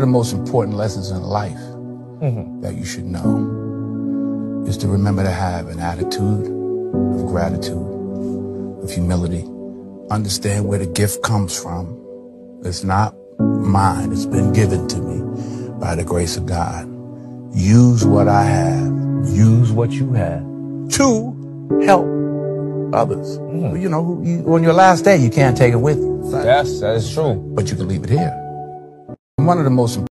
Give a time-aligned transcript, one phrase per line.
[0.00, 1.58] the most important lessons in life
[2.20, 2.60] mm-hmm.
[2.60, 9.44] that you should know is to remember to have an attitude of gratitude, of humility.
[10.10, 11.96] Understand where the gift comes from.
[12.64, 16.88] It's not mine, it's been given to me by the grace of God.
[17.54, 18.92] Use what I have,
[19.28, 20.42] use what you have
[20.90, 22.06] to help
[22.94, 23.38] others.
[23.38, 23.76] Mm-hmm.
[23.76, 26.96] You know, you, on your last day, you can't take it with you, Yes, that
[26.96, 27.34] is true.
[27.54, 28.39] but you can leave it here.
[29.40, 30.06] One of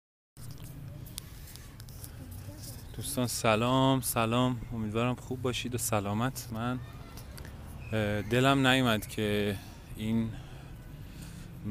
[2.96, 4.62] دوستان سلام سلام.
[4.74, 6.48] امیدوارم خوب باشید و سلامت.
[6.52, 6.80] من
[8.30, 9.58] دلم نیومد که
[9.98, 10.30] این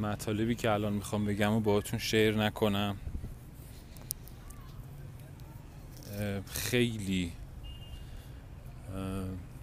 [0.02, 2.96] مطالبی که الان می‌خوام بگم و باهاتون شیر نکنم.
[6.50, 7.32] خیلی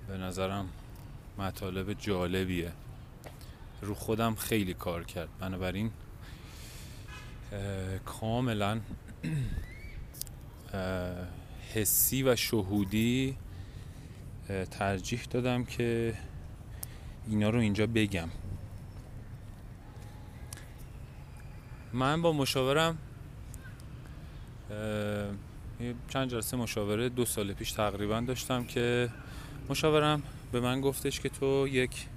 [0.07, 0.69] به نظرم
[1.37, 2.71] مطالب جالبیه.
[3.81, 5.29] رو خودم خیلی کار کرد.
[5.39, 5.91] بنابراین
[8.05, 8.79] کاملا
[11.73, 13.37] حسی و شهودی
[14.71, 16.13] ترجیح دادم که
[17.27, 18.29] اینا رو اینجا بگم.
[21.93, 22.97] من با مشاورم
[26.09, 29.09] چند جلسه مشاوره دو سال پیش تقریبا داشتم که
[29.69, 32.07] مشاورم به من گفتش که تو یک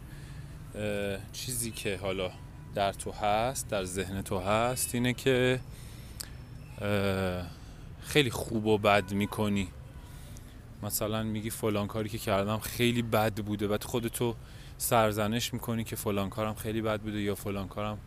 [1.32, 2.30] چیزی که حالا
[2.74, 5.60] در تو هست در ذهن تو هست اینه که
[8.00, 9.68] خیلی خوب و بد می‌کنی.
[10.82, 13.68] مثلا میگی فلان کاری که کردم خیلی بد بوده.
[13.68, 14.34] بعد خودتو
[14.78, 17.98] سرزنش می‌کنی که فلان کارم خیلی بد بوده یا فلان کارم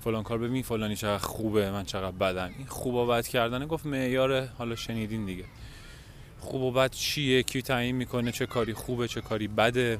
[0.00, 2.50] فلان کار ببین فلانی چقدر خوبه من چقدر بدم.
[2.58, 5.44] این خوب و بد کردن گفت معیار حالا شنیدین دیگه.
[6.40, 9.98] خوب و بد چیه؟ کی تعیین می‌کنه؟ چه کاری خوبه؟ چه کاری بده؟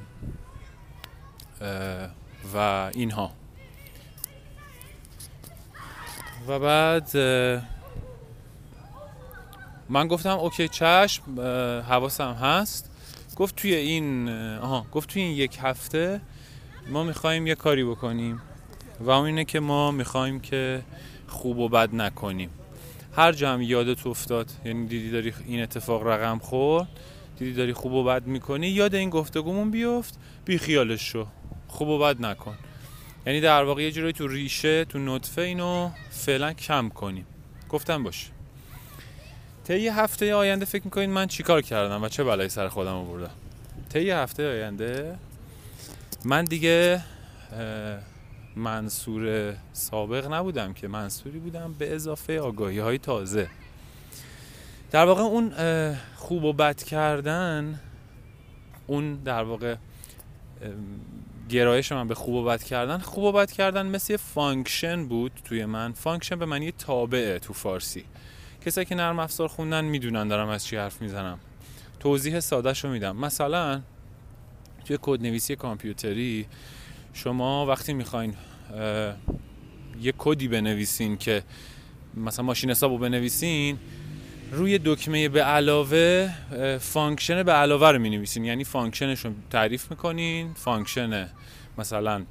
[2.53, 2.57] و
[2.93, 3.31] اینها.
[6.47, 7.17] و بعد
[9.89, 11.41] من گفتم اوکی چشم
[11.81, 12.91] حواسم هست.
[13.35, 16.21] گفت توی این آها گفت توی این یک هفته
[16.89, 18.41] ما می‌خوایم یه کاری بکنیم
[18.99, 20.81] و اون اینه که ما می‌خوایم که
[21.27, 22.49] خوب و بد نکنیم.
[23.15, 26.87] هر جا هم یادت افتاد یعنی دیدی داری این اتفاق رقم خورد
[27.37, 31.27] دیدی داری خوب و بد می‌کنی یاد این گفتگومون بیفت بی خیالش شو.
[31.67, 32.57] خوب و بد نکن.
[33.27, 37.25] یعنی در واقع یه جورایی تو ریشه تو نطفه اینو فعلا کم کنیم.
[37.69, 38.27] گفتم باشه
[39.63, 43.31] طی هفته آینده فکر می‌کنین من چیکار کردم و چه بلایی سر خودم آوردم؟
[43.89, 45.15] طی هفته آینده
[46.25, 47.03] من دیگه
[48.55, 53.49] منصور سابق نبودم که منصوری بودم به اضافه آگاهی های تازه.
[54.91, 55.53] در واقع اون
[56.15, 57.79] خوب و بد کردن
[58.87, 59.75] اون در واقع
[61.49, 62.97] گرایش من به خوب و بد کردن.
[62.97, 65.93] خوب و بد کردن مثل یه function بود توی من.
[65.93, 68.03] function به معنی تابعه تو فارسی.
[68.65, 71.39] کسایی که نرم افزار خوندن می‌دونن دارم از چی حرف می‌زنم.
[71.99, 73.17] توضیح ساده رو میدم.
[73.17, 73.81] مثلا
[74.85, 76.47] توی کدنویسی کامپیوتری
[77.13, 78.33] شما وقتی می‌خواین
[80.01, 81.43] یه کدی بنویسین که
[82.15, 83.77] مثلا ماشین حساب رو بنویسین
[84.51, 86.29] روی دکمه به علاوه
[86.81, 90.53] function به علاوه رو می یعنی function ش رو تعریف می‌کنین.
[90.53, 91.29] function
[91.77, 92.23] مثلا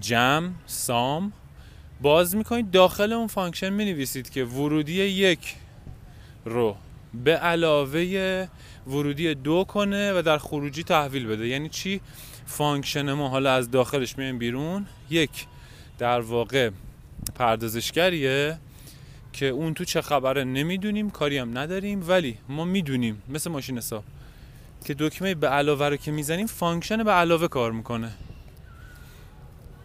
[0.00, 1.32] جمع sum.
[2.00, 5.54] باز می‌کنید داخل اون function می نویسید که ورودی یک
[6.44, 6.76] رو
[7.24, 8.46] به علاوه
[8.86, 11.48] ورودی دو کنه و در خروجی تحویل بده.
[11.48, 12.00] یعنی چی؟
[12.46, 14.86] function ما حالا از داخلش میایم بیرون.
[15.10, 15.46] یک
[15.98, 16.70] در واقع
[17.34, 18.58] پردازشگریه.
[19.32, 24.04] که اون تو چه خبره نمی‌دونیم کاری هم نداریم ولی ما می‌دونیم مثل ماشین حساب
[24.84, 28.10] که دکمه به علاوه رو که می‌زنیم function به علاوه کار می‌کنه.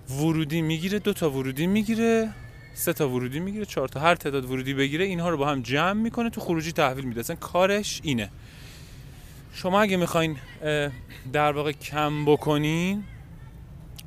[0.09, 2.29] ورودی می‌گیره دو تا ورودی می‌گیره
[2.73, 6.01] سه تا ورودی می‌گیره چهار تا هر تعداد ورودی بگیره اینها رو با هم جمع
[6.01, 7.19] می‌کنه تو خروجی تحویل میده.
[7.19, 8.29] اصلا کارش اینه.
[9.53, 10.38] شما اگه می‌خواین
[11.33, 13.03] در واقع کم بکنین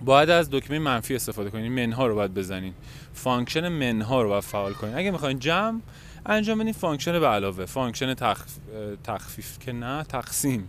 [0.05, 2.75] باید از دکمه منفی استفاده کنین منها رو باید بزنین.
[3.19, 5.81] function منها رو باید فعال کنین اگه می‌خواین جمع
[6.27, 7.67] انجام بدین function به علاوه.
[7.67, 8.45] function تخ...
[8.75, 10.69] اه، تخفیف که نه تقسیم.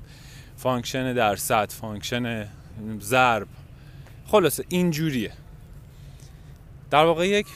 [0.57, 2.47] function درصد function
[2.99, 3.47] ضرب.
[4.27, 5.33] خلاصه اینجوریه.
[6.91, 7.47] در واقع یک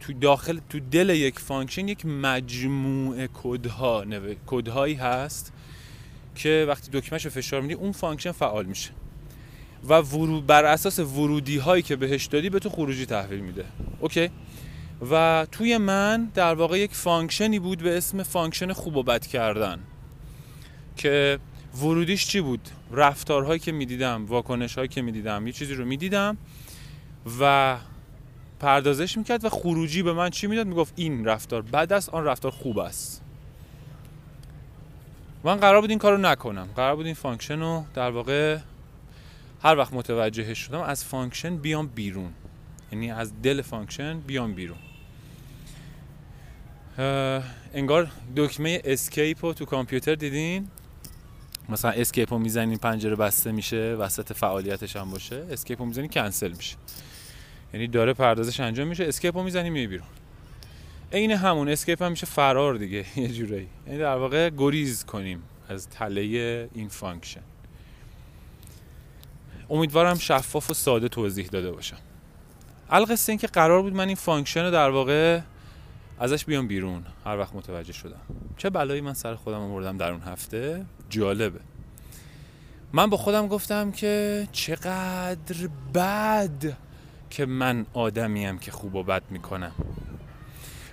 [0.00, 4.34] تو داخل تو دل یک function یک مجموعه کدها نو...
[4.46, 5.52] کدهایی هست
[6.34, 8.90] که وقتی دکمهش رو فشار میدی اون function فعال میشه.
[9.88, 13.64] و ورود بر اساس ورودی هایی که بهش دادی به تو خروجی تحویل میده.
[14.00, 14.30] اوکی؟
[15.10, 19.26] و توی من در واقع یک function ی بود به اسم function خوب و بد
[19.26, 19.78] کردن.
[20.96, 21.38] که
[21.82, 26.36] ورودیش چی بود؟ رفتارهایی که می‌دیدم واکنش هایی که می‌دیدم یه چیزی رو می‌دیدم
[27.40, 27.76] و
[28.60, 32.50] پردازش می‌کرد و خروجی به من چی می‌داد؟ می‌گفت این رفتار بد است آن رفتار
[32.50, 33.22] خوب است.
[35.44, 36.68] من قرار بود این کارو نکنم.
[36.76, 38.58] قرار بود این function رو در واقع
[39.66, 42.32] هر وقت متوجه شدم از function بیام بیرون.
[42.92, 44.78] یعنی از دل function بیام بیرون.
[47.74, 50.68] انگار دکمه escape رو تو کامپیوتر دیدین؟
[51.68, 55.46] مثلا escape رو می‌زنین پنجره بسته میشه وسط فعالیتش هم باشه.
[55.50, 56.76] escape رو می‌زنین کنسل میشه.
[57.74, 59.04] یعنی داره پردازش انجام میشه.
[59.04, 60.06] escape رو می‌زنی میای بیرون.
[61.12, 63.04] عین همون escape هم میشه فرار دیگه.
[63.20, 63.68] یه جورایی.
[63.86, 67.40] یعنی در واقع گریز کنیم از تله این function.
[69.70, 71.96] امیدوارم شفاف و ساده توضیح داده باشم.
[72.90, 75.40] القصه این که قرار بود من این function رو در واقع
[76.18, 77.04] ازش بیام بیرون.
[77.24, 78.20] هر وقت متوجه شدم.
[78.56, 81.60] چه بلایی من سر خودم آوردم در اون هفته؟ جالبه.
[82.92, 86.76] من با خودم گفتم که چقدر بد
[87.30, 89.72] که من آدمیم که خوب و بد می‌کنم.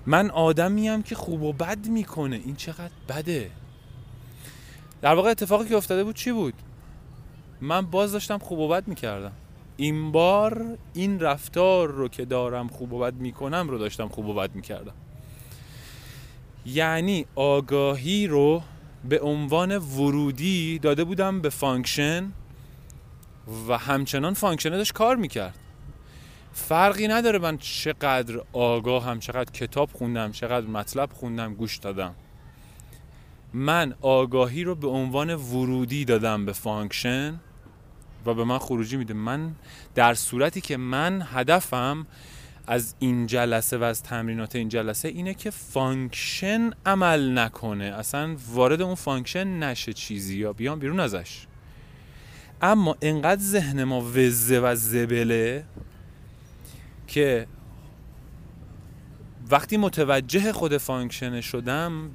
[0.06, 2.36] من آدمیم که خوب و بد می‌کنه.
[2.36, 3.52] این چقدر بده.
[5.02, 6.54] در واقع اتفاقی که افتاده بود چی بود؟
[7.63, 9.31] من باز داشتم خوب و بد می‌کردم.
[9.77, 14.33] این بار این رفتار رو که دارم خوب و بد می‌کنم رو داشتم خوب و
[14.33, 14.94] بد می‌کردم.
[16.65, 18.62] یعنی آگاهی رو
[19.10, 22.31] به عنوان ورودی داده بودم به function
[23.68, 25.56] و همچنان function داشت کار می‌کرد.
[26.54, 32.15] فرقی نداره من چقدر آگاهم چقدر کتاب خوندم چقدر مطلب خوندم گوش دادم.
[33.54, 37.39] من آگاهی رو به عنوان ورودی دادم به function
[38.25, 39.14] و به من خروجی میده.
[39.14, 39.52] من
[39.96, 42.08] در صورتی که من هدفم
[42.68, 47.86] از این جلسه و از تمرینات این جلسه اینه که function عمل نکنه.
[47.86, 51.48] اصلا وارد اون function نشه چیزی یا بیام بیرون ازش.
[52.62, 55.66] اما انقدر ذهن ما وزه و زبله
[57.08, 57.48] که
[59.50, 62.12] وقتی متوجه خود function شدم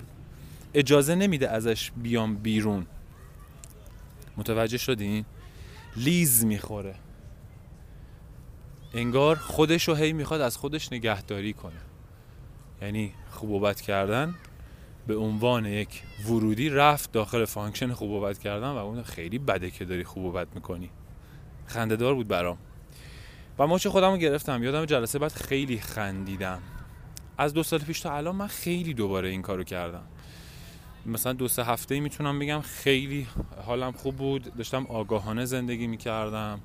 [0.75, 2.87] اجازه نمیده ازش بیام بیرون.
[4.37, 5.25] متوجه شدین؟
[5.97, 6.95] لیز می‌خوره.
[8.95, 11.81] انگار خودش رو هی می‌خواد از خودش نگهداری کنه.
[12.83, 14.35] یعنی خوب و بد کردن
[15.07, 19.71] به عنوان یک ورودی رفت داخل function خوب و بد کردن و اون خیلی بده
[19.71, 20.91] که داری خوب و بد می‌کنی.
[21.67, 22.59] خندهدار بود برام.
[23.59, 24.63] و مچ خودم رو گرفتم.
[24.63, 26.63] یادم جلسه بعد خیلی خندیدم.
[27.39, 30.03] از دو سال پیش تا الان من خیلی دوباره این کارو کردم.
[31.07, 33.27] مثلا دو سه هفته می‌تونم بگم خیلی
[33.67, 34.57] حالم خوب بود.
[34.57, 36.61] داشتم آگاهانه زندگی می‌کردم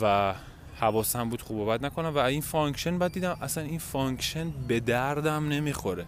[0.00, 0.34] و
[0.80, 4.80] حواسم بود خوب و بد نکنم و این function بعد دیدم اصلا این function به
[4.80, 6.06] دردم نمی‌خوره.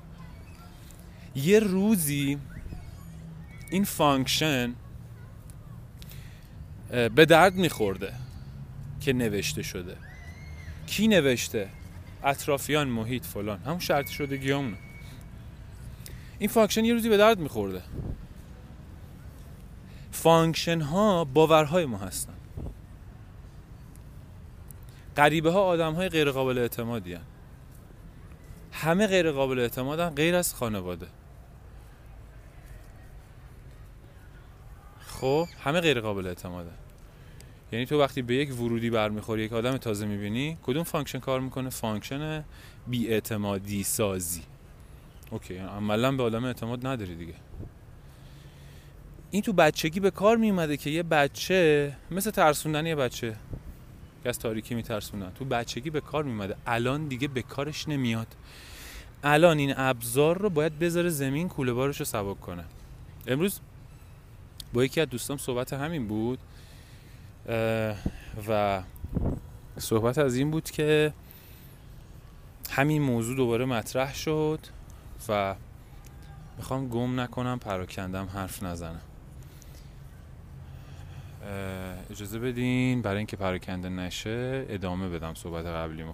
[1.34, 2.38] یه روزی
[3.70, 4.74] این function
[6.90, 8.12] به درد میخورده
[9.00, 9.96] که نوشته شده.
[10.86, 11.68] کی نوشته؟
[12.24, 13.58] اطرافیان محیط فلان.
[13.58, 14.76] همون شرطی شدگیامونه
[16.38, 17.82] این function یه روزی به درد میخورده.
[20.10, 22.34] function ها باورهای ما هستن.
[25.16, 27.22] غریبه ها آدم های غیر قابل اعتمادی هن.
[28.72, 31.06] همه غیر قابل اعتمادن غیر از خانواده.
[35.06, 36.70] خب همه غیر قابل اعتماده
[37.72, 41.70] یعنی تو وقتی به یک ورودی برمیخوری یک آدم تازه می‌بینی کدوم function کار می‌کنه؟
[41.70, 42.44] function
[42.86, 44.42] بی اعتمادی سازی.
[45.34, 47.34] اوکی عملا به آدم اعتماد نداری دیگه.
[49.30, 53.36] این تو بچگی به کار میومده که یه بچه مثل ترسوندن یه بچه.
[54.22, 58.26] که از تاریکی میترسونن تو بچگی به کار میومده الان دیگه به کارش نمیاد.
[59.24, 62.64] الان این ابزار رو باید بذاره زمین کوله بارش رو سبک کنه.
[63.26, 63.60] امروز
[64.72, 66.38] با یکی از دوستام صحبت همین بود
[68.48, 68.82] و
[69.78, 71.12] صحبت از این بود که
[72.70, 74.58] همین موضوع دوباره مطرح شد.
[75.28, 75.54] و
[76.56, 79.00] می‌خوام گم نکنم پراکندم حرف نزنم.
[82.10, 86.12] اجازه بدین برای اینکه پراکنده نشه ادامه بدم صحبت قبلیمو.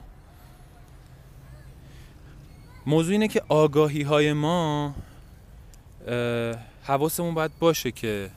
[2.87, 4.95] موضوع اینه که آگاهی های ما
[6.85, 8.31] حواسمون باید باشه که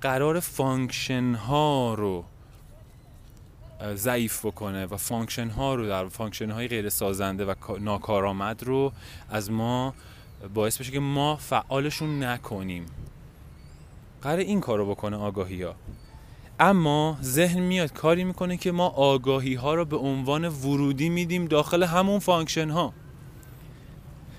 [0.00, 2.24] قرار function ها رو
[3.94, 8.92] ضعیف بکنه و function ها رو در function های غیر سازنده و ناکارآمد رو
[9.30, 9.94] از ما
[10.54, 12.86] باعث بشه که ما فعالشون نکنیم.
[14.22, 15.74] قرار این کار رو بکنه آگاهی ها
[16.60, 21.82] اما ذهن میاد کاری می‌کنه که ما آگاهی ها رو به عنوان ورودی میدیم داخل
[21.82, 22.92] همون function ها.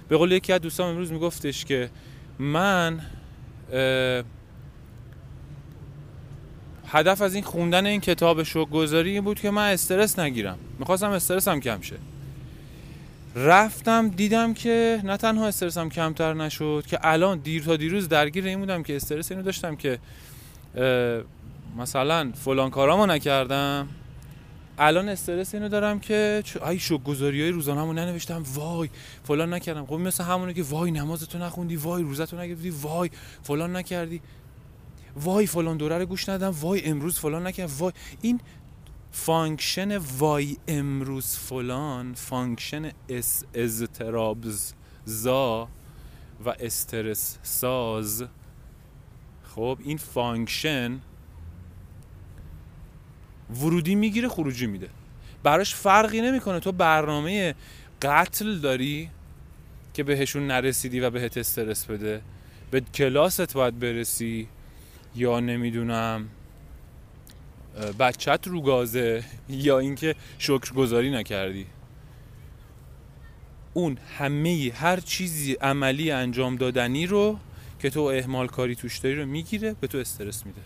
[0.07, 1.89] به قول یکی از دوستان امروز میگفتش که
[2.39, 3.01] من
[6.87, 10.57] هدف از این خوندن این کتاب شو گذاری بود که من استرس نگیرم.
[10.79, 11.95] می‌خواستم استرسم کم شه.
[13.35, 18.59] رفتم دیدم که نه تنها استرسم کمتر نشد که الان دیر تا دیروز درگیر این
[18.59, 19.99] بودم که استرس اینو داشتم که
[21.77, 23.87] مثلا فلان کارامو نکردم.
[24.79, 28.43] الان استرس اینو دارم که وای شکرگزاری های روزانه‌مو ننوشتم.
[28.53, 28.89] وای
[29.23, 29.85] فلان نکردم.
[29.85, 33.09] خب مثل همونه که وای نمازتو نخوندی وای روزتو نگرفتی وای
[33.43, 34.21] فلان نکردی.
[35.15, 37.93] وای فلان دوره رو گوش ندم وای امروز فلان نکردم وای.
[38.21, 38.39] این
[39.11, 44.73] function وای امروز فلان function اس اضطراب
[45.05, 45.67] زا
[46.45, 48.23] و استرس ساز.
[49.55, 50.99] خب این function
[53.61, 54.89] ورودی می‌گیره خروجی میده.
[55.43, 56.59] براش فرقی نمی‌کنه.
[56.59, 57.55] تو برنامه
[58.01, 59.09] قتل داری
[59.93, 62.21] که بهشون نرسیدی و بهت استرس بده.
[62.71, 64.47] به کلاست باید برسی.
[65.15, 66.29] یا نمی‌دونم
[67.99, 71.65] بچت رو گازه یا اینکه شکرگزاری نکردی.
[73.73, 77.39] اون همه هر چیزی عملی انجام دادنی رو
[77.79, 80.61] که تو اهمال کاری توش داری رو می‌گیره به تو استرس میده.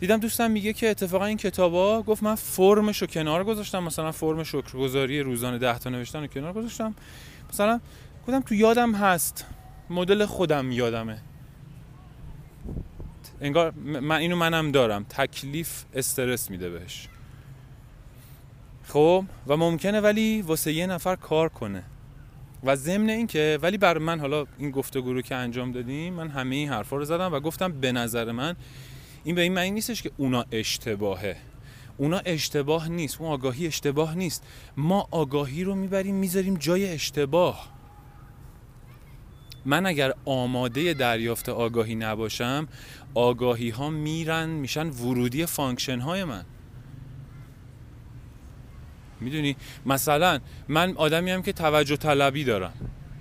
[0.00, 4.42] دیدم دوستم میگه که اتفاقا این کتابا گفت من فرمش رو کنار گذاشتم مثلا فرم
[4.42, 6.94] شکرگزاری روزانه ده تا نوشتن رو کنار گذاشتم.
[7.52, 7.80] مثلا
[8.22, 9.46] گفتم تو یادم هست
[9.90, 11.18] مدل خودم یادمه.
[13.42, 15.04] انگار من اینو منم دارم.
[15.04, 17.08] تکلیف استرس میده بهش.
[18.84, 21.82] خب و ممکنه ولی واسه یه نفر کار کنه.
[22.64, 26.28] و ضمن این که ولی بر من حالا این گفتگو رو که انجام دادیم من
[26.28, 28.56] همه این حرفا رو زدم و گفتم به نظر من
[29.24, 31.36] این به این معنی نیستش که اونا اشتباهه.
[31.96, 34.42] اونا اشتباه نیست اون آگاهی اشتباه نیست.
[34.76, 37.71] ما آگاهی رو می‌بریم می‌ذاریم جای اشتباه.
[39.64, 42.68] من اگر آماده دریافت آگاهی نباشم
[43.14, 46.44] آگاهی ها میرن میشن ورودی function های من.
[49.20, 52.72] می‌دونی؟ مثلا من آدمی هم که توجه طلبی دارم.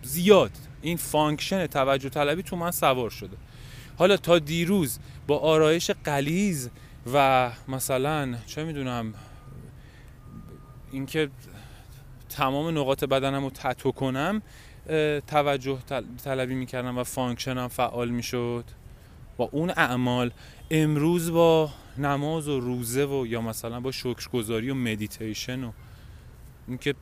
[0.01, 0.51] زیاد.
[0.81, 3.37] این function توجه طلبی تو من سوار شده.
[3.97, 6.69] حالا تا دیروز با آرایش غلیظ
[7.13, 9.13] و مثلا چه می‌دونم
[10.91, 11.29] اینکه
[12.29, 14.41] تمام نقاط بدنم رو تتو کنم
[15.27, 15.79] توجه
[16.23, 18.65] طلبی می‌کردم و function م فعال می‌شد.
[19.37, 20.31] با اون اعمال
[20.71, 25.71] امروز با نماز و روزه و یا مثلا با شکرگزاری و مدیتیشن و
[26.67, 26.95] اینکه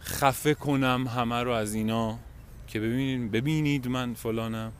[0.00, 2.18] خفه کنم همه رو از اینا
[2.68, 4.72] که ببینید ببینید من فلانم.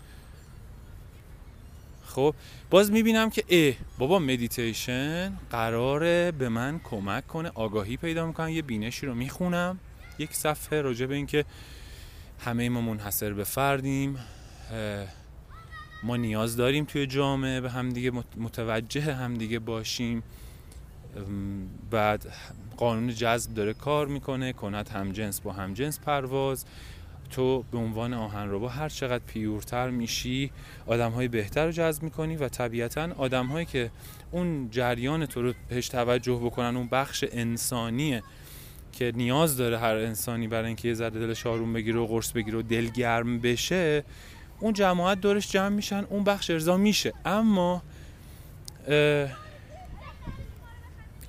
[2.07, 2.35] خب
[2.71, 8.63] باز می‌بینم که اه بابا مدیتیشن قراره به من کمک کنه آگاهی پیدا می‌کنم یه
[8.63, 9.79] بینشی رو می‌خونم.
[10.19, 11.45] یک صفحه راجع به اینکه
[12.39, 14.19] همه ما منحصر به فردیم.
[16.03, 20.23] ما نیاز داریم توی جامعه به همدیگه متوجه همدیگه باشیم.
[21.91, 22.27] بعد
[22.77, 24.53] قانون جذب داره کار می‌کنه.
[24.53, 26.65] کند همجنس با همجنس پرواز.
[27.31, 30.51] تو به عنوان آهن رو با هر چقدر پیورتر میشی
[30.87, 33.91] آدم های بهتر رو جذب می‌کنی و طبیعتا آدم هایی که
[34.31, 38.23] اون جریان تو رو بهش توجه بکنن اون بخش انسانیه
[38.97, 42.59] که نیاز داره هر انسانی برای اینکه یه ذره دلش آروم بگیره و قرص بگیره
[42.59, 44.05] و دلگرم بشه
[44.61, 47.13] اون جماعت دورش جمع میشن اون بخش ارضا میشه.
[47.25, 47.83] اما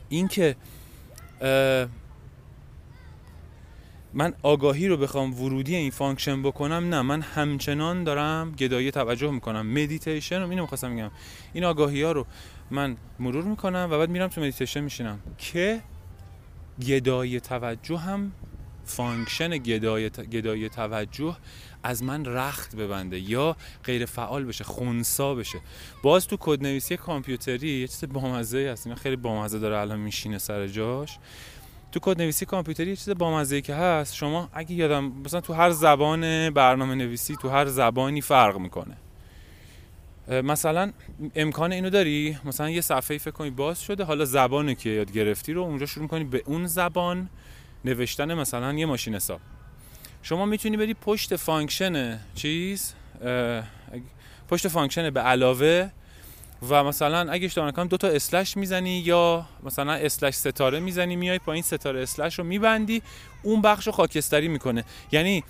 [0.09, 0.55] اینکه
[4.13, 9.67] من آگاهی رو بخوام ورودی این function بکنم نه من همچنان دارم گدایی توجه می‌کنم.
[9.67, 11.11] مدیتیشن رو اینو می‌خواستم بگم.
[11.53, 12.25] این آگاهی ها رو
[12.71, 15.19] من مرور می‌کنم و بعد میرم تو مدیتیشن میشینم.
[15.37, 15.81] که
[16.81, 18.31] گدایی توجه هم
[18.85, 21.37] function گدای, گدای توجه
[21.83, 25.59] از من رخت ببنده یا غیر فعال بشه خونسا بشه.
[26.03, 28.93] باز تو کدنویسی کامپیوتری یه چیز بامزه هست.
[28.93, 31.17] خیلی بامزه داره الان میشینه سر جاش.
[31.91, 35.71] تو کد نویسی کامپیوتری یه چیز بامزه که هست شما اگه یادم مثلا تو هر
[35.71, 38.97] زبان برنامه نویسی تو هر زبانی فرق می‌کنه.
[40.29, 40.91] مثلا
[41.35, 45.53] امکان اینو داری؟ مثلا یه صفحه فکر کنی باز شده حالا زبانی که یاد گرفتی
[45.53, 47.29] رو اونجا شروع کنی به اون زبان
[47.85, 49.39] نوشتن مثلا یه ماشین حساب.
[50.21, 52.93] شما می‌تونی بری پشت function چیز
[54.49, 55.89] پشت function به علاوه
[56.69, 61.39] و مثلا اگه اشتباه نکنم دو تا slash می‌زنی یا مثلا slash ستاره می‌زنی میای
[61.39, 63.01] پایین ستاره slash رو میبندی
[63.43, 64.83] اون بخش رو خاکستری می‌کنه.
[65.11, 65.43] یعنی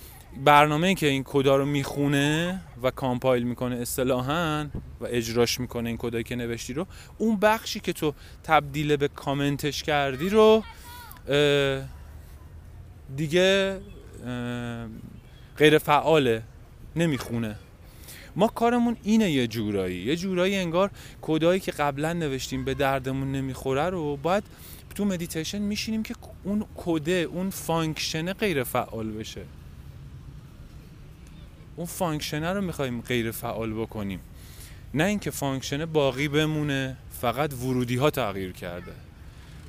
[0.43, 4.67] برنامه که این کدا رو می‌خونه و کامپایل می‌کنه اصطلاحا
[5.01, 8.13] و اجراش می‌کنه این کدایی که نوشتی رو اون بخشی که تو
[8.43, 10.63] تبدیل به کامنتش کردی رو
[13.15, 13.79] دیگه
[15.57, 16.43] غیر فعاله
[16.95, 17.55] نمی‌خونه.
[18.35, 19.97] ما کارمون اینه یه جورایی.
[20.03, 20.91] یه جورایی انگار
[21.21, 24.43] کدایی که قبلا نوشتیم به دردمون نمی‌خوره رو باید
[24.95, 29.41] تو مدیتیشن میشینیم که اون کده اون function غیر فعال بشه.
[31.77, 34.19] اون function ه رو می‌خوایم غیر فعال بکنیم.
[34.93, 38.91] نه اینکه function باقی بمونه فقط ورودی ها تغییر کرده.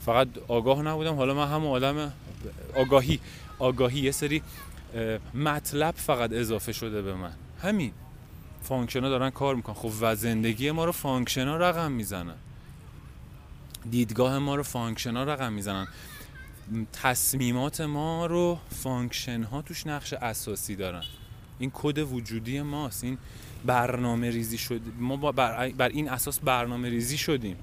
[0.06, 1.14] فقط آگاه نبودم.
[1.14, 2.12] حالا من هم آدم
[2.74, 3.20] آگاهی
[3.58, 4.42] آگاهی یه سری
[5.34, 7.32] مطلب فقط اضافه شده به من.
[7.62, 7.92] همین.
[8.62, 9.74] function ها دارن کار می‌کنن.
[9.74, 12.34] خب و زندگی ما رو function ها رقم می‌زنن.
[13.90, 15.88] دیدگاه ما رو function ها رقم می‌زنن.
[16.92, 21.02] تصمیمات ما رو function ها توش نقش اساسی دارن.
[21.58, 23.04] این کد وجودی ماست.
[23.04, 23.18] این
[23.66, 27.56] برنامه ریزی شد ما بر, بر این اساس برنامه ریزی شدیم.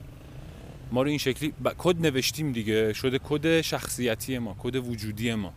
[0.91, 2.93] ما رو این شکلی کد نوشتیم دیگه.
[2.93, 5.53] شده کد شخصیتی ما کد وجودی ما.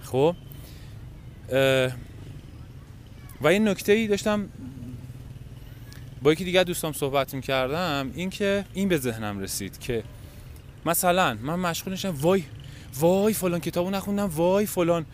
[0.00, 0.36] خب؟
[3.40, 4.48] و این نکته ای داشتم
[6.22, 10.02] با یکی دیگه دوستام صحبت می‌کردم این که این به ذهنم رسید که
[10.86, 12.44] مثلا من مشغول نشم وای
[13.00, 15.06] وای فلان کتابو نخوندم وای فلان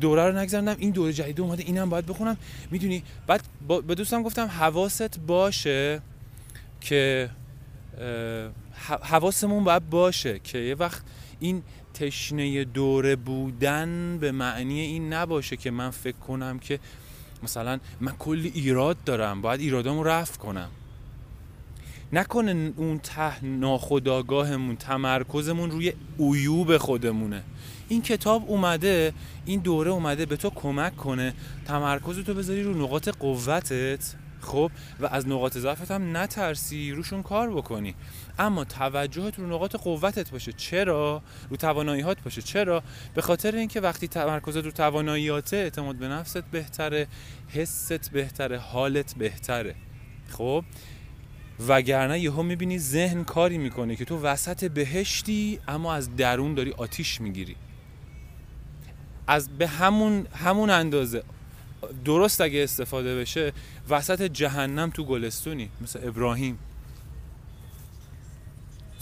[0.00, 2.36] دوره رو نگذرندم این دوره جدید اومده اینم باید بخونم.
[2.70, 3.42] می‌دونی؟ بعد
[3.86, 6.00] به دوستم گفتم حواست باشه
[6.80, 7.30] که
[9.02, 11.02] حواسمون باید باشه که یه وقت
[11.40, 11.62] این
[11.94, 16.80] تشنه دوره بودن به معنی این نباشه که من فکر کنم که
[17.42, 20.68] مثلا من کلی ایراد دارم باید ایرادامو رفع کنم.
[22.12, 27.42] نکنه اون ته ناخداگاهمون تمرکزمون روی عیوب خودمونه.
[27.88, 29.12] این کتاب اومده
[29.44, 31.34] این دوره اومده به تو کمک کنه.
[31.66, 37.50] تمرکز تو بذاری رو نقاط قوتت خب؟ و از نقاط ضعفت هم نترسی روشون کار
[37.50, 37.94] بکنی.
[38.38, 40.52] اما توجهت رو نقاط قوتت باشه.
[40.52, 42.42] چرا؟ رو تواناییات باشه.
[42.42, 42.82] چرا؟
[43.14, 47.06] به خاطر اینکه وقتی تمرکزت رو تواناییات اعتماد به نفست بهتره
[47.48, 49.74] حست بهتره حالت بهتره.
[50.28, 50.64] خب؟
[51.68, 57.20] وگرنه یهو می‌بینی ذهن کاری می‌کنه که تو وسط بهشتی اما از درون داری آتیش
[57.20, 57.56] می‌گیری.
[59.26, 61.22] از به همون همون اندازه.
[62.04, 63.52] درست اگه استفاده بشه
[63.88, 66.58] وسط جهنم تو گلستونی مثل ابراهیم.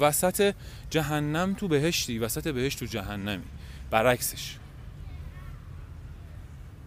[0.01, 0.55] وسط
[0.91, 3.45] جهنم تو بهشتی وسط بهشت تو جهنمی.
[3.91, 4.57] برعکسش.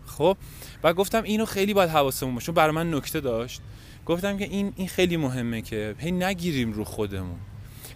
[0.06, 0.38] خب؟
[0.84, 3.62] و گفتم اینو خیلی باید حواسمون باشه برای من نکته داشت.
[4.06, 7.40] گفتم که این این خیلی مهمه که هی نگیریم رو خودمون.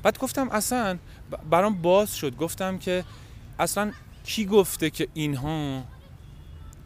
[0.04, 0.98] بعد گفتم اصلا
[1.50, 2.36] برام باز شد.
[2.36, 3.04] گفتم که
[3.60, 3.92] اصلا
[4.24, 5.84] کی گفته که اینها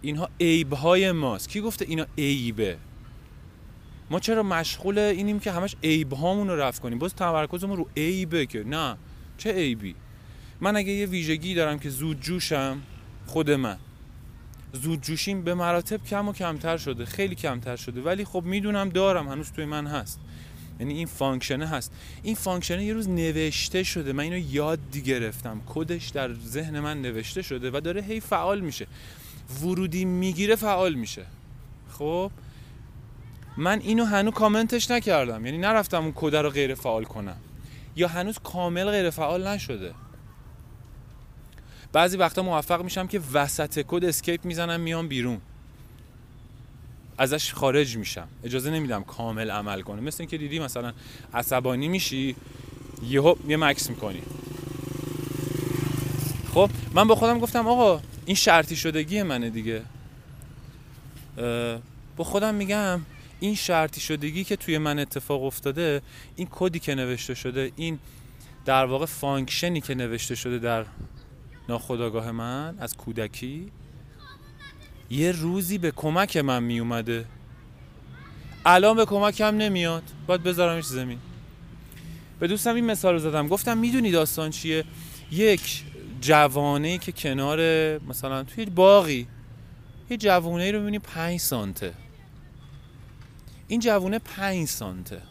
[0.01, 2.77] اینها عیب های ماست؟ کی گفته اینا عیبه؟
[4.09, 8.45] ما چرا مشغول اینیم که همش عیب هامون رو رفع کنیم؟ باز تمرکزمون رو عیبه
[8.45, 8.63] که.
[8.63, 8.97] نه.
[9.37, 9.95] چه عیبی؟
[10.61, 12.81] من اگه یه ویژگی دارم که زود جوشم
[13.25, 13.77] خود من.
[14.73, 18.01] زود جوشیم به مراتب کم و کمتر شده خیلی کمتر شده.
[18.01, 20.19] ولی خب می‌دونم دارم هنوز توی من هست.
[20.79, 21.91] یعنی این function ه هست.
[22.23, 24.13] این function ه یه روز نوشته شده.
[24.13, 25.61] من اینو یاد گرفتم.
[25.65, 28.87] کدش در ذهن من نوشته شده و داره هی فعال میشه.
[29.61, 31.25] ورودی می‌گیره فعال میشه.
[31.91, 32.31] خب؟
[33.57, 35.45] من اینو هنوز کامنتش نکردم.
[35.45, 37.37] یعنی نرفتم اون کد رو غیر فعال کنم.
[37.95, 39.93] یا هنوز کامل غیر فعال نشده.
[41.93, 45.41] بعضی وقتا موفق میشم که وسط کد skip می‌زنم میام بیرون.
[47.17, 48.27] ازش خارج میشم.
[48.43, 50.01] اجازه نمیدم کامل عمل کنه.
[50.01, 50.93] مثل اینکه دیدی مثلا
[51.33, 52.35] عصبانی میشی
[53.09, 54.21] یهو یه مکث می‌کنی.
[56.53, 59.81] خب من با خودم گفتم آقا این شرطی شدگی منه دیگه.
[62.17, 63.01] با خودم میگم
[63.39, 66.01] این شرطی شدگی که توی من اتفاق افتاده
[66.35, 67.99] این کدی که نوشته شده این
[68.65, 70.85] در واقع function ی که نوشته شده در
[71.69, 73.71] ناخودآگاه من از کودکی
[75.09, 77.25] یه روزی به کمک من می اومده
[78.65, 80.03] الان به کمکم نمیاد.
[80.27, 81.19] باید بذارمش زمین
[82.39, 83.47] به دوستم این مثال رو زدم.
[83.47, 84.83] گفتم می‌دونی داستان چیه؟
[85.31, 85.83] یک
[86.21, 87.59] جوانه که کنار
[87.99, 89.27] مثلا توی باقی
[90.09, 91.93] یه جوانه رو می‌بینی پنج سانته.
[93.67, 95.21] این جوانه پنج سانته.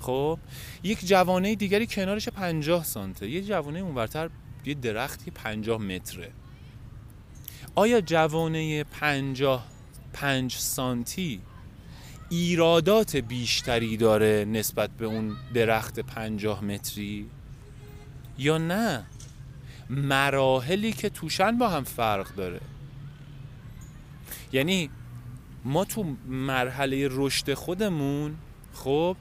[0.00, 0.38] خب؟
[0.82, 3.28] یک جوانه دیگری کنارش پنجاه سانته.
[3.30, 4.30] یه جوانه اونورتر
[4.64, 6.30] یه درختی پنجاه متره.
[7.74, 9.66] آیا جوانه پنجاه
[10.12, 11.40] پنج سانتی
[12.28, 17.30] ایرادات بیشتری داره نسبت به اون درخت پنجاه متری؟
[18.38, 19.04] یا نه؟
[19.90, 22.60] مراحلی که توشن با هم فرق داره.
[24.52, 24.90] یعنی
[25.64, 28.36] ما تو مرحله رشد خودمون
[28.74, 29.16] خب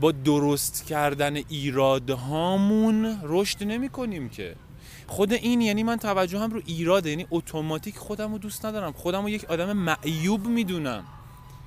[0.00, 4.56] با درست کردن ایرادهامون رشد نمی کنیم که.
[5.06, 8.92] خود این یعنی من توجه هم رو ایراده یعنی اتوماتیک خودم رو دوست ندارم.
[8.92, 11.04] خودم رو یک آدم معیوب می‌دونم.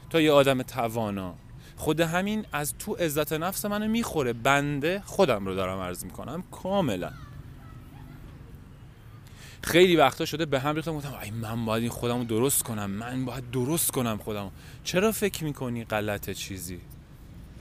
[0.09, 1.35] تا یه آدم توانا.
[1.77, 4.33] خود همین از تو عزت نفس منو می‌خوره.
[4.33, 6.43] بنده خودم رو دارم عرض می‌کنم.
[6.51, 7.11] کاملا.
[9.63, 12.89] خیلی وقتا شده به هم ریختم گفتم ای من باید این خودمو درست کنم.
[12.89, 14.49] من باید درست کنم خودمو
[14.83, 16.79] چرا فکر می‌کنی غلط چیزی؟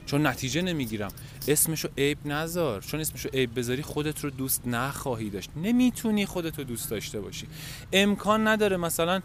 [0.08, 1.10] چون نتیجه نمی‌گیرم.
[1.48, 2.80] اسمشو عیب نذار.
[2.80, 5.50] چون اسمشو عیب بذاری خودت رو دوست نخواهی داشت.
[5.56, 7.46] نمی‌تونی خودت رو دوست داشته باشی.
[7.92, 9.20] امکان نداره مثلا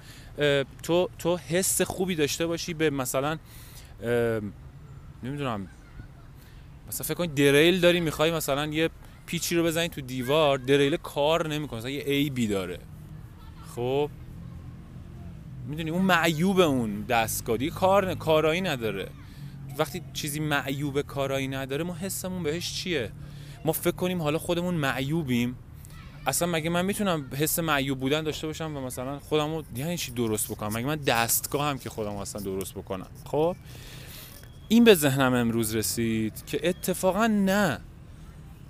[0.83, 3.37] تو تو حس خوبی داشته باشی به مثلا
[5.23, 5.67] نمی‌دونم.
[6.87, 8.89] مثلا فکر کنید دریل داری می‌خوای مثلا یه
[9.25, 12.79] پیچی رو بزنی تو دیوار دریل کار نمی‌کنه مثلا یه عیبی داره.
[13.75, 14.09] خب؟
[15.67, 19.09] می‌دونی اون معیوب اون دستگاه کار کارایی نداره.
[19.77, 23.11] وقتی چیزی معیوب کارایی نداره ما حسمون بهش چیه؟
[23.65, 25.55] ما فکر کنیم حالا خودمون معیوبیم.
[26.27, 30.51] اصلا مگه من می‌تونم حس معیوب بودن داشته باشم و مثلا خودمو یعنی چی درست
[30.51, 33.55] بکنم؟ مگه من دستگاه هم که خودم اصلا درست بکنم؟ خب؟
[34.67, 37.79] این به ذهنم امروز رسید که اتفاقا نه.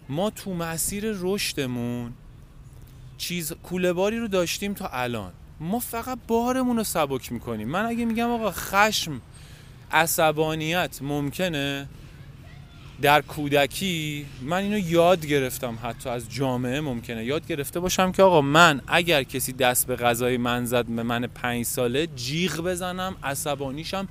[0.10, 2.14] ما تو مسیر رشدمون
[3.18, 5.34] چیز کوله باری رو داشتیم تا الان.
[5.60, 7.68] ما فقط بارمون رو سبک می‌کنیم.
[7.68, 9.22] من اگه میگم آقا خشم
[9.94, 11.88] عصبانیت ممکنه؟
[13.02, 17.26] در کودکی من اینو یاد گرفتم حتی از جامعه ممکنه.
[17.26, 21.28] یاد گرفته باشم که آقا من اگر کسی دست به غذای من زد به من
[21.28, 24.08] پنج ساله جیغ بزنم عصبانیشم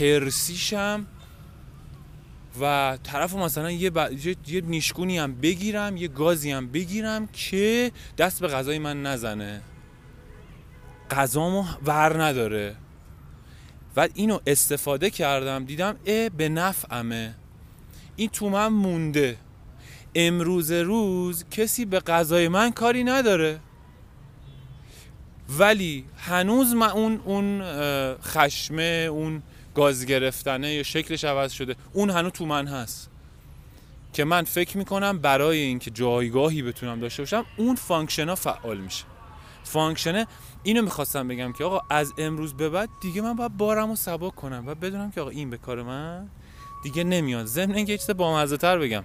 [0.00, 1.06] هرسیشم
[2.60, 4.10] و طرف مثلا یه, ب...
[4.48, 9.60] یه نیشگونی هم بگیرم یه گازی هم بگیرم که دست به غذای من نزنه.
[11.10, 12.76] غذامو ور نداره.
[13.98, 17.34] و اینو استفاده کردم دیدم اه به نفعمه.
[18.16, 19.36] این تو من مونده.
[20.14, 23.60] امروز روز کسی به غذای من کاری نداره.
[25.58, 27.62] ولی هنوز من اون اون
[28.22, 29.42] خشمه اون
[29.74, 33.10] گاز گرفتنه یا شکلش عوض شده اون هنوز تو من هست.
[34.12, 39.04] که من فکر می‌کنم برای اینکه جایگاهی بتونم داشته باشم اون function ها فعال میشه.
[39.64, 40.26] فانکشنه
[40.62, 44.30] اینو می‌خواستم بگم که آقا از امروز به بعد دیگه من باید بارم رو سبا
[44.30, 46.28] کنم و بدونم که آقا این به کار من
[46.82, 47.46] دیگه نمیاد.
[47.46, 49.04] ضمن اینکه با تر بگم.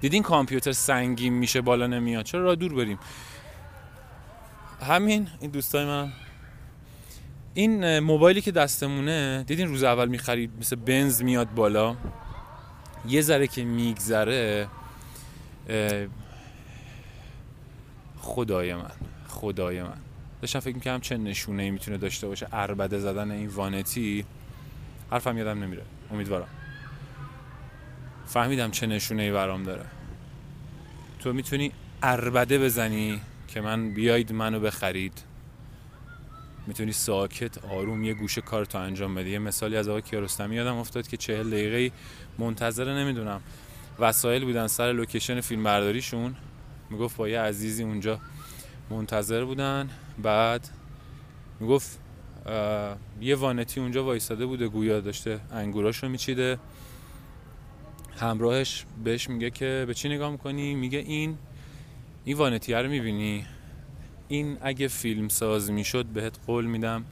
[0.00, 2.24] دیدین کامپیوتر سنگین میشه بالا نمیاد.
[2.24, 2.98] چرا؟ را دور بریم.
[4.80, 6.12] همین این دوستای من.
[7.54, 11.96] این موبایلی که دستمونه دیدین روز اول می‌خرید مثل بنز میاد بالا.
[13.08, 14.68] یه ذره که میگذره
[18.20, 18.90] خدای من
[19.28, 20.03] خدای من.
[20.44, 22.46] داشتم فکر می‌کنم چه نشونه ای می‌تونه داشته باشه.
[22.52, 24.24] اربده زدن این وانتی
[25.10, 25.82] حرفم یادم نمیره.
[26.10, 26.48] امیدوارم.
[28.26, 29.84] فهمیدم چه نشونه ای برام داره.
[31.18, 35.22] تو می‌تونی اربده بزنی که من بیاید منو بخرید.
[36.66, 39.30] می‌تونی ساکت آروم یه گوشه کار تو انجام بدی.
[39.30, 41.96] یه مثالی از آقای کیارستمی یادم افتاد که چهل دقیقه
[42.38, 43.40] منتظره نمی‌دونم.
[43.98, 46.34] وسایل بودن سر لوکیشن فیلم برداریشون
[46.90, 48.20] می‌گفت با یه عزیزی اونجا
[48.90, 49.90] منتظر بودن.
[50.22, 50.68] بعد
[51.60, 51.98] می‌گفت
[53.20, 56.58] یه وانتی اونجا وایستاده بوده گویا داشته انگوراشو میچیده.
[58.16, 61.38] همراهش بهش میگه که به چی نگاه می‌کنی؟ میگه این
[62.24, 63.46] این وانتی رو می‌بینی.
[64.28, 67.04] این اگه فیلم ساز می‌شد بهت قول میدم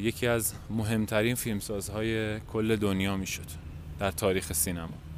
[0.00, 3.46] یکی از مهمترین فیلمسازهای کل دنیا می‌شد
[3.98, 5.09] در تاریخ سینما.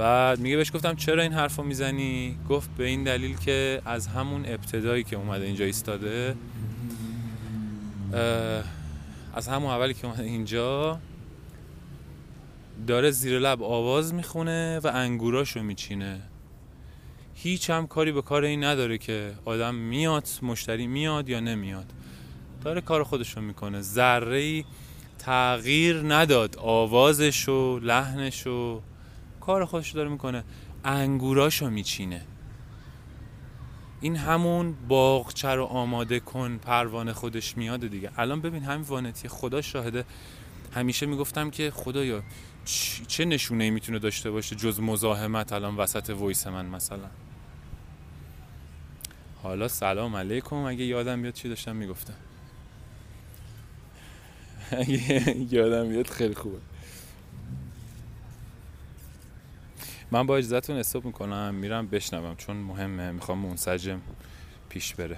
[0.00, 4.46] بعد میگه بهش گفتم چرا این حرفو می‌زنی؟ گفت به این دلیل که از همون
[4.46, 6.36] ابتدایی که اومده اینجا ایستاده
[9.34, 10.98] از همون اولی که اومده اینجا
[12.86, 16.20] داره زیر لب آواز می‌خونه و انگوراشو میچینه.
[17.34, 21.92] هیچ هم کاری به کار این نداره که آدم میاد مشتری میاد یا نمیاد.
[22.64, 23.80] داره کار خودشو می‌کنه.
[23.80, 24.64] ذره
[25.18, 26.56] تغییر نداد.
[26.58, 28.80] آوازش و لحنش و
[29.40, 30.44] کار خودش داره می‌کنه.
[30.84, 32.22] انگوراشو میچینه.
[34.00, 38.10] این همون باغچه رو آماده کن پروانه خودش میاد دیگه.
[38.16, 40.04] الان ببین همین وانتی خدا شاهده.
[40.74, 42.22] همیشه می‌گفتم که خدایا
[43.08, 47.10] چه نشونه می‌تونه داشته باشه جز مزاحمت الان وسط وایس من مثلا؟
[49.42, 50.56] حالا سلام علیکم.
[50.56, 52.14] اگه یادم بیاد چی داشتم می‌گفتم؟
[54.70, 56.58] اگه یادم بیاد خیلی خوبه.
[60.12, 64.00] من با اجازتون استوب می‌کنم میرم بشنوم چون مهمه می‌خوام منسجم
[64.68, 65.16] پیش بره.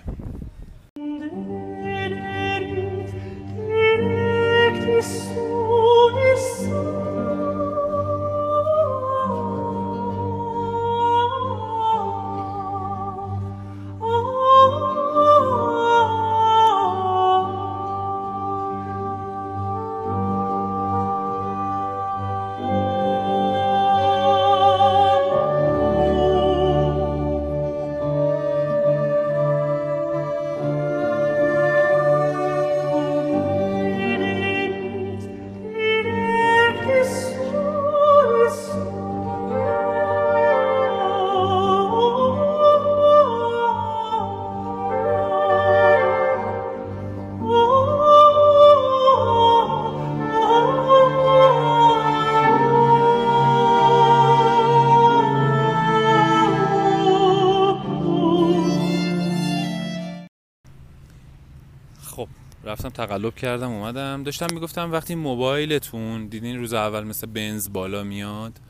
[63.07, 64.23] تقلب کردم اومدم.
[64.23, 68.61] داشتم می‌گفتم وقتی موبایلتون دیدین روز اول مثل بنز بالا میاد؟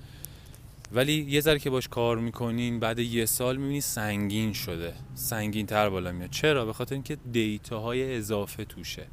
[0.93, 4.95] ولی یه ذره که باش کار می‌کنین بعد یه سال می‌بینی سنگین شده.
[5.15, 6.31] سنگین تر بالا میاد.
[6.31, 9.07] چرا؟ به خاطر اینکه دیتا های اضافه توشه.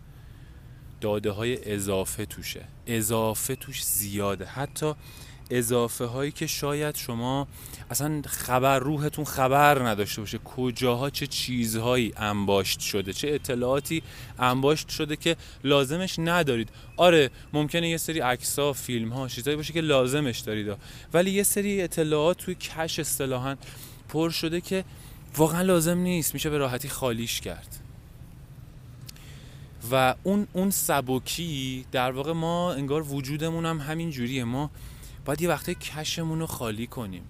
[1.02, 2.66] داده های اضافه توشه.
[2.88, 4.46] اضافه توش زیاده.
[4.46, 4.94] حتی
[5.50, 7.48] اضافه هایی که شاید شما
[7.92, 10.38] اصلا خبر روحتون خبر نداشته باشه.
[10.38, 14.04] کجاها چه چیزهایی انباشت شده؟ چه اطلاعاتی
[14.40, 19.74] انباشت شده که لازمش ندارید؟ آره ممکنه یه سری عکس ها فیلم ها چیزهایی باشه
[19.74, 20.78] که لازمش دارید.
[21.14, 23.56] ولی یه سری اطلاعات توی cache اصطلاحا
[24.10, 24.84] پر شده که
[25.38, 26.34] واقعا لازم نیست.
[26.34, 27.80] میشه به راحتی خالیش کرد.
[29.92, 34.44] و اون اون سبکی در واقع ما انگار وجودمون هم همین جوریه.
[34.44, 34.72] ما
[35.26, 37.24] باید یه وقته cache مون رو خالی کنیم.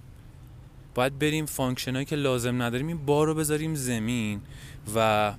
[0.95, 4.41] باید بریم function که لازم نداریم این بار رو بذاریم زمین
[4.95, 5.33] و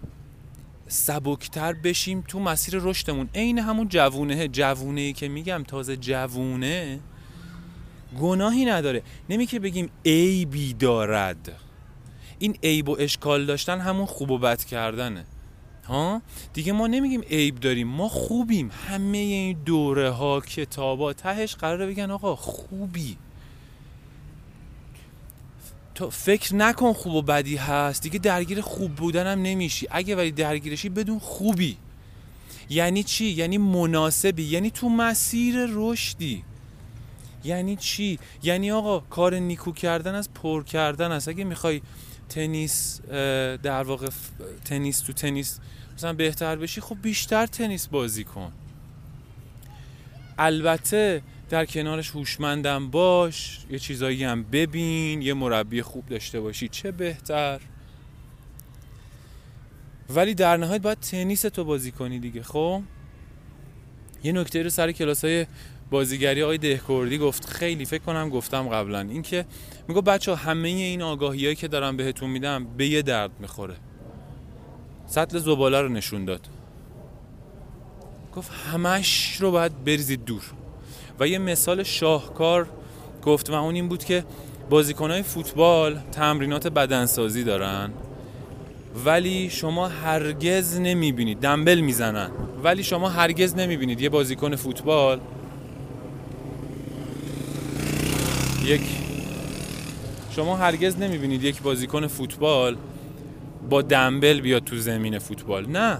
[0.88, 3.28] سبکتر بشیم تو مسیر رشدمون.
[3.34, 7.00] عین همون جوونه جوونه ای که میگم تازه جوونه
[8.20, 9.02] گناهی نداره.
[9.30, 11.52] نمی که بگیم عیبی دارد.
[12.38, 15.24] این عیب و اشکال داشتن همون خوب و بد کردنه.
[15.90, 16.22] ها؟
[16.52, 18.70] دیگه ما نمیگیم عیب داریم ما خوبیم.
[18.88, 23.16] همه این دوره ها کتاب ها تهش قراره بگن آقا خوبی.
[25.94, 28.02] تو فکر نکن خوب و بدی هست.
[28.02, 29.86] دیگه درگیر خوب بودن هم نمیشی.
[29.90, 31.76] اگه ولی درگیرشی بدون خوبی.
[32.70, 34.42] یعنی چی؟ یعنی مناسبی.
[34.42, 36.44] یعنی تو مسیر رشدی.
[37.44, 41.28] یعنی چی؟ یعنی آقا کار نیکو کردن از پر کردن است.
[41.28, 41.82] اگه می‌خوای
[42.28, 43.00] تنیس
[43.62, 44.08] در واقع
[44.64, 45.58] تنیس تو تنیس
[46.00, 48.52] مثلا بهتر بشی خب بیشتر تنیس بازی کن.
[50.38, 56.90] البته در کنارش هوشمندم باش یه چیزایی هم ببین یه مربی خوب داشته باشی چه
[56.90, 57.60] بهتر.
[60.10, 62.82] ولی در نهایت باید تنیس تو بازی کنی دیگه خب؟
[64.24, 65.46] یه نکته رو سر کلاس های
[65.90, 69.00] بازیگری آقای دهکردی گفت خیلی فکر کنم گفتم قبلا.
[69.00, 69.46] اینکه
[69.88, 73.76] میگه بچه همه این آگاهی که دارم بهتون میدم به یه درد می‌خوره.
[75.10, 76.40] سطل زباله رو نشون داد.
[78.36, 80.42] گفت همش رو باید بریزید دور.
[81.20, 82.66] و یه مثال شاهکار
[83.24, 84.24] گفت و اون این بود که
[84.70, 87.90] بازیکنهای فوتبال تمرینات بدنسازی دارن
[89.04, 92.30] ولی شما هرگز نمی‌بینید دنبل می‌زنن.
[92.64, 95.20] ولی شما هرگز نمی‌بینید یه بازیکن فوتبال
[98.64, 98.82] یک
[100.30, 102.76] شما هرگز نمی‌بینید یک بازیکن فوتبال
[103.70, 105.66] با دنبل بیاد تو زمین فوتبال.
[105.66, 105.98] نه.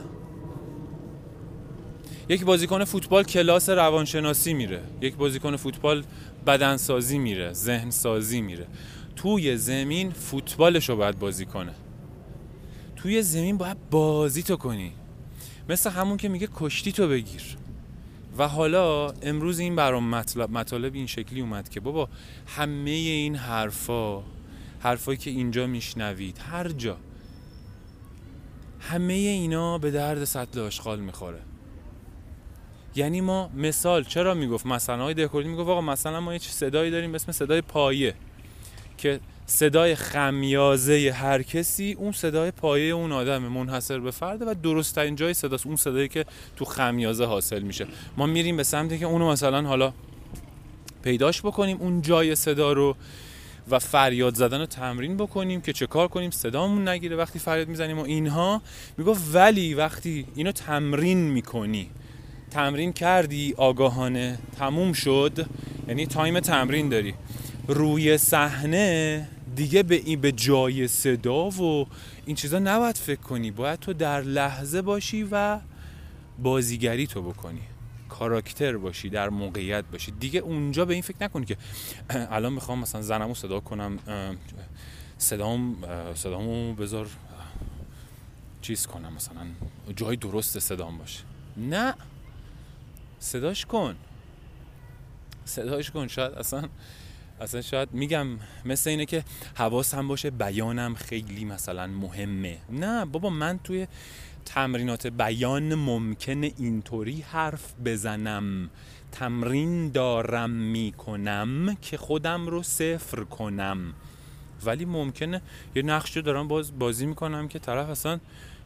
[2.28, 4.82] یک بازیکن فوتبال کلاس روانشناسی میره.
[5.00, 6.04] یک بازیکن فوتبال
[6.46, 8.66] بدنسازی میره ذهن سازی میره.
[9.16, 11.74] توی زمین فوتبالش رو باید بازی کنه.
[12.96, 14.92] توی زمین باید بازی تو کنی.
[15.68, 17.42] مثل همون که میگه کشتی تو بگیر.
[18.38, 22.08] و حالا امروز این برام مطلب مطالب این شکلی اومد که بابا
[22.46, 24.22] همه این حرفا
[24.80, 26.96] حرفایی که اینجا میشنوید هر جا.
[28.80, 31.40] همه اینا به درد سطل آشغال می‌خوره.
[32.96, 37.12] یعنی ما مثال چرا می‌گفت؟ مثلا های دکوردی می‌گفت آقا مثلا ما یه صدایی داریم
[37.12, 38.14] به اسم صدای پایه
[38.98, 44.94] که صدای خمیازه هر کسی اون صدای پایه اون آدم منحصر به فرده و درست
[44.94, 46.24] ترین جای صداست اون صدایی که
[46.56, 47.86] تو خمیازه حاصل میشه.
[48.16, 49.92] ما میریم به سمتی که اونو مثلا حالا
[51.02, 52.96] پیداش بکنیم اون جای صدا رو
[53.70, 57.98] و فریاد زدن رو تمرین بکنیم که چه کار کنیم صدامون نگیره وقتی فریاد می‌زنیم
[57.98, 58.62] و اینها.
[58.98, 61.90] می‌گفت ولی وقتی اینو تمرین می‌کنی
[62.50, 65.46] تمرین کردی آگاهانه تموم شد
[65.88, 67.14] یعنی تایم تمرین داری.
[67.68, 71.86] روی صحنه دیگه به این به جای صدا و
[72.26, 73.50] این چیزا نباید فکر کنی.
[73.50, 75.58] باید تو در لحظه باشی و
[76.38, 77.69] بازیگری تو بکنی.
[78.10, 80.10] کاراکتر باشی در موقعیت باشی.
[80.10, 81.56] دیگه اونجا به این فکر نکنی که
[82.36, 83.98] الان می‌خوام مثلا زنمو صدا کنم
[85.18, 85.76] صدام
[86.14, 87.06] صدامو بذار
[88.62, 89.46] چیز کنم مثلا.
[89.96, 91.20] جای درست صدام باشه
[91.56, 91.94] نه.
[93.18, 93.96] صداش کن.
[95.44, 96.08] صداش کن.
[96.08, 96.68] شاید اصلا
[97.40, 98.26] اصلا شاید میگم
[98.64, 102.58] مثل اینه که حواسم باشه بیانم خیلی مثلا مهمه.
[102.70, 103.86] نه بابا من توی
[104.44, 108.70] تمرینات بیان ممکنه اینطوری حرف بزنم.
[109.12, 113.94] تمرین دارم می‌کنم که خودم رو صفر کنم.
[114.64, 115.42] ولی ممکنه
[115.74, 118.18] یه نقش رو دارم باز بازی می‌کنم که طرف اصلا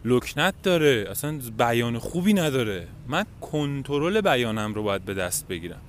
[0.04, 2.88] لکنت داره اصلا بیان خوبی نداره.
[3.08, 5.80] من کنترل بیانم رو باید به دست بگیرم.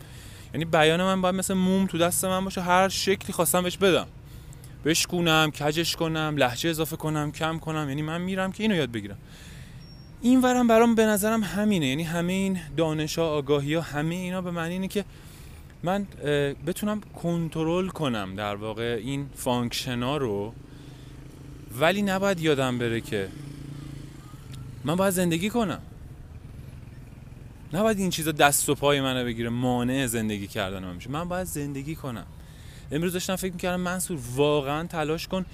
[0.54, 4.08] یعنی بیان من باید مثل موم تو دست من باشه هر شکلی خواستم بهش بدم.
[4.86, 7.90] بشکونم کجش کنم لحجه اضافه کنم کم کنم.
[7.90, 9.18] یعنی من میرم که اینو یاد بگیرم.
[10.26, 11.88] این ورم برام به نظرم همینه.
[11.88, 15.06] یعنی همه این دانش ها آگاهی ها همه اینا به معنی اینه که
[15.84, 16.08] من
[16.68, 20.54] بتونم کنترل کنم در واقع این function ها رو
[21.80, 23.28] ولی نباید یادم بره که
[24.84, 25.82] من باید زندگی کنم.
[27.74, 31.48] نباید این چیزا دست و پای منو بگیره مانع زندگی کردن من میشه من باید
[31.48, 32.26] زندگی کنم.
[32.92, 35.46] امروز داشتم فکر می‌کردم منصور واقعا تلاش کن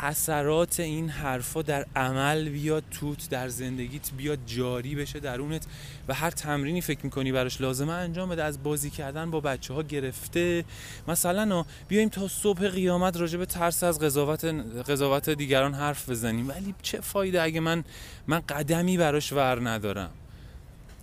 [0.00, 5.66] اثرات این حرفا در عمل بیاد توت در زندگیت بیاد جاری بشه درونت
[6.08, 8.44] و هر تمرینی فکر می‌کنی براش لازمه انجام بده.
[8.44, 10.64] از بازی کردن با بچه ها گرفته.
[11.08, 14.44] مثلا بیایم تا صبح قیامت راجع به ترس از قضاوت
[14.88, 16.48] قضاوت دیگران حرف بزنیم.
[16.48, 17.84] ولی چه فایده اگه من
[18.26, 20.10] من قدمی براش ور ندارم؟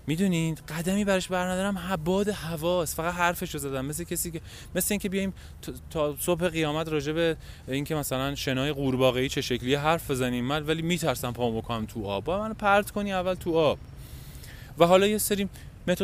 [0.08, 3.86] می‌دونید قدمی برش بر ندارم باد هواست فقط حرفش رو زدم.
[3.86, 4.41] مثل کسی که
[4.76, 5.34] مثل اینکه بیایم
[5.89, 7.38] تا صبح قیامت راجع به
[7.68, 10.46] اینکه مثلا شنای قورباغه‌ای چه شکلی حرف بزنیم.
[10.46, 12.24] من ولی میترسم پامو کنم تو آب.
[12.24, 13.80] با من پرت کنی اول تو آب.
[14.80, 15.50] و حالا یه سری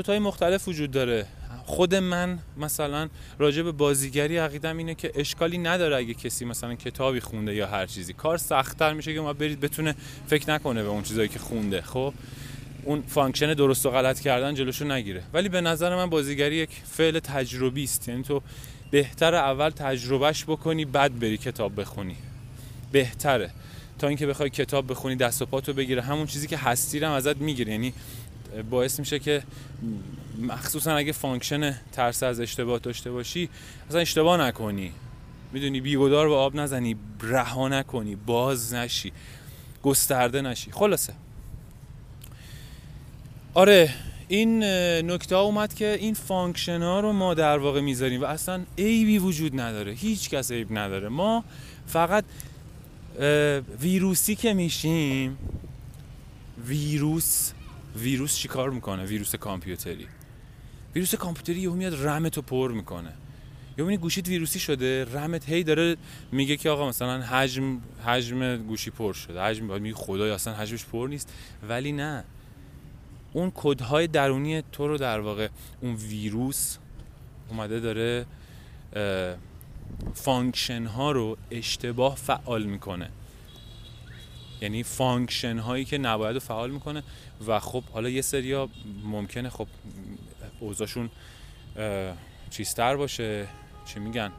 [0.08, 1.26] های مختلف وجود داره.
[1.66, 3.10] خود من مثلا
[3.40, 7.86] راجع به بازیگری عقیدم اینه که اشکالی نداره اگه کسی مثلا کتابی خونده یا هر
[7.86, 8.14] چیزی.
[8.14, 9.96] کار سختتر میشه که ما برید بتونه
[10.28, 12.14] فکر نکنه به اون چیزایی که خونده خب؟
[12.84, 15.24] اون function درست و غلط کردن جلوشو نگیره.
[15.34, 18.08] ولی به نظر من بازیگری یک فعل تجربی است.
[18.08, 18.42] یعنی تو
[18.92, 22.16] بهتر اول تجربهش بکنی بعد بری کتاب بخونی.
[22.92, 23.52] بهتره.
[24.00, 26.02] تا اینکه بخوای کتاب بخونی دست و پاتو بگیره.
[26.02, 27.72] همون چیزی که هستی رو ازت می‌گیره.
[27.72, 27.94] یعنی
[28.70, 29.44] باعث میشه که
[30.42, 33.50] مخصوصا اگه function ترس از اشتباه داشته باشی
[33.90, 34.92] اصلا اشتباه نکنی.
[35.54, 39.12] می‌دونی بیگدار به آب نزنی رها نکنی باز نشی
[39.84, 40.72] گسترده نشی.
[40.72, 41.14] خلاصه.
[43.54, 43.94] آره
[44.28, 44.64] این
[45.12, 49.60] نکته اومد که این function ها رو ما در واقع می‌ذاریم و اصلا عیبی وجود
[49.60, 51.10] نداره هیچ کس عیب نداره.
[51.10, 51.44] ما
[51.88, 52.24] فقط
[53.82, 55.38] ویروسی که میشیم
[56.68, 57.52] ویروس
[57.96, 60.08] ویروس چیکار می‌کنه؟ ویروس کامپیوتری.
[60.96, 63.14] ویروس کامپیوتری یهو میاد رمت رو پر می‌کنه.
[63.78, 65.98] یا ببینید گوشیت ویروسی شده رمت هی داره
[66.32, 69.42] میگه که آقا مثلا حجم حجم گوشی پر شده.
[69.42, 71.34] حجم میگه خدایی اصلا حجمش پر نیست.
[71.70, 72.24] ولی نه.
[73.34, 75.48] اون کدهای درونی تو رو در واقع
[75.82, 76.78] اون ویروس
[77.50, 78.26] اومده داره
[80.14, 83.10] function ها رو اشتباه فعال می‌کنه.
[84.62, 87.04] یعنی function هایی که نباید رو فعال می‌کنه
[87.48, 88.70] و خب حالا یه سریا
[89.04, 89.68] ممکنه خب
[90.60, 91.10] اوضاعشون
[92.50, 93.48] چیستر باشه.
[93.86, 94.32] چی میگن؟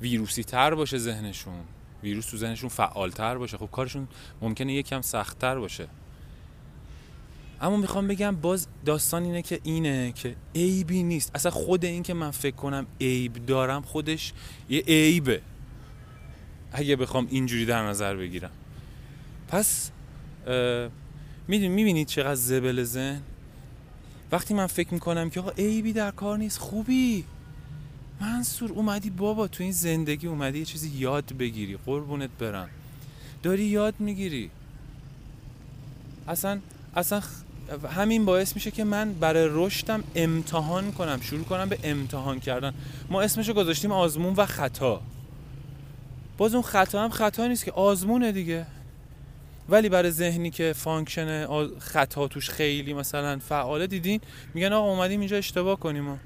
[0.00, 1.64] ویروسی تر باشه ذهنشون.
[2.02, 3.56] ویروس تو ذهنشون فعالتر باشه.
[3.58, 4.08] خب کارشون
[4.40, 5.88] ممکنه یکم سختتر باشه.
[7.60, 11.30] اما می‌خوام بگم باز داستان اینه که اینه که عیبی نیست.
[11.34, 14.32] اصلا خود این که من فکر کنم عیب دارم خودش
[14.68, 15.40] یه عیبه.
[16.72, 18.50] اگه بخوام اینجوری در نظر بگیرم.
[19.48, 19.90] پس
[21.48, 23.22] می‌بینید چقدر زبل ذهن؟
[24.32, 27.24] وقتی من فکر می‌کنم که آقا عیبی در کار نیست خوبی.
[28.22, 32.68] منصور اومدی بابا تو این زندگی اومدی یه چیزی یاد بگیری قربونت برم.
[33.42, 34.50] داری یاد می‌گیری.
[36.28, 36.58] اصلا
[36.96, 37.22] اصلا
[37.94, 42.74] همین باعث میشه که من برای رشدم امتحان کنم شروع کنم به امتحان کردن.
[43.10, 45.00] ما اسمشو گذاشتیم آزمون و خطا.
[46.38, 48.66] باز اون خطا هم خطا نیست که آزمونه دیگه.
[49.68, 54.20] ولی برای ذهنی که function خطا توش خیلی مثلا فعاله دیدین؟
[54.54, 56.20] میگن آقا اومدیم اینجا اشتباه کنیم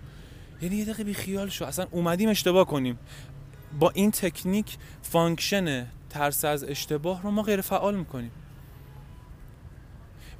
[0.62, 1.64] یعنی یه دقیقه بی خیال شو.
[1.64, 2.98] اصلا اومدیم اشتباه کنیم.
[3.78, 8.30] با این تکنیک function ترس از اشتباه رو ما غیر فعال می‌کنیم.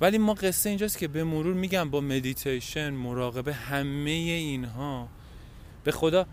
[0.01, 5.09] ولی ما قصه اینجاست که به مرور میگم با مدیتیشن مراقبه همه اینها.
[5.85, 6.27] به خدا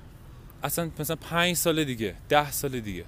[0.63, 3.05] اصلا مثلا پنج سال دیگه ده سال دیگه.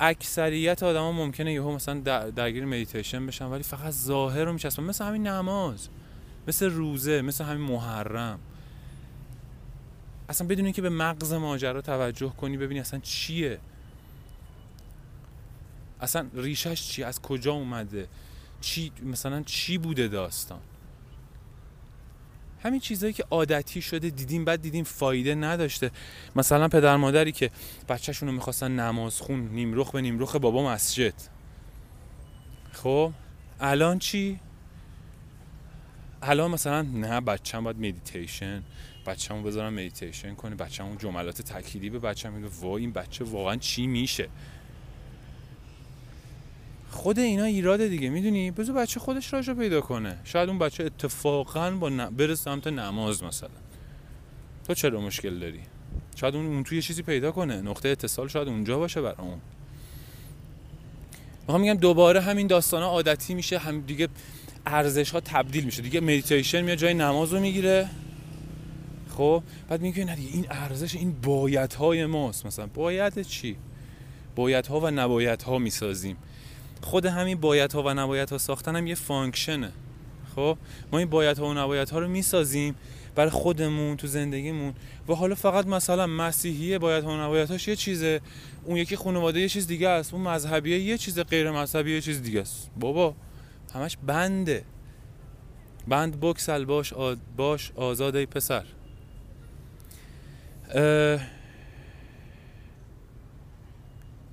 [0.00, 4.84] اکثریت آدما ممکنه یهو مثلا درگیر مدیتیشن بشن ولی فقط ظاهر رو میچسبن.
[4.84, 5.88] مثل همین نماز
[6.48, 8.38] مثل روزه مثل همین محرم.
[10.28, 13.58] اصلا بدون که به مغز ماجرا توجه کنی ببینی اصلا چیه.
[16.00, 18.08] اصلا ریشش چی؟ از کجا اومده؟
[18.60, 20.60] چی؟ مثلا چی بوده داستان؟
[22.62, 25.90] همین چیزهایی که عادتی شده دیدیم بعد دیدیم فایده نداشته.
[26.36, 27.50] مثلا پدر مادری که
[27.88, 31.14] بچهشون رو می‌خواستن نماز خون نیمرخ به نیمرخ بابا مسجد.
[32.72, 33.12] خب؟
[33.60, 34.40] الان چی؟
[36.22, 38.62] الان مثلا نه بچه‌م باید مدیتیشن
[39.06, 43.86] بچه‌مو بذارم مدیتیشن کنه بچه‌مو جملات تاکیدی به بچه‌م میگه وای این بچه واقعا چی
[43.86, 44.28] میشه؟
[46.90, 50.18] خود اینا ایراده دیگه می‌دونی؟ بذار بچه خودش راهشو پیدا کنه.
[50.24, 52.10] شاید اون بچه اتفاقا با ن...
[52.10, 53.50] بره سمت نماز مثلا.
[54.66, 55.60] تو چرا مشکل داری؟
[56.16, 57.60] شاید اون اون توی چیزی پیدا کنه.
[57.62, 59.40] نقطه اتصال شاید اونجا باشه برای اون
[61.40, 64.08] می‌خوام میگم دوباره همین داستان ها عادتی میشه هم دیگه
[64.66, 65.82] ارزش ها تبدیل میشه.
[65.82, 67.88] دیگه مدیتیشن میاد جای نماز رو می‌گیره.
[69.16, 72.46] خب؟ بعد میگه نه دیگه این ارزش این باید های ماست.
[72.46, 73.56] مثلا باید چی؟
[74.36, 76.16] باید ها و نباید ها می‌سازیم.
[76.80, 79.72] خود همین باید ها و نباید ها ساختن هم یه function ه
[80.36, 80.58] خب؟
[80.92, 82.74] ما این باید ها و نباید ها رو می‌سازیم
[83.14, 84.74] برای خودمون تو زندگیمون.
[85.08, 88.20] و حالا فقط مثلا مسیحیه باید ها و نباید هاش یه چیزه.
[88.64, 90.14] اون یکی خانواده یه چیز دیگه است.
[90.14, 92.70] اون مذهبیه یه چیز غیر مذهبی یه چیز دیگه است.
[92.80, 93.14] بابا.
[93.74, 94.64] همش بنده.
[95.88, 98.64] بند بکسل باش آد باش آزاده پسر.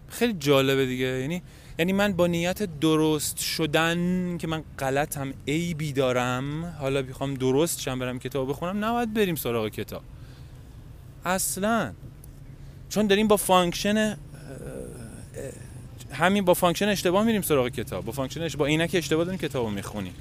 [0.10, 1.06] خیلی جالبه دیگه.
[1.06, 1.42] یعنی
[1.80, 8.00] یعنی من با نیت درست شدن که من غلطم عیبی دارم حالا بخوام درست شم
[8.00, 10.04] برم کتاب بخونم نباید بریم سراغ کتاب.
[11.26, 11.94] اصلا.
[12.90, 14.18] چون داریم با function
[16.16, 18.06] همین با function اشتباه میریم سراغ کتاب.
[18.06, 20.14] با فانکشن اشتباه با کد اشتباه داریم کتابو می‌خونیم.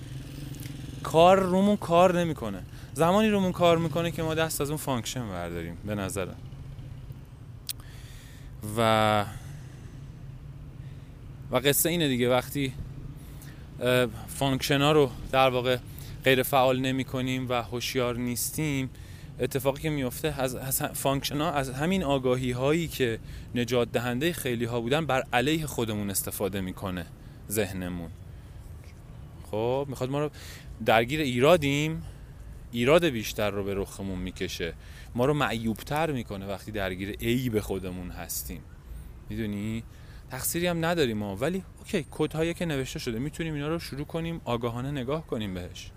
[1.02, 2.62] کار رومون کار نمی‌کنه.
[2.94, 6.36] زمانی رومون کار می‌کنه که ما دست از اون function برداریم به نظرم.
[8.76, 9.24] و
[11.50, 12.30] و قصه اینه دیگه.
[12.30, 12.72] وقتی
[14.28, 15.78] function ها رو در واقع
[16.24, 18.90] غیر فعال نمی کنیم و هوشیار نیستیم
[19.40, 23.18] اتفاقی که میفته از, function ها از همین آگاهی هایی که
[23.54, 27.06] نجات دهنده خیلی ها بودن بر علیه خودمون استفاده می‌کنه
[27.50, 28.10] ذهنمون.
[29.50, 30.30] خب می‌خواد ما رو
[30.84, 32.02] درگیر ایرادیم.
[32.72, 34.74] ایراد بیشتر رو به رخمون می‌کشه.
[35.14, 38.60] ما رو معیوبتر می‌کنه وقتی درگیر عیب خودمون هستیم.
[39.30, 39.84] می‌دونی؟
[40.30, 41.36] تقصیری هم نداریم ما.
[41.36, 45.54] ولی okay کد هایی که نوشته شده می‌تونیم اینا رو شروع کنیم آگاهانه نگاه کنیم
[45.54, 45.90] بهش.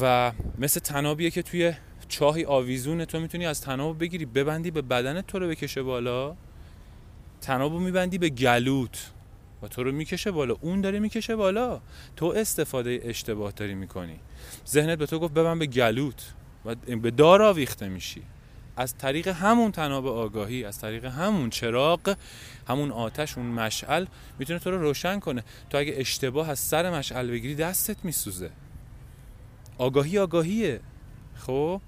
[0.00, 1.72] و مثل تنابیه که توی
[2.08, 6.36] چاهی آویزون تو می‌تونی از تناب بگیری ببندی به بدن تو رو بکشه بالا.
[7.40, 9.10] تنابو میبندی به گلوت
[9.62, 10.56] و تو رو می‌کشه بالا.
[10.60, 11.80] اون داره می‌کشه بالا.
[12.16, 14.20] تو استفاده اشتباه داری می‌کنی.
[14.68, 16.34] ذهنت به تو گفت ببند به گلوت
[16.64, 18.22] و به دار آویخته میشی.
[18.76, 22.16] از طریق همون تناب آگاهی از طریق همون چراغ
[22.68, 24.06] همون آتش اون مشعل
[24.38, 25.44] می‌تونه تو رو روشن کنه.
[25.70, 28.50] تو اگه اشتباه از سر مشعل بگیری دستت میسوزه.
[29.82, 30.80] آگاهی آگاهیه.
[31.34, 31.80] خب؟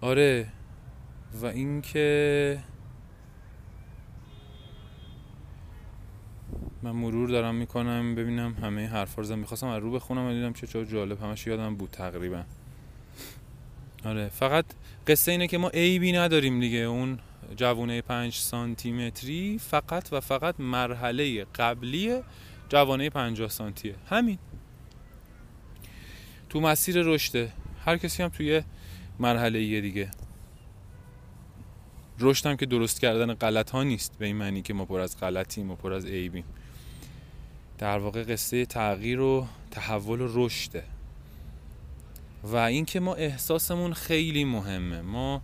[0.00, 0.46] آره.
[1.42, 2.58] و اینکه
[6.82, 10.66] من مرور دارم می‌کنم ببینم همه حرفا رو می‌خواستم از رو بخونم و دیدم چه
[10.66, 11.22] چه جالب.
[11.22, 12.42] همش یادم بود تقریبا.
[14.04, 14.28] آره.
[14.28, 14.64] فقط
[15.06, 16.78] قصه اینه که ما عیبی نداریم دیگه.
[16.78, 17.18] اون
[17.56, 22.20] جوانه پنج سانتی متری فقط و فقط مرحله قبلی
[22.68, 23.94] جوانه 50 سانتیه.
[24.08, 24.38] همین.
[26.48, 27.52] تو مسیر رشده.
[27.84, 28.62] هر کسی هم توی
[29.18, 30.10] مرحله یه دیگه.
[32.20, 35.70] رشد که درست کردن غلط ها نیست به این معنی که ما پر از غلطیم
[35.70, 36.44] و پر از عیبیم.
[37.78, 40.84] در واقع قصه تغییر و تحول و رشده.
[42.44, 45.00] و اینکه ما احساسمون خیلی مهمه.
[45.00, 45.42] ما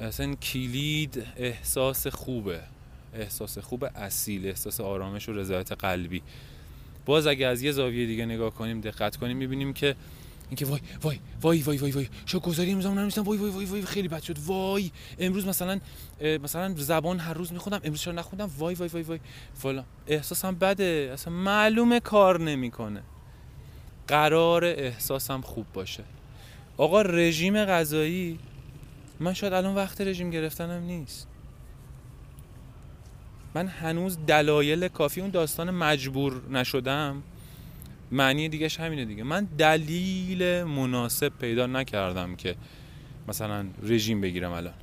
[0.00, 2.60] اصلا کلید احساس خوبه
[3.14, 6.22] احساس خوب اصیل احساس آرامش و رضایت قلبی
[7.06, 9.96] باز اگه از یه زاویه دیگه نگاه کنیم دقت کنیم می‌بینیم که
[10.48, 13.82] اینکه وای وای وای وای وای وای شو گذاری امروز من وای وای وای وای
[13.82, 15.80] خیلی بد شد وای امروز مثلا
[16.20, 19.20] مثلا زبان هر روز میخوندم امروز چرا نخوندم وای وای وای وای
[19.54, 23.02] فلان احساسم بده اصلا معلومه کار نمی‌کنه
[24.08, 26.04] قرار احساسم خوب باشه
[26.76, 28.38] آقا رژیم غذایی
[29.20, 31.28] من شاید الان وقت رژیم گرفتنم نیست.
[33.54, 37.22] من هنوز دلایل کافی اون داستان مجبور نشدم.
[38.10, 39.22] معنی دیگهش همینه دیگه.
[39.22, 42.56] من دلیل مناسب پیدا نکردم که
[43.28, 44.74] مثلا رژیم بگیرم الان.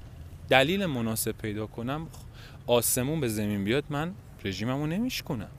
[0.50, 2.08] دلیل مناسب پیدا کنم
[2.68, 4.14] آسمون به زمین بیاد من
[4.44, 5.50] رژیممو نمیشکنم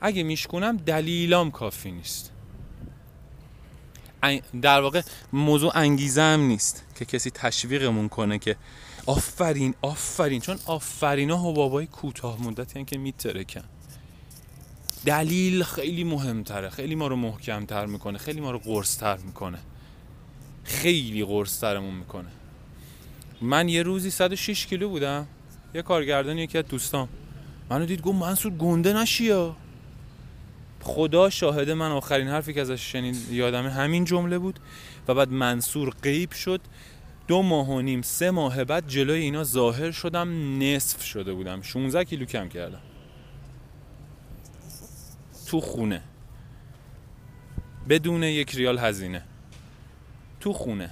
[0.00, 2.32] اگه میشکنم دلیلام کافی نیست.
[4.62, 5.02] در واقع
[5.32, 8.56] موضوع انگیزه هم نیست که کسی تشویقمون کنه که
[9.06, 10.40] آفرین آفرین.
[10.40, 13.64] چون آفرین ها حبابای کوتاه مدتی که میترکن.
[15.04, 16.70] دلیل خیلی مهمتره.
[16.70, 18.18] خیلی ما رو محکمتر می‌کنه.
[18.18, 19.58] خیلی ما رو قرصتر می‌کنه.
[20.64, 22.28] خیلی قرصترمون می‌کنه.
[23.40, 25.26] من یه روزی 106 کیلو بودم.
[25.74, 27.08] یه کارگردان یکی از دوستام
[27.70, 29.32] منو دید گفت منصور گنده نشی
[30.82, 34.60] خدا شاهده من آخرین حرفی که ازش شنید یادم همین جمله بود
[35.08, 36.60] و بعد منصور غیب شد.
[37.28, 41.62] دو ماه و نیم سه ماه بعد جلوی اینا ظاهر شدم نصف شده بودم.
[41.62, 42.80] 16 کیلو کم کردم.
[45.46, 46.02] تو خونه.
[47.88, 49.22] بدون یک ریال هزینه.
[50.40, 50.90] تو خونه.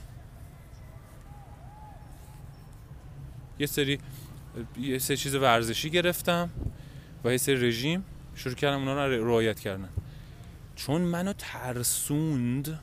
[3.59, 3.99] یه سری
[4.80, 6.51] یه سری چیز ورزشی گرفتم
[7.24, 8.05] و یه سری رژیم.
[8.39, 9.89] شروع کردم اونا رو رعایت کردن.
[10.76, 12.80] چون منو ترسوند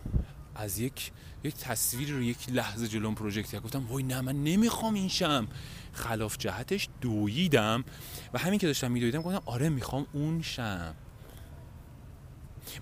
[0.55, 1.11] از یک
[1.43, 3.61] یک تصویر رو یک لحظه جلوم پروژکت کرد.
[3.61, 5.47] گفتم وای نه من نمی‌خوام این شم.
[5.93, 7.83] خلاف جهتش دویدم
[8.33, 10.93] و همین که داشتم میدویدم گفتم آره می‌خوام اون شم.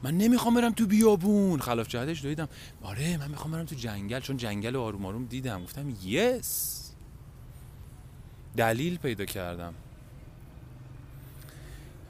[0.03, 1.59] من نمی‌خوام برم تو بیابون.
[1.59, 2.49] خلاف جهتش دویدم.
[2.81, 4.19] آره من می‌خوام برم تو جنگل.
[4.19, 5.63] چون جنگل آروم آروم دیدم.
[5.63, 6.91] گفتم یس.
[8.57, 9.73] دلیل پیدا کردم.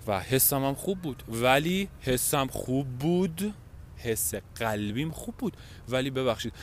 [0.08, 1.24] و حسم هم خوب بود.
[1.30, 3.54] ولی حسم خوب بود.
[3.98, 5.58] حس قلبیم خوب بود.
[5.90, 6.54] ولی ببخشید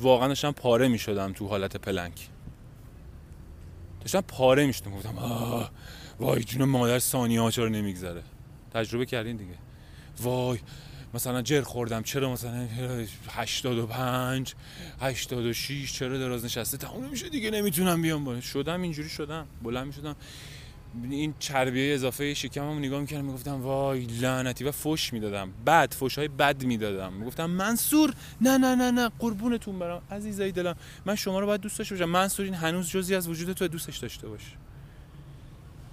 [0.00, 2.28] واقعا داشتم پاره می شدم تو حالت پلنک.
[4.00, 5.70] داشتم پاره می شدم گفتم
[6.20, 8.22] وای جون مادر ثانیه ها چرا نمیگذره؟
[8.74, 9.54] تجربه کردین دیگه.
[10.22, 10.58] وای
[11.14, 12.02] مثلا جر خوردم.
[12.02, 12.68] چرا مثلا
[13.30, 14.54] 85
[15.00, 18.40] 86 چرا دراز نشسته؟ تموم نمیشه دیگه نمی‌تونم بیام بالا.
[18.40, 19.46] شدم اینجوری شدم.
[19.62, 20.16] بلند می‌شدم.
[21.02, 25.52] این چربیه اضافه شکممو نگاه می‌کردم می‌گفتم وای لعنتی و فوش می‌دادم.
[25.64, 27.12] بعد فوش های بد می‌دادم.
[27.12, 30.02] می‌گفتم منصور نه نه نه نه قربونتون برم.
[30.10, 30.76] عزیزای دلم
[31.06, 32.10] من شما رو باید دوست داشته باشم.
[32.10, 34.54] منصور این هنوز جزی از وجود تو دوستش داشته باش.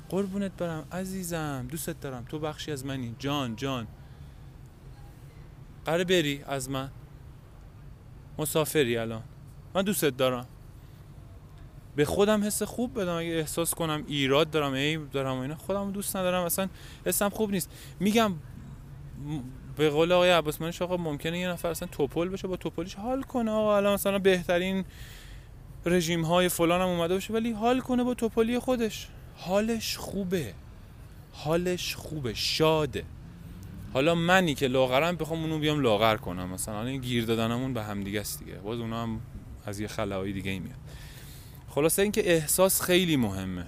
[0.10, 2.26] قربونت برم عزیزم دوستت دارم.
[2.30, 3.16] تو بخشی از منی.
[3.20, 3.88] جان جان.
[5.86, 6.92] قراره بری از من.
[8.38, 9.24] مسافری الان.
[9.76, 10.48] من دوستت دارم.
[11.96, 13.14] به خودم حس خوب بدم.
[13.14, 16.44] اگه احساس کنم ایراد دارم عیب دارم اینا خودم دوست ندارم.
[16.44, 16.68] اصلا
[17.06, 17.70] حسم خوب نیست.
[18.00, 18.34] میگم
[19.78, 23.52] به قول آقای منش آقا ممکنه یه نفر اصلا توپل بشه با توپلیش حال کنه.
[23.52, 24.86] آقا الان مثلا بهترین
[25.86, 29.08] رژیم های فلان هم اومده باشه ولی حال کنه با توپلی خودش.
[29.36, 30.54] حالش خوبه.
[31.32, 32.34] حالش خوبه.
[32.34, 33.04] شاده.
[33.94, 36.50] حالا منی که لاغرم بخوام اونو بیام لاغر کنم.
[36.50, 38.54] مثلا این گیر دادنمون به هم دیگه است دیگه.
[38.54, 39.20] باز اونا هم
[39.66, 40.78] از یه خلاهای دیگه ای میاد.
[41.76, 43.66] خلاصه اینکه احساس خیلی مهمه.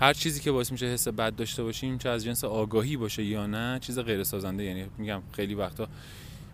[0.00, 3.46] هر چیزی که باعث میشه حس بد داشته باشیم چه از جنس آگاهی باشه یا
[3.46, 5.88] نه چیز غیر سازنده یعنی میگم خیلی وقتا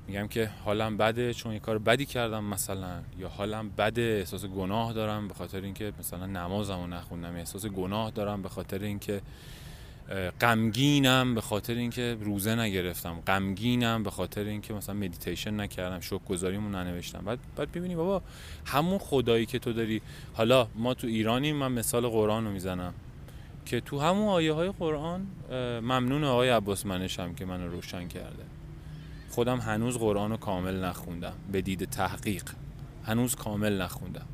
[0.07, 4.93] میگم که حالم بده چون یه کار بدی کردم مثلا یا حالم بده احساس گناه
[4.93, 9.21] دارم به خاطر اینکه مثلا نمازمو نخوندم احساس گناه دارم به خاطر اینکه
[10.41, 13.21] غمگینم به خاطر اینکه روزه نگرفتم.
[13.27, 16.23] غمگینم به خاطر اینکه مثلا مدیتیشن نکردم شوک
[16.55, 17.25] ننوشتم.
[17.25, 18.23] بعد بعد ببینی بابا
[18.67, 20.03] همون خدایی که تو داری
[20.35, 22.95] حالا ما تو ایرانیم من مثال قرآن رو می‌زنم.
[23.65, 25.27] که تو همون آیه های قرآن
[25.81, 28.45] ممنون آقای عباس منشم که منو روشن کرده.
[29.31, 31.33] خودم هنوز قرآن رو کامل نخوندم.
[31.53, 32.45] به دید تحقیق.
[33.05, 34.27] هنوز کامل نخوندم.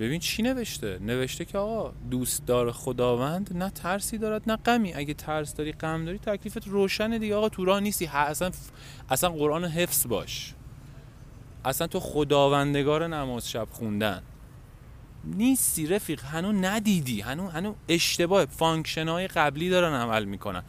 [0.00, 4.94] ببین چی نوشته؟ نوشته که آقا دوستدار خداوند نه ترسی دارد نه غمی.
[4.94, 7.34] اگه ترس داری غم داری تکلیفت روشنه دیگه.
[7.34, 8.06] آقا تو راه نیستی.
[8.06, 8.50] اصلا
[9.10, 10.54] اصلا قرآن حفظ باش.
[11.64, 14.22] اصلا تو خداوندگار نماز شب خوندن.
[15.24, 16.24] نیستی رفیق.
[16.24, 17.20] هنو ندیدی.
[17.20, 18.46] هنو هنو اشتباه.
[18.46, 20.62] function های قبلی دارن عمل می‌کنن.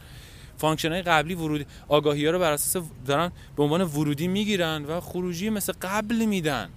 [0.56, 5.00] function های قبلی ورودی آگاهی ها رو بر اساس دارن به عنوان ورودی می‌گیرن و
[5.00, 6.68] خروجی مثل قبل میدن.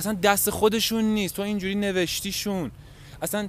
[0.00, 1.36] اصلا دست خودشون نیست.
[1.36, 2.70] تو اینجوری نوشتیشون.
[3.22, 3.48] اصلا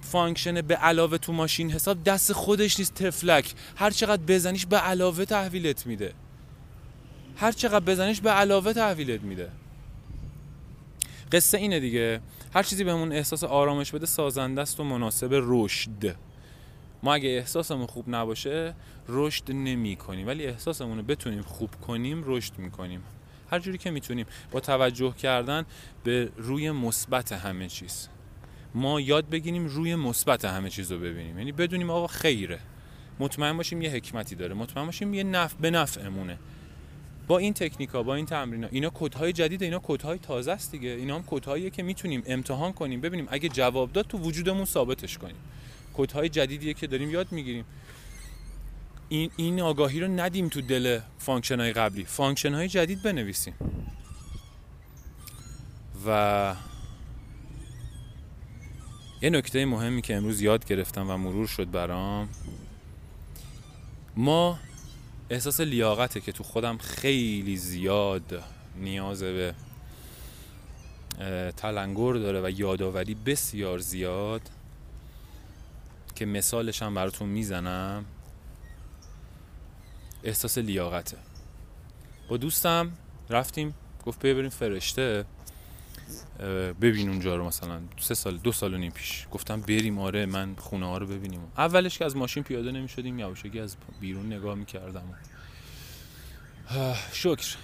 [0.00, 3.54] function به علاوه تو ماشین حساب دست خودش نیست طفلک.
[3.76, 6.12] هر چقدر بزنیش به علاوه تحویلت میده.
[7.36, 9.48] هر چقدر بزنیش به علاوه تحویلت میده.
[11.32, 12.20] قصه اینه دیگه.
[12.54, 16.16] هر چیزی بهمون احساس آرامش بده سازنده است و مناسب رشد.
[17.02, 18.74] ما اگه احساسمون خوب نباشه
[19.08, 23.02] رشد نمی کنیم ولی احساسمون رو بتونیم خوب کنیم رشد می‌کنیم.
[23.50, 25.64] هر جوری که می‌تونیم با توجه کردن
[26.04, 28.08] به روی مثبت همه چیز.
[28.74, 31.38] ما یاد بگیریم روی مثبت همه چیز رو ببینیم.
[31.38, 32.58] یعنی بدونیم آقا خیره.
[33.18, 34.54] مطمئن باشیم یه حکمتی داره.
[34.54, 36.38] مطمئن باشیم یه نفع به نفعمونه.
[37.26, 40.88] با این تکنیکا با این تمرینا اینا کدهای جدید اینا کدهای تازه است دیگه.
[40.88, 43.00] اینا هم کدهاییه که می‌تونیم امتحان کنیم.
[43.00, 45.36] ببینیم اگه جواب داد تو وجودمون ثابتش کنیم.
[45.94, 47.64] کدهای جدیدیه که داریم یاد می‌گیریم.
[49.08, 52.04] این, این آگاهی رو ندیم تو دل function های قبلی.
[52.04, 53.54] function های جدید بنویسیم.
[56.06, 56.54] و
[59.22, 62.28] یه نکته مهمی که امروز یاد گرفتم و مرور شد برام
[64.16, 64.58] ما
[65.30, 68.42] احساس لیاقته که تو خودم خیلی زیاد
[68.76, 69.54] نیاز به
[71.56, 74.42] تلنگر داره و یادآوری بسیار زیاد
[76.14, 78.04] که مثالش هم براتون می‌زنم.
[80.24, 81.16] احساس لیاقته.
[82.28, 82.92] با دوستم
[83.30, 83.74] رفتیم
[84.06, 85.24] گفت ببریم فرشته.
[86.80, 89.26] ببین اونجا رو مثلا سه سال دو سال و نیم پیش.
[89.30, 91.40] گفتم بریم آره من خونه ها رو ببینیم.
[91.58, 95.14] اولش که از ماشین پیاده نمی شدیم یواشکی از بیرون نگاه می‌کردم.
[97.12, 97.56] شکر.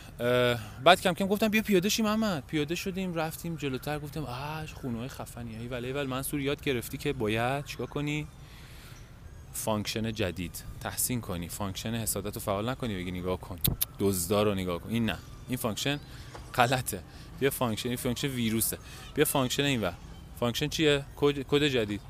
[0.85, 4.99] بعد کم کم گفتم بیا پیاده شیم محمد پیاده شدیم رفتیم جلوتر گفتم آ خونه
[4.99, 5.57] های خفنی.
[5.57, 8.27] ایول ایول منصور یاد گرفتی که باید چیکار کنی؟
[9.53, 10.65] function جدید.
[10.81, 13.59] تحسین کنی function حسادت رو فعال نکنی بگی نگاه کن.
[13.99, 14.91] دزدا رو نگاه کن.
[14.91, 15.19] این نه.
[15.49, 16.01] این function
[16.55, 17.03] غلطه.
[17.41, 18.79] بیا function این function ویروسه.
[19.15, 19.91] بیا function این و
[20.41, 22.01] function چیه؟ کد جدید.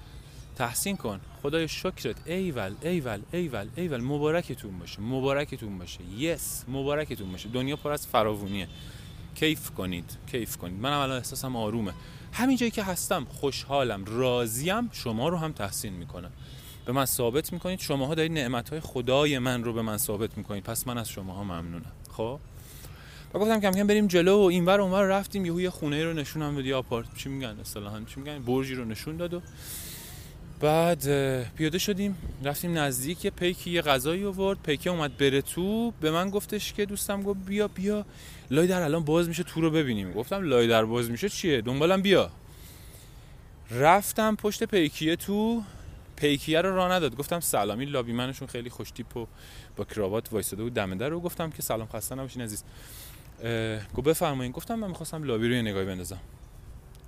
[0.56, 1.20] تحسین کن.
[1.42, 2.28] خدایا شکرت.
[2.28, 4.00] ایول ایول ایول ایول.
[4.00, 5.00] مبارکتون باشه.
[5.00, 6.00] مبارکتون باشه.
[6.18, 6.64] yes.
[6.68, 7.48] مبارکتون باشه.
[7.48, 8.68] دنیا پر از فراوونیه.
[9.34, 10.16] کیف کنید.
[10.30, 10.80] کیف کنید.
[10.80, 11.92] منم الان احساسم آرومه.
[12.32, 16.30] همین جایی که هستم خوشحالم راضیم شما رو هم تحسین می‌کنم.
[16.86, 17.80] به من ثابت می‌کنید.
[17.80, 20.64] شماها دارید نعمت های خدای من رو به من ثابت می‌کنید.
[20.64, 21.92] پس من از شماها ممنونم.
[22.10, 22.38] خب؟
[23.34, 24.38] و گفتم کم کم بریم جلو.
[24.38, 25.46] و اینور اونور رفتیم.
[25.46, 29.16] یهو یه خونه رو نشونم بده آپارت چی میگن اصطلاحا؟ چی میگن؟ برجی رو نشون
[29.16, 29.40] داد و
[30.60, 31.04] بعد
[31.56, 32.16] پیاده شدیم.
[32.44, 34.58] رفتیم نزدیک پیکی یه غذایی آورد.
[34.62, 35.90] پیکی اومد بره تو.
[36.00, 38.04] به من گفتش که دوستم گفت بیا بیا.
[38.50, 39.42] لای در الان باز میشه.
[39.42, 40.12] تو رو ببینیم.
[40.12, 42.30] گفتم لای در باز میشه چیه؟ دنبالم بیا.
[43.70, 45.62] رفتم پشت پیکیه تو.
[46.22, 47.16] پیکیه رو راه نداد.
[47.16, 49.26] گفتم سلام این لابی منشون خیلی خوش تیپ و
[49.76, 52.64] با کراوات وایساده بود دمنده رو گفتم که سلام خسته نباشین عزیز.
[53.94, 56.20] گفت بفرمایید گفتم من می‌خواستم لابی رو یه نگاهی بندازم.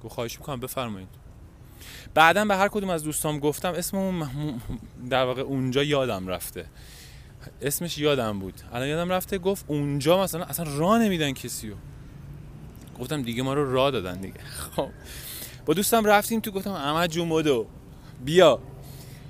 [0.05, 1.09] گفت خواهش می‌کنم بفرمایید
[2.15, 4.29] بعدا به هر کدوم از دوستام گفتم اسم اون
[5.11, 6.67] در واقع اونجا یادم رفته.
[7.63, 8.55] اسمش یادم بود.
[8.73, 11.77] الان یادم رفته گفت اونجا مثلا اصلا راه نمیدن کسی رو.
[13.01, 14.41] گفتم دیگه ما رو راه دادن دیگه.
[14.45, 14.89] خب.
[15.67, 17.65] با دوستم رفتیم تو گفتم احمد جون
[18.25, 18.61] بیا.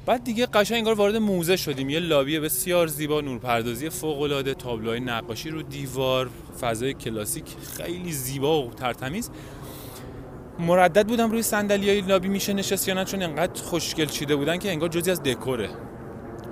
[0.07, 1.91] بعد دیگه قشنگ انگار وارد موزه شدیم.
[1.91, 6.31] یه لابی بسیار زیبا نورپردازی فوق العاده تابلوهای نقاشی رو دیوار
[6.61, 7.45] فضای کلاسیک
[7.77, 9.31] خیلی زیبا و ترتمیز.
[10.59, 14.57] مردد بودم روی صندلی های لابی میشه نشست یا نه چون انقدر خوشگل چیده بودن
[14.57, 15.69] که انگار جزی از دکوره.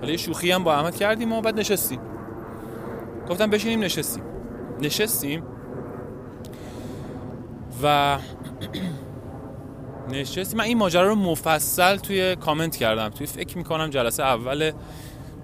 [0.00, 2.00] حالا یه شوخی هم با احمد کردیم و بعد نشستیم.
[3.28, 4.22] گفتم بشینیم نشستیم.
[4.80, 5.42] نشستیم.
[7.82, 8.18] و
[10.08, 13.08] نشستیم من این ماجرا رو مفصل توی کامنت کردم.
[13.08, 14.72] توی فکر می‌کنم جلسه اول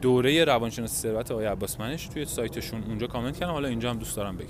[0.00, 3.52] دوره روانشناسی ثروت آقای عباس منش توی سایتشون اونجا کامنت کردم.
[3.52, 4.48] حالا اینجا هم دوست دارم بگم.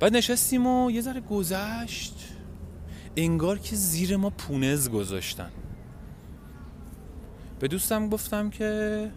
[0.00, 2.14] بعد نشستیم و یه ذره گذشت.
[3.16, 5.50] انگار که زیر ما پونز گذاشتن.
[7.60, 9.10] به دوستم گفتم که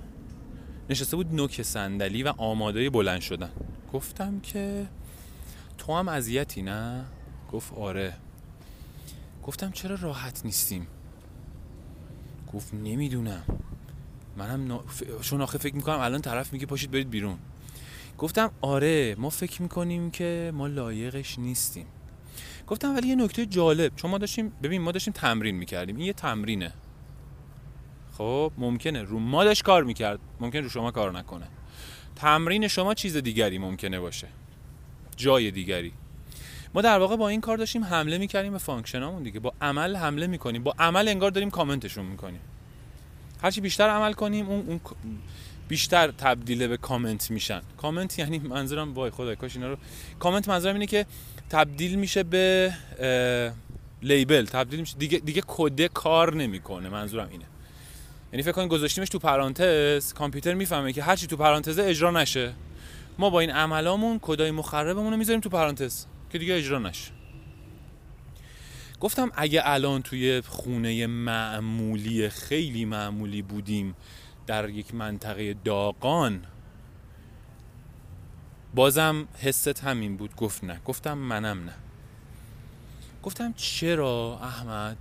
[0.89, 3.49] نشسته بود نوک صندلی و آماده بلند شدن.
[3.93, 4.85] گفتم که
[5.77, 7.05] تو هم اذیتی نه؟
[7.53, 8.13] گفت آره.
[9.43, 10.87] گفتم چرا راحت نیستیم؟
[12.53, 13.43] گفت نمی‌دونم.
[14.37, 14.83] منم نا...
[15.21, 17.37] چون آخه فکر می‌کنم الان طرف میگه پاشید برید بیرون.
[18.17, 21.85] گفتم آره ما فکر می‌کنیم که ما لایقش نیستیم.
[22.67, 25.95] گفتم ولی یه نکته جالب چون ما داشتیم ببین ما داشتیم تمرین می‌کردیم.
[25.95, 26.73] این یه تمرینه.
[28.17, 29.03] خب ممکنه.
[29.03, 30.19] رو ما داشت کار می‌کرد.
[30.39, 31.47] ممکن رو شما کار نکنه.
[32.15, 34.27] تمرین شما چیز دیگری ممکنه باشه.
[35.17, 35.93] جای دیگری.
[36.73, 39.39] ما در واقع با این کار داشتیم حمله می‌کردیم به function امون دیگه.
[39.39, 40.63] با عمل حمله می‌کنیم.
[40.63, 42.39] با عمل انگار داریم کامنتشون می‌کنیم.
[43.41, 44.79] هرچی بیشتر عمل کنیم اون, اون
[45.67, 47.61] بیشتر تبدیل به کامنت میشن.
[47.77, 49.77] کامنت یعنی منظورم وای خدایا کاش اینا رو
[50.19, 51.05] کامنت منظورم اینه که
[51.49, 52.73] تبدیل میشه به
[54.01, 54.45] لیبل.
[54.45, 57.45] تبدیل میشه دیگه دیگه کد کار نمی‌کنه منظورم اینه.
[58.33, 62.53] یعنی فکر کنید گذاشتیمش تو پرانتز کامپیوتر می‌فهمه که هرچی تو پرانتز اجرا نشه.
[63.17, 66.05] ما با این عملامون کدای مخربمون رو می‌ذاریم تو پرانتز.
[66.31, 67.11] که دیگه اجرا نشه.
[68.99, 73.95] گفتم اگه الان توی خونه معمولی خیلی معمولی بودیم
[74.47, 76.45] در یک منطقه داغان
[78.75, 80.35] بازم حست همین بود.
[80.35, 80.79] گفت نه.
[80.85, 81.73] گفتم منم نه.
[83.23, 84.97] گفتم چرا احمد؟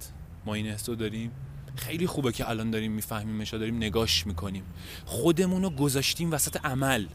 [0.47, 1.31] ما این حسو داریم.
[1.77, 4.65] خیلی خوبه که الان داریم میفهمیمش داریم نگاش می‌کنیم.
[5.05, 7.07] خودمون رو گذاشتیم وسط عمل.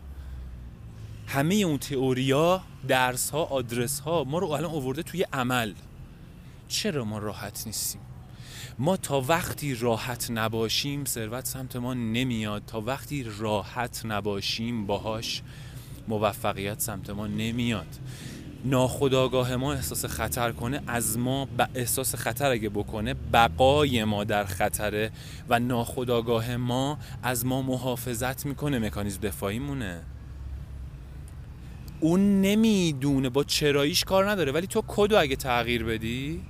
[1.28, 5.74] همه اون تئوریا درس ها آدرس ها ما رو الان آورده توی عمل.
[6.68, 8.02] چرا ما راحت نیستیم؟
[8.80, 12.64] ما تا وقتی راحت نباشیم ثروت سمت ما نمیاد.
[12.68, 15.42] تا وقتی راحت نباشیم باهاش
[16.08, 18.00] موفقیت سمت ما نمیاد.
[18.66, 21.68] ناخداگاه ما احساس خطر کنه از ما ب...
[21.76, 25.12] احساس خطر اگه بکنه بقای ما در خطره
[25.50, 28.80] و ناخداگاه ما از ما محافظت می‌کنه.
[28.80, 30.02] مکانیزم دفاعی مونه
[32.00, 36.42] اون نمی‌دونه با چراییش کار نداره ولی تو کدو اگه تغییر بدی؟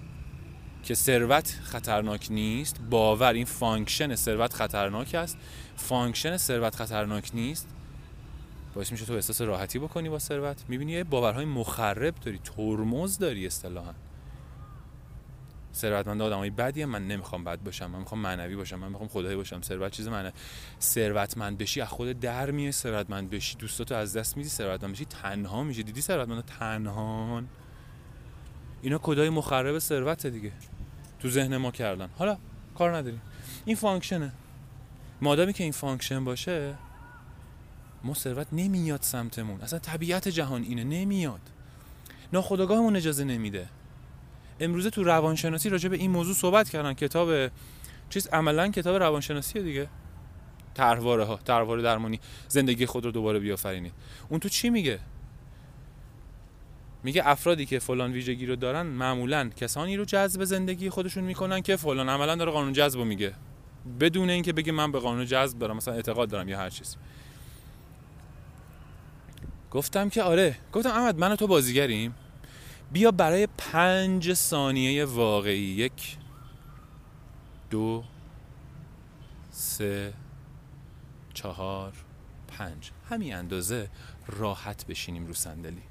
[0.83, 5.37] که ثروت خطرناک نیست باور این function ثروت خطرناک است.
[5.75, 7.67] function ثروت خطرناک نیست.
[8.75, 10.65] باعث میشه تو احساس راحتی بکنی با ثروت.
[10.67, 13.93] می‌بینی یه باورهای مخرب داری ترمز داری اصطلاحا.
[15.75, 19.61] ثروتمند آدمای بدیه من نمی‌خوام بد باشم من می‌خوام معنوی باشم من می‌خوام خدایی باشم.
[19.61, 20.31] ثروت چیز من
[20.81, 23.55] ثروتمند بشی از خدا در میای ثروتمند بشی.
[23.55, 27.43] دوستاتو از دست میدی ثروتمند بشی تنها میشی دیدی ثروتمند تنها
[28.81, 30.51] اینا کدای مخرب ثروت دیگه.
[31.19, 32.09] تو ذهن ما کردن.
[32.17, 32.37] حالا
[32.77, 33.21] کار نداریم.
[33.65, 34.31] این function ـه.
[35.21, 36.73] مادامی که این function باشه
[38.03, 39.61] ما ثروت نمیاد سمتمون.
[39.61, 40.83] اصلا طبیعت جهان اینه.
[40.83, 41.41] نمیاد.
[42.33, 43.69] ناخداگاهمون اجازه نمیده.
[44.59, 46.93] امروزه تو روانشناسی راجع به این موضوع صحبت کردن.
[46.93, 47.51] کتاب
[48.09, 49.89] چیز عملا کتاب روانشناسی دیگه.
[50.73, 52.19] طرحواره ها طرحواره درمانی.
[52.47, 53.93] زندگی خود رو دوباره بیافرینید.
[54.29, 54.99] اون تو چی میگه؟
[57.03, 61.75] میگه افرادی که فلان ویژگی رو دارن معمولا کسانی رو جذب زندگی خودشون می‌کنن که
[61.75, 63.33] فلان عملا داره قانون جذب میگه.
[63.99, 66.95] بدون اینکه بگه من به قانون جذب دارم مثلا اعتقاد دارم یا هر چیزی
[69.71, 70.57] گفتم که آره.
[70.73, 72.15] گفتم احمد من تو بازیگریم؟
[72.91, 75.59] بیا برای پنج ثانیه واقعی.
[75.59, 76.17] یک
[77.69, 78.03] دو
[79.51, 80.13] سه
[81.33, 81.93] چهار
[82.47, 82.91] پنج.
[83.09, 83.89] همین اندازه
[84.27, 85.81] راحت بشینیم رو صندلی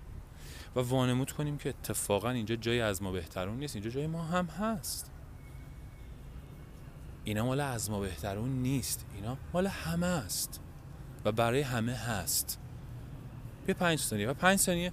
[0.76, 3.76] و وانمود کنیم که اتفاقا اینجا جای از ما بهترون نیست.
[3.76, 5.10] اینجا جای ما هم هست.
[7.24, 9.06] اینا مال از ما بهترون نیست.
[9.14, 10.60] اینا مال همه است
[11.24, 12.58] و برای همه هست.
[13.66, 14.28] بیا پنج ثانیه.
[14.28, 14.92] و پنج ثانیه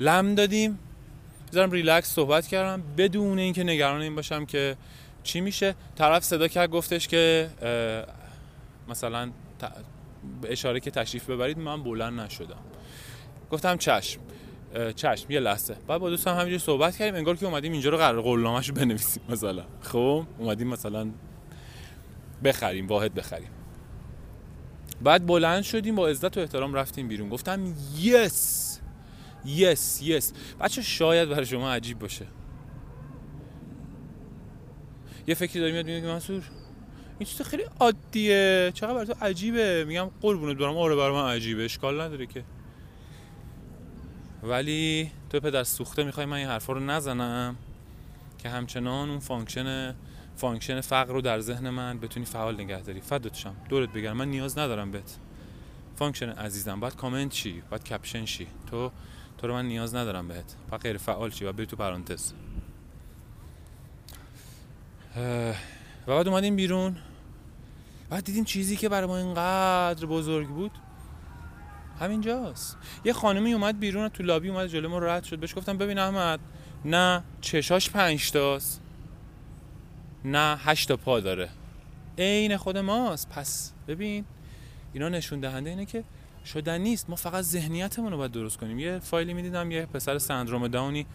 [0.00, 0.78] لم دادیم.
[1.50, 2.82] بذارم ریلکس صحبت کردم.
[2.96, 4.76] بدون اینکه نگران این باشم که
[5.22, 5.74] چی میشه.
[5.96, 7.50] طرف صدا کرد گفتش که
[8.88, 9.30] مثلا
[10.44, 12.58] اشاره که تشریف ببرید من بلند نشدم.
[13.50, 14.20] گفتم چشم.
[14.96, 15.76] چشم یه لحظه.
[15.86, 17.14] بعد با دوستم همینجوری صحبت کردیم.
[17.14, 19.64] انگار که اومدیم اینجا رو قرار قولنامه‌شو بنویسیم مثلا.
[19.80, 21.10] خب اومدیم مثلا
[22.44, 23.50] بخریم واحد بخریم.
[25.02, 27.28] بعد بلند شدیم با عزت و احترام رفتیم بیرون.
[27.28, 28.67] گفتم یس!
[29.44, 32.26] یس یس بچه شاید برای شما عجیب باشه.
[35.26, 36.42] یه فکری داری میاد میگه منصور؟
[37.18, 38.70] این چیز خیلی عادیه.
[38.74, 40.76] چقدر برای تو عجیبه؟ میگم قربونت برم.
[40.76, 41.64] آره برای من عجیبه.
[41.64, 42.44] اشکال نداره که.
[44.42, 47.56] ولی تو پدر سوخته می‌خوای من این حرفا رو نزنم
[48.38, 49.94] که همچنان اون function
[50.36, 53.00] function فقر رو در ذهن من بتونی فعال نگه داری.
[53.00, 55.18] فدات دورت بگردم من نیاز ندارم بهت.
[55.96, 58.92] function عزیزم بعد کامنت چی بعد caption شی تو
[59.38, 60.56] تو رو من نیاز ندارم بهت.
[60.70, 62.32] فقط غیر فعال شی و بری تو پرانتز.
[65.16, 65.54] و
[66.06, 66.96] بعد اومدیم بیرون.
[68.10, 70.70] بعد دیدیم چیزی که برای ما اینقدر بزرگ بود.
[72.00, 72.76] همینجاست.
[73.04, 75.38] یه خانمی اومد بیرون تو لابی اومد جلو ما رد شد.
[75.38, 76.40] بهش گفتم ببین احمد
[76.84, 78.80] نه چشاش پنج تاست.
[80.24, 81.48] نه هشت تا پا داره.
[82.18, 83.28] عین خود ماست.
[83.28, 84.24] پس ببین
[84.92, 86.04] اینا نشون دهنده اینه که
[86.52, 87.10] شدن نیست.
[87.10, 88.78] ما فقط ذهنیتمون رو باید درست کنیم.
[88.78, 91.06] یه فایلی می‌دیدم یه پسر سندروم داونی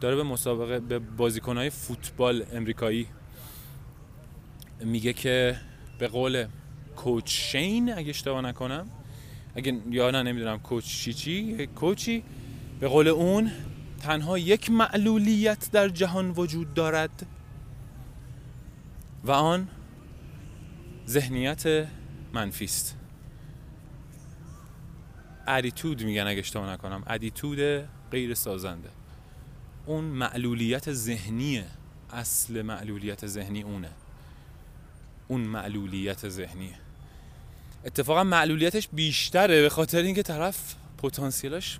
[0.00, 3.06] داره به مسابقه به بازیکنهای فوتبال امریکایی
[4.84, 5.56] میگه که
[5.98, 6.46] به قول
[6.96, 8.90] کوچ شین اگه اشتباه نکنم
[9.54, 12.22] اگه یا نه نمی‌دونم کوچ چی چی کوچی
[12.80, 13.50] به قول اون
[14.02, 17.26] تنها یک معلولیت در جهان وجود دارد
[19.24, 19.68] و آن
[21.08, 21.88] ذهنیت
[22.32, 22.99] منفی است.
[25.46, 27.02] attitude میگن اگه اشتباه نکنم.
[27.06, 27.58] attitude
[28.10, 28.88] غیر سازنده.
[29.86, 31.66] اون معلولیت ذهنیه
[32.12, 33.90] اصل معلولیت ذهنی اونه.
[35.28, 36.74] اون معلولیت ذهنیه
[37.84, 41.78] اتفاقا معلولیتش بیشتره به خاطر اینکه طرف پتانسیلاش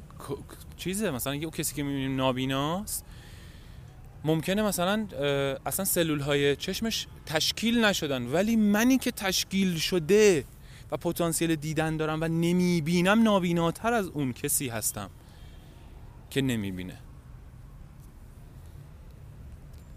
[0.76, 1.10] چیزه.
[1.10, 3.04] مثلا یه کسی که می‌بینیم نابیناست
[4.24, 5.06] ممکنه مثلا
[5.66, 8.26] اصلا سلول های چشمش تشکیل نشدن.
[8.26, 10.44] ولی منی که تشکیل شده
[10.92, 15.10] و پتانسیل دیدن دارم و نمی‌بینم نابیناتر از اون کسی هستم
[16.30, 16.98] که نمی‌بینه.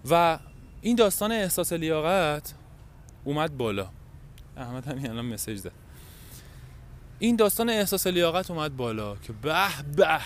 [0.09, 0.39] و
[0.81, 2.53] این داستان احساس لیاقت
[3.23, 3.89] اومد بالا.
[4.57, 5.71] احمد همین الان مسیج زد.
[7.19, 9.55] این داستان احساس لیاقت اومد بالا که به
[9.95, 10.19] به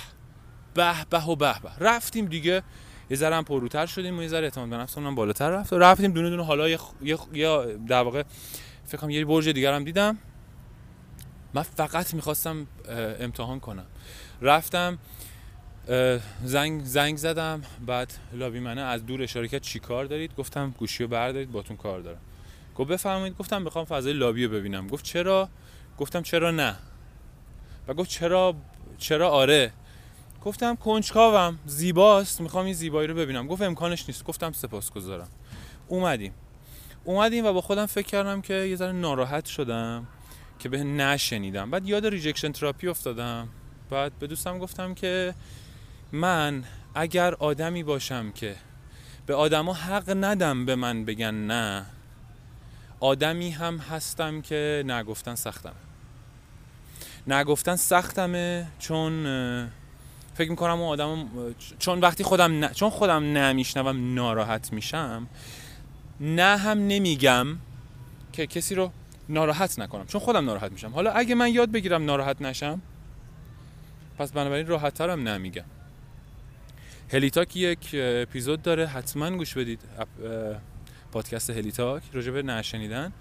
[0.74, 1.70] به به و به به.
[1.80, 2.63] رفتیم دیگه.
[3.09, 5.74] یه ذره هم پروتر شدیم و یه ذره اعتماد به نفسمون بالاتر رفت.
[5.74, 6.70] و رفتیم دونه دونه حالا
[7.34, 8.24] یا در واقع
[8.86, 10.18] فکر کنم یه برج دیگر هم دیدم.
[11.58, 12.68] من فقط می‌خواستم
[13.20, 13.86] امتحان کنم.
[14.41, 14.97] رفتم
[16.43, 21.03] زنگ زنگ زدم بعد لابی منه از دور اشاره کرد چی کار دارید؟ گفتم گوشی
[21.03, 22.20] رو بردارید باتون کار دارم.
[22.76, 23.38] گفت بفرمایید.
[23.38, 24.88] گفتم می‌خوام فضای لابی رو ببینم.
[24.88, 25.49] گفت چرا؟
[25.97, 26.76] گفتم چرا نه؟
[27.88, 28.55] و گفت چرا
[28.97, 29.72] چرا آره؟
[30.43, 33.47] گفتم کنجکاوم زیباست می‌خوام این زیبایی رو ببینم.
[33.47, 34.24] گفت امکانش نیست.
[34.24, 35.30] گفتم سپاسگزارم.
[35.88, 36.34] اومدیم.
[37.03, 40.08] اومدیم و با خودم فکر کردم که یه ذره ناراحت شدم.
[40.60, 41.72] که نه شنیدم.
[41.72, 43.47] بعد یاد rejection therapy افتادم.
[43.89, 45.34] بعد به دوستم گفتم که
[46.12, 46.64] من
[46.95, 48.55] اگر آدمی باشم که
[49.26, 51.86] به آدما حق ندم به من بگن نه
[52.99, 55.76] آدمی هم هستم که نه گفتن سختم
[57.28, 59.24] نه گفتن سختمه چون
[60.34, 61.28] فکر می‌کنم اون آدم
[61.80, 62.74] چون وقتی خودم ن...
[62.74, 65.28] چون خودم نه میشنوم ناراحت میشم
[66.20, 67.47] نه هم نمیگم
[68.34, 68.91] که کسی رو
[69.30, 70.06] ناراحت نکنم.
[70.06, 70.90] چون خودم ناراحت میشم.
[70.90, 72.82] حالا اگه من یاد بگیرم ناراحت نشم
[74.18, 75.66] پس بنابراین راحت ترم نه میگم.
[77.12, 78.88] هلیتاک یک اپیزود داره.
[78.88, 79.80] حتما گوش بدید
[81.12, 82.04] پادکست هلیتاک.
[82.14, 83.14] راجع به نه شنیدن.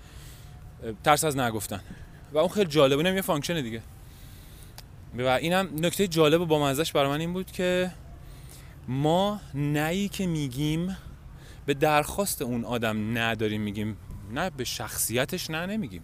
[1.05, 1.81] ترس از نه گفتن.
[2.33, 3.83] و اون خیلی جالبه اونم یه function دیگه.
[5.19, 7.91] و اینم نکته جالب و با مزش برای من این بود که
[8.89, 10.97] ما نهی که میگیم
[11.67, 13.97] به درخواست اون آدم نداریم میگیم
[14.31, 16.03] نه به شخصیتش نه نمیگیم.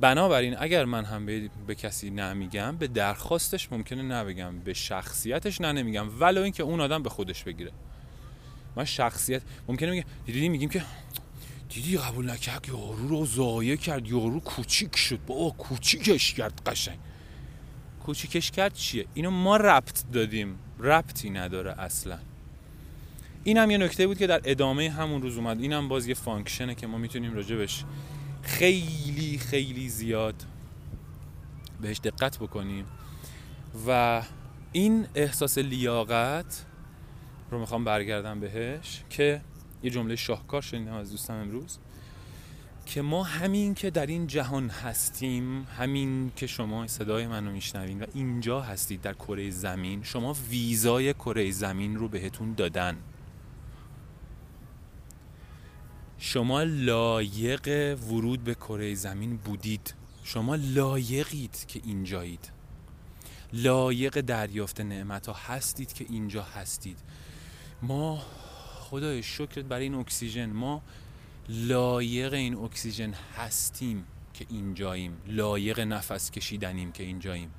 [0.00, 5.72] بنابراین اگر من هم به, به کسی نمیگم به درخواستش ممکنه نبگم به شخصیتش نه
[5.72, 7.72] نمیگم ولو اینکه اون آدم به خودش بگیره.
[8.76, 10.84] من شخصیت ممکنه میگه دیدی میگیم که
[11.68, 16.98] دیدی قبول نکرد یارو رو زایه کرد یارو کوچیک شد با کوچیکش کرد قشنگ.
[18.04, 20.58] کوچیکش کرد چیه؟ اینو ما ربط دادیم.
[20.78, 22.18] ربطی نداره اصلا.
[23.44, 25.60] این هم یه نکته بود که در ادامه همون روز اومد.
[25.60, 27.84] این هم باز یه فانکشنه که ما می‌تونیم راجبش
[28.42, 30.34] خیلی خیلی زیاد
[31.80, 32.84] بهش دقت بکنیم.
[33.86, 34.22] و
[34.72, 36.64] این احساس لیاقت
[37.50, 39.40] رو می‌خوام برگردم بهش که
[39.82, 41.78] یه جمله شاهکار شنیدم از دوستم امروز
[42.86, 48.06] که ما همین که در این جهان هستیم همین که شما صدای منو میشنوین و
[48.14, 52.96] اینجا هستید در کره زمین شما ویزای کره زمین رو بهتون دادن.
[56.26, 59.94] شما لایق ورود به کره زمین بودید.
[60.24, 62.50] شما لایقید که اینجایید.
[63.52, 66.98] لایق دریافت نعمت ها هستید که اینجا هستید.
[67.82, 68.22] ما
[68.78, 70.46] خدایا شکرت برای این اکسیژن.
[70.50, 70.82] ما
[71.48, 74.04] لایق این اکسیژن هستیم
[74.34, 75.16] که اینجاییم.
[75.26, 77.50] لایق نفس کشیدنیم که اینجاییم.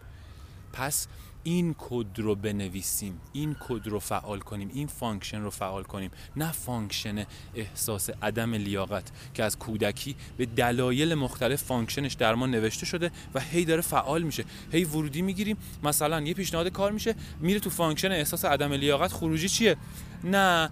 [0.73, 1.07] پس
[1.47, 6.11] این کد رو بنویسیم این کد رو فعال کنیم این function رو فعال کنیم.
[6.35, 7.25] نه function
[7.55, 13.11] احساس عدم لیاقت که از کودکی به دلایل مختلف function ش در ما نوشته شده
[13.33, 14.45] و هی داره فعال میشه.
[14.71, 19.49] هی ورودی می‌گیریم مثلا یه پیشنهاد کار میشه میره تو function احساس عدم لیاقت خروجی
[19.49, 19.77] چیه؟
[20.23, 20.69] نه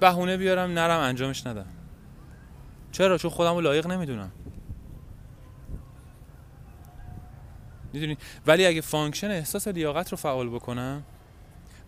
[0.00, 1.66] بهونه بیارم نرم انجامش ندم.
[2.92, 4.32] چرا؟ چون خودم رو لایق نمی‌دونم.
[7.92, 8.16] می‌دونی؟
[8.46, 11.02] ولی اگه function احساس لیاقت رو فعال بکنم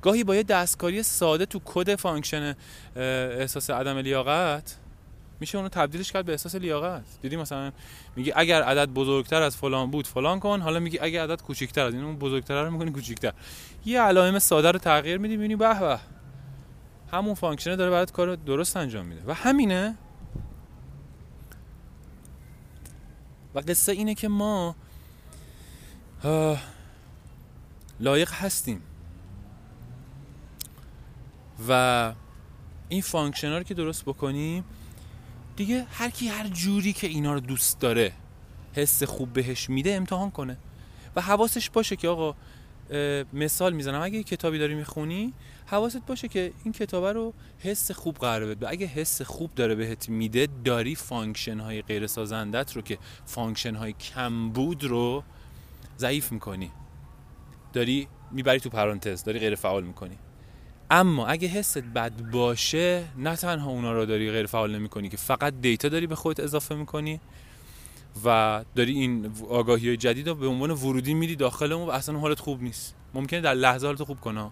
[0.03, 2.57] گاهی با یه دستکاری ساده تو کد function
[2.97, 4.77] احساس عدم لیاقت
[5.41, 7.03] میشه اونو تبدیلش کرد به احساس لیاقت.
[7.23, 7.73] دیدی مثلا
[8.17, 10.61] میگی اگر عدد بزرگتر از فلان بود فلان کن.
[10.61, 13.33] حالا میگی اگر عدد کوچیکتر از این اون بزرگتر رو می‌کنی کوچیکتر.
[13.85, 15.99] یه علائم ساده رو تغییر میدی می‌بینی به به
[17.13, 19.23] همون function داره برات کار درست انجام میده.
[19.27, 19.95] و همینه.
[23.55, 24.77] و قصه اینه که ما
[28.01, 28.83] لایق هستیم.
[31.69, 32.13] و
[32.89, 34.65] این function رو که درست بکنیم
[35.57, 38.13] دیگه هر کی هر جوری که اینا رو دوست داره
[38.75, 40.57] حس خوب بهش میده امتحان کنه.
[41.17, 42.35] و حواسش باشه که آقا
[43.33, 44.03] مثال می‌زنم.
[44.03, 45.33] اگه کتابی داری می‌خونی
[45.67, 48.69] حواست باشه که این کتابه رو حس خوب قرار بده.
[48.69, 53.93] اگه حس خوب داره بهت میده داری function های غیر سازندت رو که function های
[53.93, 55.25] کمبود رو
[55.99, 56.71] ضعیف می‌کنی.
[57.73, 60.19] داری می‌بری تو پرانتز داری غیر فعال می‌کنی.
[60.91, 65.55] اما اگه حست بد باشه نه تنها اونا رو داری غیر فعال نمی‌کنی که فقط
[65.61, 67.21] data داری به خودت اضافه می‌کنی
[68.25, 72.41] و داری این آگاهی های جدید رو به عنوان ورودی میری داخل و اصلا حالت
[72.41, 72.95] خوب نیست.
[73.15, 74.51] ممکنه در لحظه حالت خوب کنه.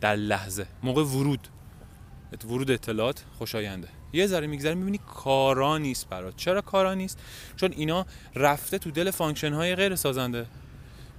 [0.00, 0.66] در لحظه.
[0.82, 1.48] موقع ورود.
[2.44, 3.88] ورود اطلاعات خوشاینده.
[4.12, 6.36] یه ذره میگذره می‌بینی کارا نیست برات.
[6.36, 7.18] چرا کارا نیست؟
[7.56, 10.46] چون اینا رفته تو دل function های غیر سازنده.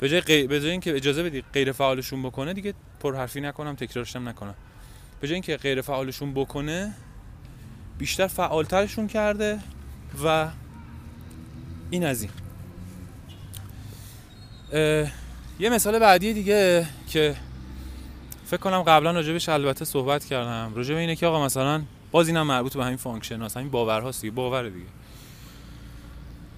[0.02, 0.48] به جای, غی...
[0.48, 4.56] به جای اینکه اجازه بدی غیر فعالشون بکنه دیگه پرحرفی نکنم تکرارشم نکنم.
[5.20, 6.94] به جای اینکه غیر فعالشون بکنه
[7.98, 9.60] بیشتر فعالترشون کرده
[10.26, 10.48] و
[11.90, 12.32] این از این.
[15.60, 17.36] یه مثال بعدی دیگه که
[18.46, 20.72] فکر کنم قبلا راجبش البته صحبت کردم.
[20.76, 21.82] راجب اینه که آقا مثلا
[22.12, 24.86] باز اینم مربوط به همین function هست همین باورهاست دیگه باور دیگه.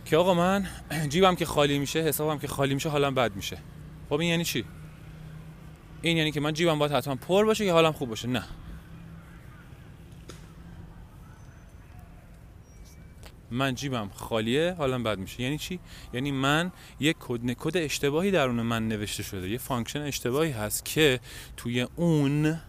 [0.05, 0.67] که آقا من
[1.09, 3.57] جیبم که خالی میشه حسابم که خالی میشه حالم بد میشه.
[4.09, 4.65] خب این یعنی چی؟
[6.01, 8.43] این یعنی که من جیبم باید حتما پر باشه که حالم خوب باشه؟ نه.
[13.51, 15.41] من جیبم خالیه حالم بد میشه.
[15.41, 15.79] یعنی چی؟
[16.13, 19.49] یعنی من یک کد کد اشتباهی درون من نوشته شده.
[19.49, 21.19] یه function اشتباهی هست که
[21.57, 22.59] توی اون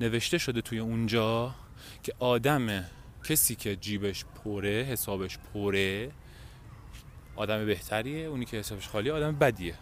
[0.00, 1.54] نوشته شده توی اونجا
[2.02, 2.84] که آدم
[3.24, 6.10] کسی که جیبش پره حسابش پره
[7.36, 9.74] آدم بهتریه اونی که حسابش خالی آدم بدیه.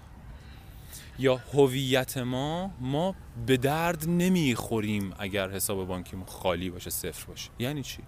[1.19, 3.15] یا هویت ما ما
[3.47, 7.51] به درد نمی‌خوریم اگر حساب بانکیمون خالی باشه صفر باشه.
[7.59, 8.03] یعنی چی؟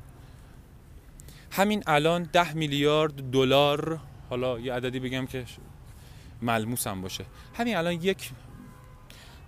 [1.50, 5.44] همین الان ده میلیارد دلار حالا یه عددی بگم که
[6.42, 7.24] ملموس هم باشه.
[7.54, 8.30] همین الان یک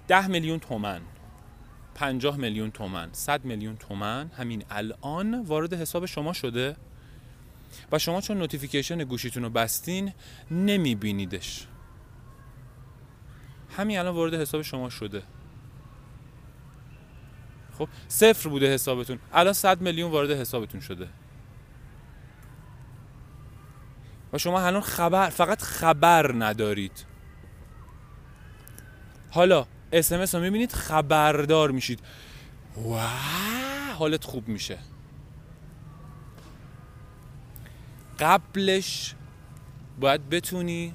[0.09, 1.01] ده میلیون تومن
[1.95, 6.77] پنجاه میلیون تومن صد میلیون تومن همین الان وارد حساب شما شده.
[7.93, 10.13] و شما چون notification گوشیتون رو بستین
[10.51, 11.67] نمیبینیدش.
[13.77, 15.23] همین الان وارد حساب شما شده.
[17.79, 19.19] خب صفر بوده حسابتون.
[19.33, 21.09] الان صد میلیون وارد حسابتون شده.
[24.33, 27.05] و شما الان خبر فقط خبر ندارید.
[29.31, 32.01] حالا اسمس رو می‌بینید خبردار میشید.
[32.77, 33.09] و
[33.95, 34.79] حالت خوب میشه.
[38.19, 39.15] قبلش
[40.01, 40.95] باید بتونی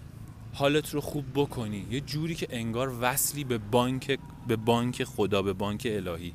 [0.54, 1.86] حالت رو خوب بکنی.
[1.92, 6.34] یه جوری که انگار وصلی به بانک به بانک خدا به بانک الهی.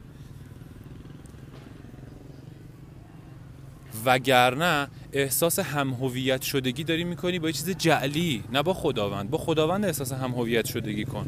[4.04, 9.30] وگرنه احساس همهویت شدگی داری می‌کنی با یه چیز جعلی نه با خداوند.
[9.30, 11.26] با خداوند احساس همهویت شدگی کن.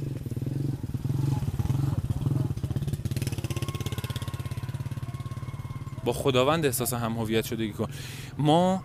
[6.05, 7.89] با خداوند احساس همهویت شدگی کن.
[8.39, 8.83] ما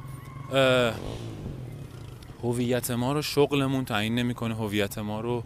[2.44, 4.56] هویت ما رو شغلمون تعیین نمی‌کنه.
[4.56, 5.44] هویت ما رو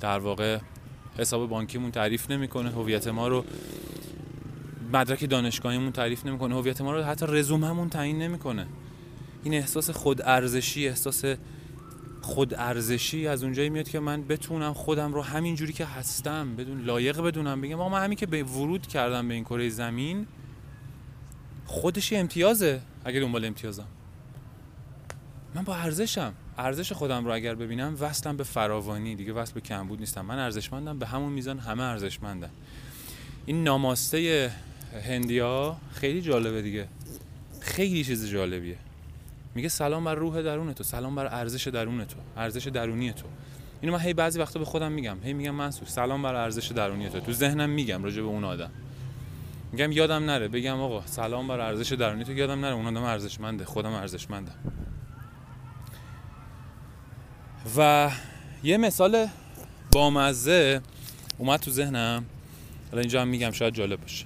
[0.00, 0.58] در واقع
[1.18, 2.70] حساب بانکیمون تعریف نمی‌کنه.
[2.70, 3.44] هویت ما رو
[4.92, 6.54] مدرک دانشگاهیمون تعریف نمی‌کنه.
[6.54, 8.66] هویت ما رو حتی رزوممون تعیین نمی‌کنه.
[9.44, 11.24] این احساس خود ارزشی احساس
[12.22, 16.80] خود ارزشی از اونجایی میاد که من بتونم خودم رو همین جوری که هستم بدون
[16.80, 20.26] لایق بدونم بگم آقا من همین که به ورود کردم به این کره زمین
[21.66, 23.86] خودش امتیازه اگر دنبال امتیازم.
[25.54, 26.32] من با ارزشم.
[26.58, 29.14] ارزش خودم رو اگر ببینم وصلم به فراوانی.
[29.14, 30.26] دیگه وصل به کمبود نیستم.
[30.26, 32.50] من ارزشمندم به همون میزان همه ارزشمندن.
[33.46, 34.50] این ناماسته
[35.08, 36.88] هندیا خیلی جالبه دیگه.
[37.60, 38.76] خیلی چیز جالبیه.
[39.54, 43.26] میگه سلام بر روح درون تو سلام بر ارزش درون تو ارزش درونی تو.
[43.80, 45.16] اینو من هی بعضی وقتا به خودم میگم.
[45.24, 47.20] هی میگم منصور سلام بر ارزش درونی تو.
[47.20, 48.70] تو ذهنم میگم راجع به اون آدم.
[49.72, 52.74] میگم یادم نره بگم آقا سلام بر ارزش درونی تو یادم نره.
[52.74, 54.54] اون آدم ارزشمنده خودم ارزشمندم.
[57.76, 58.10] و
[58.62, 59.26] یه مثال
[59.92, 60.80] بامزه
[61.38, 62.24] اومد تو ذهنم.
[62.90, 64.24] حالا اینجا هم میگم شاید جالب باشه.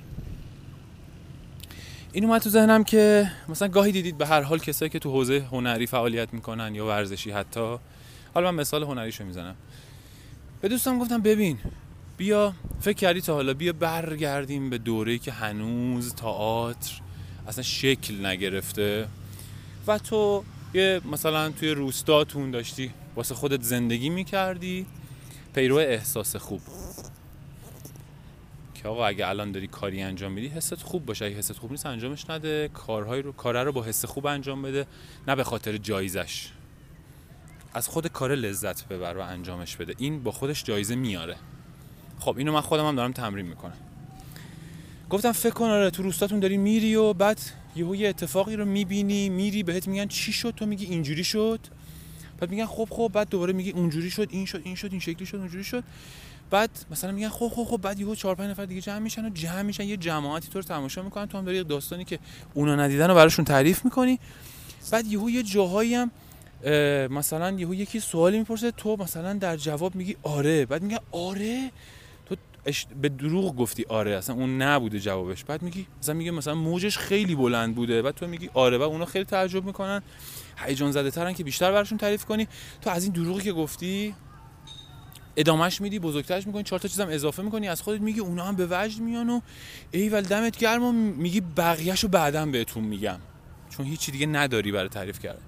[2.12, 5.46] این اومد تو ذهنم که مثلا گاهی دیدید به هر حال کسایی که تو حوزه
[5.50, 7.76] هنری فعالیت می‌کنن یا ورزشی حتی.
[8.34, 9.54] حالا من مثال هنریشو می‌زنم.
[10.60, 11.58] به دوستم گفتم ببین
[12.20, 17.00] بیا فکر کردی تا حالا بیا برگردیم به دوره‌ای که هنوز تئاتر
[17.48, 19.08] اصلا شکل نگرفته؟
[19.86, 20.44] و تو
[20.74, 24.86] یه مثلا توی روستاتون داشتی واسه خودت زندگی می‌کردی؟
[25.54, 26.60] پیرو احساس خوب.
[28.74, 31.24] که آقا اگه الان داری کاری انجام میدی حست خوب باشه.
[31.24, 32.70] اگه حست خوب نیست انجامش نده.
[32.74, 34.86] کارهای رو کاره رو با حس خوب انجام بده.
[35.28, 36.48] نه به خاطر جایزش.
[37.74, 39.94] از خود کار لذت ببر و انجامش بده.
[39.98, 41.36] این با خودش جایزه میاره.
[42.20, 43.76] خب اینو من خودم هم دارم تمرین می‌کنم.
[45.10, 47.40] گفتم فکر کن آره تو روستاتون داری میری و بعد
[47.76, 51.60] یهو یه اتفاقی رو می‌بینی میری بهت میگن چی شد؟ تو میگی اینجوری شد.
[52.40, 55.26] بعد میگن خب خب بعد دوباره میگی اونجوری شد این شد این شد این شکلی
[55.26, 55.84] شد اونجوری شد.
[56.50, 59.30] بعد مثلا میگن خب خب خب بعد یهو 4 5 نفر دیگه جمع میشن و
[59.30, 61.26] جمع میشن یه جماعتی تو رو تماشا می‌کنن.
[61.26, 62.18] تو هم داری داستانی که
[62.54, 64.18] اونا ندیدن رو براشون تعریف می‌کنی.
[64.90, 66.10] بعد یهو یه جاهایی هم
[67.10, 70.66] مثلا یهو یکی سوالی می‌پرسه تو مثلا در جواب میگی آره.
[70.66, 71.70] بعد میگه آره؟
[72.64, 75.44] تو به دروغ گفتی آره اصلا اون نبوده جوابش.
[75.44, 78.02] بعد میگی مثلا میگه مثلا موجش خیلی بلند بوده.
[78.02, 80.02] بعد تو میگی آره و اونا خیلی تعجب می‌کنن.
[80.56, 82.48] هیجان زده ترن که بیشتر براشون تعریف کنی.
[82.80, 84.14] تو از این دروغی که گفتی
[85.36, 88.66] ادامهش میدی بزرگترش می‌کنی چهار تا چیزم اضافه می‌کنی از خودت میگی اونا هم به
[88.70, 89.40] وجد میان و
[89.90, 93.18] ایول دمت گرم و میگی بقیهشو بعدا بهتون میگم.
[93.70, 95.42] چون هیچی دیگه نداری برای تعریف کردن.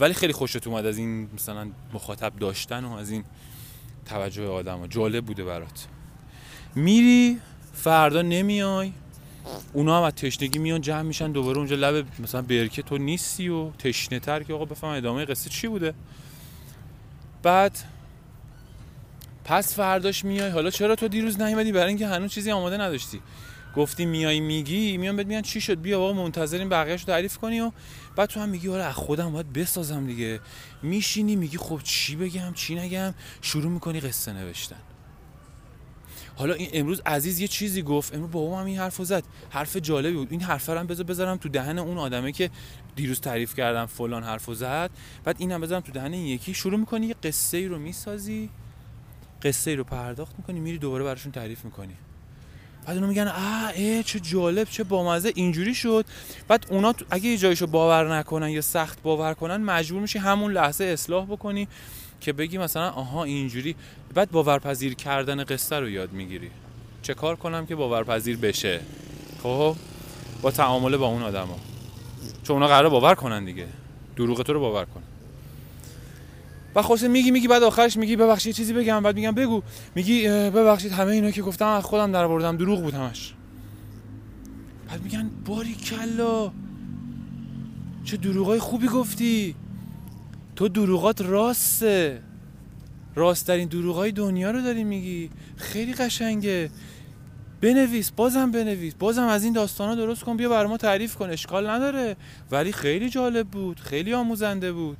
[0.00, 3.24] ولی خیلی خوشت اومد از این مثلا مخاطب داشتن و از این
[4.04, 4.86] توجه آدم ها.
[4.86, 5.86] جالب بوده برات.
[6.74, 7.38] میری
[7.74, 8.92] فردا نمیای
[9.72, 13.70] اونا هم از تشنگی میان جمع میشن دوباره اونجا لب مثلا برکه تو نیستی و
[13.70, 15.94] تشنه تر که آقا بفهم ادامه قصه چی بوده.
[17.42, 17.78] بعد
[19.44, 20.50] پس فرداش میای.
[20.50, 23.20] حالا چرا تو دیروز نیومدی؟ برای اینکه هنوز چیزی آماده نداشتی.
[23.76, 27.72] گفتی میای میگی میان بهت میگن چی شد؟ بیا آقا منتظریم بقیه‌اشو تعریف کنی و
[28.16, 30.40] بعد تو هم میگی آره از خودم باید بسازم دیگه.
[30.82, 34.76] میشینی میگی خب چی بگم چی نگم؟ شروع می‌کنی قصه نوشتن.
[36.40, 39.24] حالا این امروز عزیز یه چیزی گفت امروز بابام هم این حرفو زد.
[39.50, 40.28] حرف جالبی بود.
[40.30, 42.50] این حرف هم بذار بذارم تو دهن اون آدمه که
[42.96, 44.90] دیروز تعریف کردم فلان حرفو زد.
[45.24, 46.54] بعد اینم بذارم تو دهن یکی.
[46.54, 48.50] شروع می‌کنی یه قصه ای رو می‌سازی
[49.42, 51.94] قصه ای رو پرداخت می‌کنی میری دوباره براشون تعریف می‌کنی.
[52.86, 56.04] بعد اونا میگن آ ای چه جالب چه بامزه اینجوری شد.
[56.48, 60.84] بعد اونا اگه یه جایشو باور نکنن یا سخت باور کنن مجبور میشی همون لحظه
[60.84, 61.68] اصلاح بکنی.
[62.20, 63.76] که بگی مثلا آها اینجوری.
[64.14, 66.50] بعد باورپذیر کردن قصه رو یاد می‌گیری.
[67.02, 68.80] چه کار کنم که باورپذیر بشه؟
[69.42, 69.76] خب
[70.42, 71.58] با تعامله با اون آدما.
[72.42, 73.66] چون اونا قرار باور کنن دیگه.
[74.16, 75.02] دروغ تو رو باور کن.
[76.74, 79.02] و خواسته میگی میگی بعد آخرش میگی ببخشید چیزی بگم.
[79.02, 79.62] بعد میگم بگو.
[79.94, 82.56] میگی ببخشید همه اینا که گفتم از خودم در آوردم.
[82.56, 83.34] دروغ بود همش.
[84.88, 86.52] بعد میگن باری کلا
[88.04, 89.54] چه دروغای خوبی گفتی.
[90.60, 92.22] تو دروغات راسته.
[93.14, 95.30] راست ترین دروغای دنیا رو داری میگی.
[95.56, 96.70] خیلی قشنگه.
[97.60, 98.94] بنویس بازم بنویس.
[98.94, 101.30] بازم از این داستانا درست کن بیا بر ما تعریف کن.
[101.30, 102.16] اشکال نداره.
[102.50, 103.80] ولی خیلی جالب بود.
[103.80, 104.98] خیلی آموزنده بود.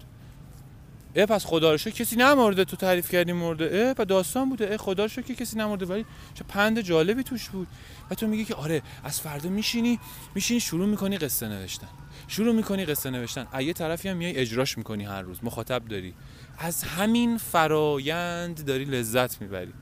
[1.17, 2.65] اه پس خدا رو کسی نمرده.
[2.65, 3.71] تو تعریف کردی مرده.
[3.73, 4.71] اه پس داستان بوده.
[4.71, 5.87] اه خدا رو که کسی نمرده.
[5.87, 6.05] ولی
[6.35, 7.69] چه پند جالبی توش بود.
[8.11, 9.99] و تو میگی که آره از فردا میشینی.
[10.35, 11.89] میشینی شروع می‌کنی قصه نوشتن.
[12.31, 13.47] شروع می‌کنی قصه نوشتن.
[13.61, 15.39] یه طرفی هم میای اجراش می‌کنی هر روز.
[15.43, 16.15] مخاطب داری.
[16.59, 19.73] از همین فرایند داری لذت می‌بری.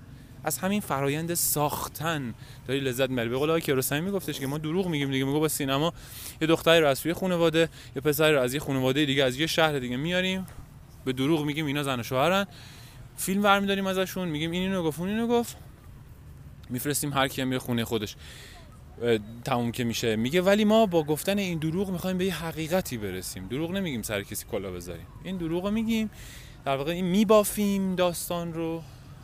[0.44, 2.34] از همین فرایند ساختن
[2.68, 3.28] داری لذت می‌بری.
[3.28, 5.24] به قول آقای کیارستمی میگفتش که ما دروغ میگیم دیگه.
[5.24, 5.92] میگه با سینما
[6.40, 9.46] یه دختری رو از توی خانواده یه پسری رو از یه خانواده دیگه از یه
[9.46, 10.46] شهر دیگه میاریم.
[11.05, 12.46] به دروغ میگیم اینا زن و شوهرن.
[13.16, 14.28] فیلم برمیداریم ازشون.
[14.28, 15.57] میگیم این اینو گفت اون اینو گفت.
[16.70, 18.16] میفرستیم هر کی میره خونه خودش.
[19.44, 20.16] تموم که میشه.
[20.16, 23.46] میگه ولی ما با گفتن این دروغ می‌خوایم به یه حقیقتی برسیم.
[23.46, 25.07] دروغ نمیگیم سر کسی کلا بذاریم.
[25.24, 26.11] این دروغ میگیم.
[26.64, 28.82] در واقع این میبافیم داستان رو.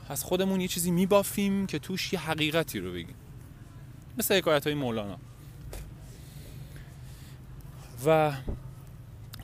[0.08, 3.14] از خودمون یه چیزی میبافیم که توش یه حقیقتی رو بگیم.
[4.18, 5.18] مثل حکایت های مولانا.
[8.06, 8.32] و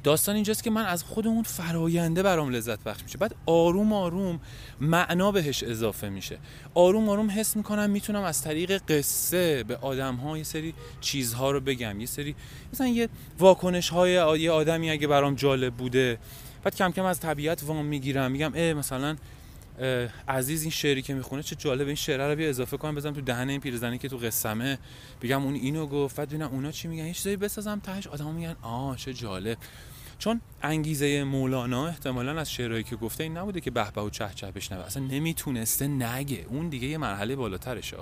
[0.04, 3.18] داستان اینجاست که من از خودمون فراینده برام لذت بخش میشه.
[3.18, 4.40] بعد آروم آروم
[4.80, 6.38] معنا بهش اضافه میشه.
[6.74, 11.60] آروم آروم حس می‌کنم می‌تونم از طریق قصه به آدم ها یه سری چیزها رو
[11.60, 12.00] بگم.
[12.00, 12.34] یه سری
[12.72, 16.18] مثلا یه واکنش های یه آدمی اگه برام جالب بوده
[16.62, 18.30] بعد کم کم از طبیعت وام می‌گیرم.
[18.30, 19.16] میگم اه مثلا
[20.28, 23.20] عزیز این شعری که می‌خونه چه جالب این شعر رو بیا اضافه کنم بزنم تو
[23.20, 24.78] دهن این پیرزنی که تو قسمه.
[25.22, 26.16] بگم اون اینو گفت.
[26.16, 27.06] بعد ببینم اونا چی میگن.
[27.06, 29.58] یه چیزایی بسازم تهش آدما میگن آه چه جالب.
[30.20, 34.50] چون انگیزه مولانا احتمالا از شعرهایی که گفته این نبوده که به و چه چه
[34.50, 34.84] بشنوه.
[34.84, 36.46] اصلا نمی‌تونسته نگه.
[36.48, 37.96] اون دیگه یه مرحله بالاترشه.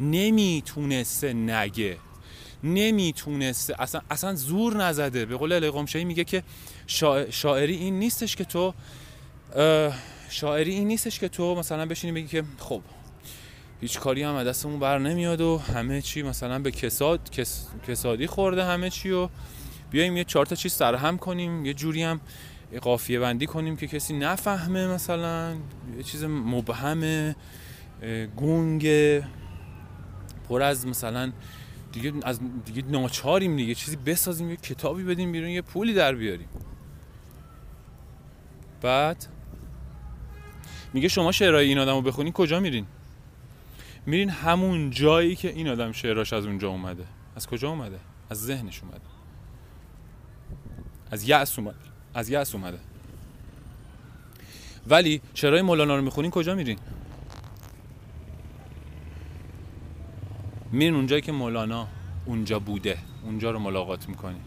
[0.00, 1.96] نمی‌تونسته نگه.
[2.64, 3.82] نمی‌تونسته.
[3.82, 5.26] اصلا اصلا زور نزده.
[5.26, 6.42] به قول علی میگه که
[7.30, 8.74] شاعری این نیستش که تو
[10.30, 12.82] شاعری این نیستش که تو مثلا بشینی بگی که خب
[13.80, 18.64] هیچ کاری هم دستمون بر نمیاد و همه چی مثلا به کساد کس، کسادی خورده
[18.64, 19.28] همه چی و
[19.92, 22.20] بیایم یه چهار تا چیز سرهم کنیم یه جوری هم
[22.80, 25.56] قافیه بندی کنیم که کسی نفهمه مثلا
[25.96, 27.34] یه چیز مبهم
[28.36, 28.88] گونگ
[30.48, 31.32] پر از مثلا
[31.92, 36.48] دیگه از دیگه ناچاریم دیگه چیزی بسازیم یه کتابی بدیم بیرون یه پولی در بیاریم.
[38.80, 39.26] بعد
[40.92, 42.86] میگه شما شعرهای این آدم رو بخونین کجا میرین؟
[44.06, 47.04] میرین همون جایی که این آدم شعراش از اونجا اومده.
[47.36, 47.98] از کجا اومده؟
[48.30, 49.11] از ذهنش اومده.
[51.12, 51.76] از یأس اومده
[52.14, 52.78] از یأس اومده.
[54.86, 56.78] ولی شعرهای مولانا رو می‌خونین کجا میرین؟
[60.72, 61.88] میرین اونجایی که مولانا
[62.24, 62.98] اونجا بوده.
[63.24, 64.40] اونجا رو ملاقات می‌کنی.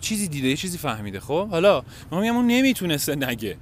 [0.00, 1.20] چیزی دیده یه چیزی فهمیده.
[1.20, 3.56] خب حالا ما میگم اون نمی‌تونسته نگه.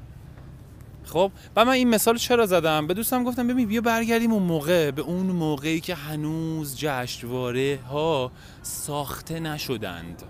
[1.07, 4.91] خب و من این مثال چرا زدم؟ به دوستم گفتم ببین بیا برگردیم اون موقع.
[4.91, 10.23] به اون موقعی که هنوز جشنواره ها ساخته نشدند.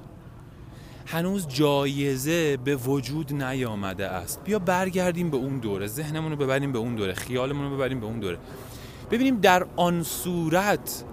[1.07, 4.45] هنوز جایزه به وجود نیامده است.
[4.45, 5.87] بیا برگردیم به اون دوره.
[5.87, 7.15] ذهنمون رو ببریم به اون دوره.
[7.15, 8.39] خیالمون رو ببریم به اون دوره.
[9.11, 11.05] ببینیم در آن صورت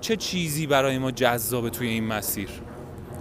[0.00, 2.48] چه چیزی برای ما جذابه توی این مسیر.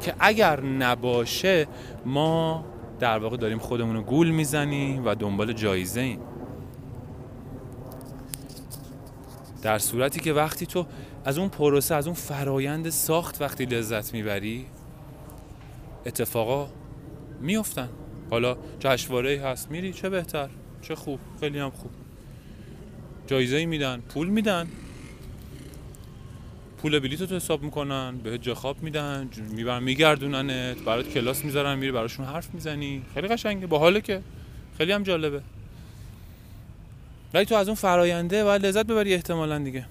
[0.01, 1.67] که اگر نباشه
[2.05, 2.65] ما
[2.99, 6.19] در واقع داریم خودمون رو گول می‌زنیم و دنبال جایزه ایم
[9.61, 10.85] در صورتی که وقتی تو
[11.25, 14.65] از اون پروسه از اون فرایند ساخت وقتی لذت می‌بری
[16.05, 16.69] اتفاقا
[17.41, 17.89] میفتن
[18.29, 20.49] حالا جشنواره هست میری چه بهتر
[20.81, 21.91] چه خوب خیلی هم خوب.
[23.27, 24.67] جایزه میدن پول میدن.
[26.77, 31.91] پول بلیط تو حساب می‌کنن به جا خواب میدن می‌برن میگردوننت برات کلاس می‌ذارن میری
[31.91, 33.01] براشون حرف می‌زنی.
[33.13, 34.21] خیلی قشنگه باحاله که.
[34.77, 35.41] خیلی هم جالبه.
[37.33, 39.85] ولی تو از اون فراینده باید لذت ببری احتمالا دیگه.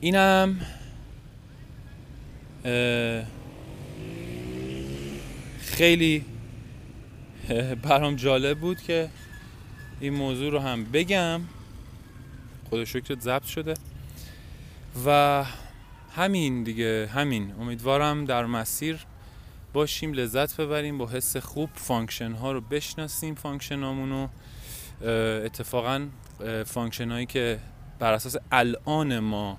[0.00, 0.60] اینم
[5.60, 6.24] خیلی
[7.82, 9.08] برام جالب بود که
[10.00, 11.40] این موضوع رو هم بگم.
[12.70, 13.74] خدا شکرت ضبط شده.
[15.06, 15.44] و
[16.16, 17.54] همین دیگه همین.
[17.60, 19.06] امیدوارم در مسیر
[19.72, 24.28] باشیم لذت ببریم با حس خوب function ها رو بشناسیم function رو.
[25.44, 26.08] اتفاقا
[26.66, 27.58] function هایی که
[27.98, 29.58] بر اساس الان ما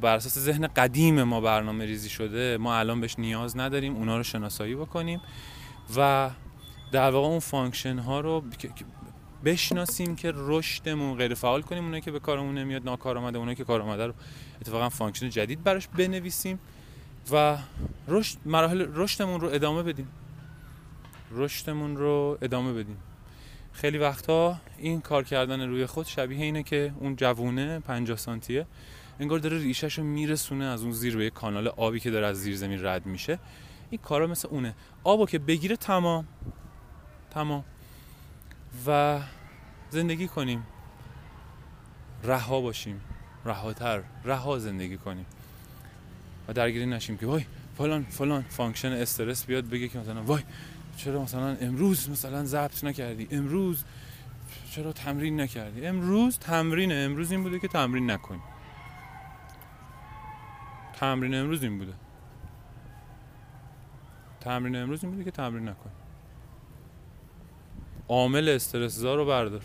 [0.00, 4.22] بر اساس ذهن قدیم ما برنامه ریزی شده ما الان بهش نیاز نداریم اونا رو
[4.22, 5.20] شناسایی بکنیم
[5.96, 6.30] و
[6.92, 8.44] در واقع اون function ها رو
[9.44, 13.80] بشناسیم که رشدمون غیر فعال کنیم اونایی که به کارمون نمیاد ناکارآمده اونایی که کار
[13.80, 14.14] آمده رو
[14.60, 16.58] اتفاقا function جدید براش بنویسیم
[17.32, 17.58] و
[18.08, 20.08] رشد مراحل رشدمون رو ادامه بدیم.
[21.30, 22.96] رشدمون رو ادامه بدیم.
[23.72, 28.66] خیلی وقتا این کار کردن روی خود شبیه اینه که اون جوونه 50 سانتیه
[29.20, 32.36] انگار داره ریشش رو میرسونه از اون زیر به یک کانال آبی که داره از
[32.36, 33.38] زیر زمین رد میشه.
[33.90, 34.74] این کارا مثل اونه.
[35.04, 36.26] آبو که بگیره تمام.
[37.30, 37.64] تمام.
[38.86, 39.20] و
[39.90, 40.66] زندگی کنیم.
[42.24, 43.00] رها باشیم.
[43.46, 45.26] رهاتر رها زندگی کنیم.
[46.48, 47.44] و درگیری نشیم که وای
[47.78, 50.42] فلان فلان function استرس بیاد بگه که مثلا وای
[50.96, 53.84] چرا مثلا امروز مثلا ضبط نکردی؟ امروز
[54.70, 58.40] چرا تمرین نکردی؟ امروز تمرین امروز این بوده که تمرین نکنی.
[61.00, 61.92] تمرین امروز این بوده.
[64.40, 65.92] تمرین امروز این بوده که تمرین نکنی
[68.08, 69.62] عامل استرس رو بردار.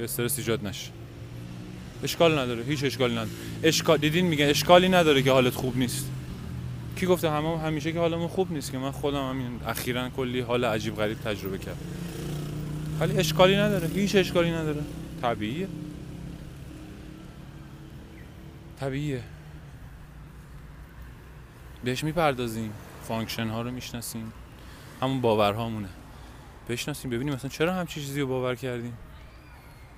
[0.00, 0.95] استرس ایجاد نشه.
[2.02, 3.30] اشکال نداره هیچ اشکالی نداره.
[3.62, 6.10] اشکال دیدین میگن اشکالی نداره که حالت خوب نیست.
[6.96, 10.64] کی گفته همه همیشه که حالمون خوب نیست که من خودم همین اخیرا کلی حال
[10.64, 11.78] عجیب غریب تجربه کردم.
[13.00, 14.82] ولی اشکالی نداره هیچ اشکالی نداره.
[15.22, 15.68] طبیعیه.
[18.80, 19.22] طبیعیه.
[21.84, 22.72] بهش می‌پردازیم
[23.08, 24.32] function ها رو می‌شناسیم.
[25.02, 25.88] همون باورهامونه.
[26.68, 28.92] بشناسیم ببینیم مثلا چرا همچی چیزی رو باور کردیم.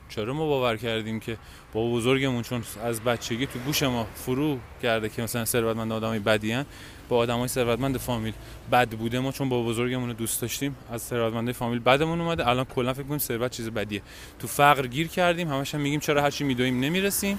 [0.09, 1.36] چرا ما باور کردیم که
[1.73, 6.66] بابابزرگمون چون از بچگی تو گوش ما فرو کرده که مثلا ثروتمند آدمای بدیان
[7.09, 8.32] با آدمای ثروتمند فامیل
[8.72, 9.20] بد بوده.
[9.20, 12.48] ما چون بابابزرگمون دوست داشتیم از ثروتمندای فامیل بدمون اومده.
[12.48, 14.02] الان کلا فکر کنیم ثروت چیز بدیه.
[14.39, 17.39] تو فقر گیر کردیم همش هم میگیم چرا هرچی میدویم نمی‌رسیم.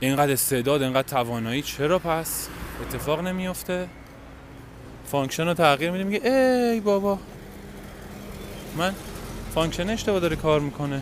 [0.00, 2.48] اینقدر استعداد اینقدر توانایی چرا پس
[2.82, 3.88] اتفاق نمیافته؟
[5.06, 7.18] function رو تغییر میدیم میگه ای بابا
[8.76, 8.94] من
[9.54, 11.00] function اشتباه داره کار می‌کنه.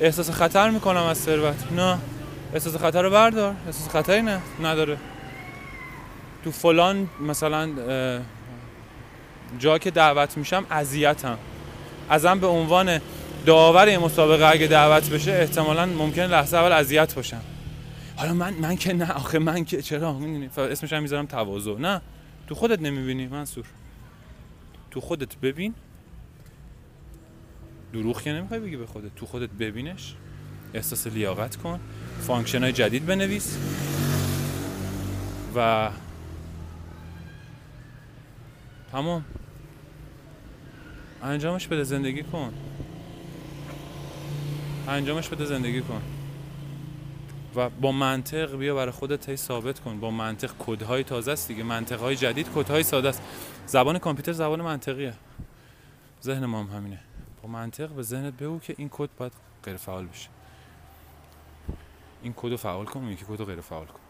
[0.00, 1.72] احساس خطر می‌کنم از ثروت.
[1.72, 1.98] نه.
[2.54, 3.54] احساس خطر رو بردار.
[3.66, 4.40] احساس خطری نه.
[4.62, 4.96] نداره.
[6.44, 7.70] تو فلان مثلا
[9.58, 11.38] جا که دعوت میشم اذیتم.
[12.08, 13.00] ازم به عنوان
[13.46, 17.40] داور مسابقه اگه دعوت بشه احتمالا ممکنه لحظه اول اذیت باشم.
[18.16, 19.12] حالا من من که نه.
[19.12, 21.74] آخه من که چرا؟ می‌دونی؟ اسمش هم می‌ذارم تواضع.
[21.78, 22.00] نه.
[22.46, 23.64] تو خودت نمی‌بینی منصور.
[24.90, 25.74] تو خودت ببین.
[27.92, 29.14] دروغ که نمی‌خوای بگی به خودت.
[29.16, 30.14] تو خودت ببینش.
[30.74, 31.80] احساس لیاقت کن.
[32.20, 33.58] function های جدید بنویس.
[35.56, 35.90] و
[38.92, 39.24] تمام.
[41.22, 42.52] انجامش بده زندگی کن.
[44.88, 46.02] انجامش بده زندگی کن.
[47.56, 50.00] و با منطق بیا برای خودت هی ثابت کن.
[50.00, 51.62] با منطق کدهای تازه است دیگه.
[51.62, 53.22] منطق های جدید کدهای ساده است.
[53.66, 55.14] زبان کامپیوتر زبان منطقیه.
[56.22, 56.98] ذهن ما هم همینه.
[57.42, 59.32] با منطق به ذهنت بگو که این کد باید
[59.64, 60.28] غیر فعال بشه.
[62.22, 64.00] این کد رو فعال کن یکی کد رو غیر فعال کن.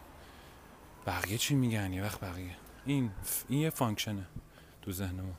[1.05, 2.55] بقیه چی میگن؟ یه وقت بقیه.
[2.85, 3.11] این
[3.49, 4.25] این یه function ه
[4.81, 5.33] تو ذهن ما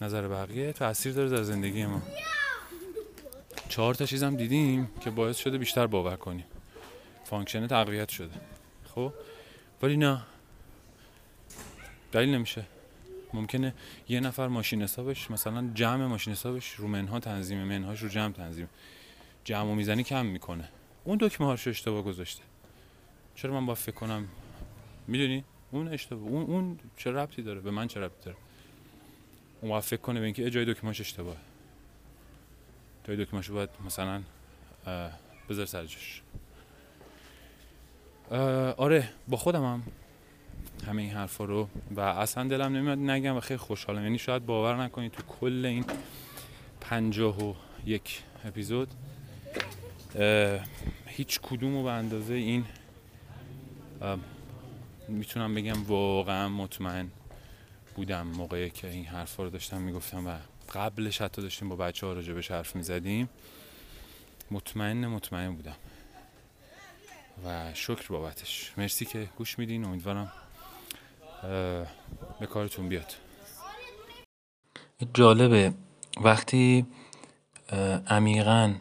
[0.00, 2.02] نظر بقیه تاثیر داره در زندگی ما.
[3.68, 6.44] چهار تا چیزم دیدیم که باعث شده بیشتر باور کنیم
[7.24, 8.40] function تقویت شده.
[8.94, 9.12] خب؟
[9.82, 10.22] ولی نه.
[12.12, 12.66] دلیل نمیشه.
[13.36, 13.74] ممکنه
[14.08, 18.68] یه نفر ماشین حسابش مثلا جمع ماشین حسابش رو منها تنظیم منهاش رو جمع تنظیم.
[19.44, 20.68] جمع و می‌زنی کم می‌کنه.
[21.04, 22.42] اون دکمه هاش اشتباه گذاشته؟
[23.34, 24.28] چرا من با فکر کنم؟
[25.06, 28.36] می‌دونی؟ اون اشتباه اون اون چه ربطی داره؟ به من چه ربطی داره؟
[29.60, 31.36] اون فکر کنه به اینکه اجای دکمهاش اشتباه
[33.04, 34.22] جای دکمهاش باید مثلا
[35.48, 36.22] بذار سرجش
[38.76, 39.82] آره با خودم هم
[40.86, 41.68] همه این حرفا رو.
[41.90, 44.02] و اصلا دلم نمیاد نگم و خیلی خوشحالم.
[44.02, 45.84] یعنی شاید باور نکنید تو کل این
[46.80, 47.54] پنجاه و
[47.86, 48.88] یک اپیزود
[51.06, 52.64] هیچ کدوم رو به اندازه این
[55.08, 57.10] می‌تونم بگم واقعا مطمئن
[57.94, 60.36] بودم موقعی که این حرفا رو داشتم می‌گفتم و
[60.74, 63.28] قبلش حتی داشتیم با بچه ها راجع به حرف می‌زدیم.
[64.50, 65.76] مطمئن مطمئن بودم.
[67.44, 68.72] و شکر بابتش.
[68.76, 69.84] مرسی که گوش میدین.
[69.84, 70.32] امیدوارم
[72.40, 73.14] به کارتون بیاد.
[75.14, 75.72] جالبه.
[76.20, 76.86] وقتی
[78.06, 78.74] عمیقا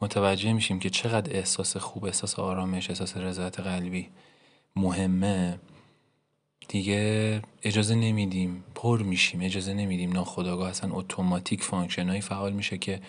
[0.00, 4.08] متوجه میشیم که چقدر احساس خوب احساس آرامش احساس رضایت قلبی
[4.76, 5.58] مهمه
[6.68, 13.00] دیگه اجازه نمیدیم پر میشیم اجازه نمیدیم ناخداگاه اصلا اتوماتیک فانکشنایی فعال میشه که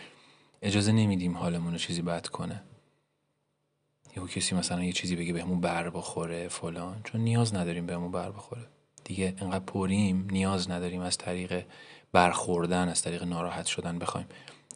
[0.62, 2.64] اجازه نمیدیم حالمون رو چیزی بد کنه.
[4.18, 8.32] یهو کسی مثلا یه چیزی بگه بهمون بر بخوره فلان چون نیاز نداریم بهمون بر
[8.32, 8.62] بخوره.
[9.04, 11.66] دیگه انقدر پریم نیاز نداریم از طریق
[12.12, 14.28] برخوردن از طریق ناراحت شدن بخوایم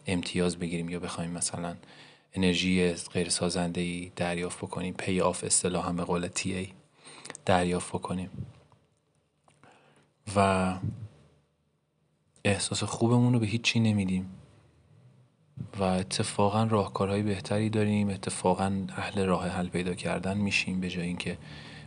[0.08, 1.76] امتیاز بگیریم یا بخوایم مثلا
[2.34, 6.70] انرژی غیر سازنده ای دریافت بکنیم payoff اصطلاح به قول TA
[7.46, 8.30] دریافت بکنیم.
[10.36, 10.74] و
[12.46, 14.37] احساس خوبمون رو به هیچی نمیدیم.
[15.80, 18.10] و اتفاقا راهکارهای بهتری داریم.
[18.10, 21.38] اتفاقا اهل راه حل پیدا کردن میشیم به جای اینکه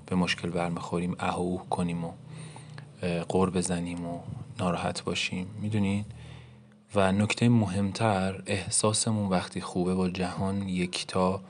[0.06, 2.12] به مشکل برمیخوریم اوه کنیم و
[3.28, 4.20] قور بزنیم و
[4.58, 5.46] ناراحت باشیم.
[5.60, 6.04] می‌دونین
[6.94, 11.40] و نکته مهمتر احساسمون وقتی خوبه با جهان یکتا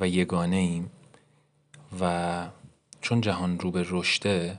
[0.00, 0.90] و یگانه ایم
[2.00, 2.46] و
[3.00, 4.58] چون جهان رو به رشته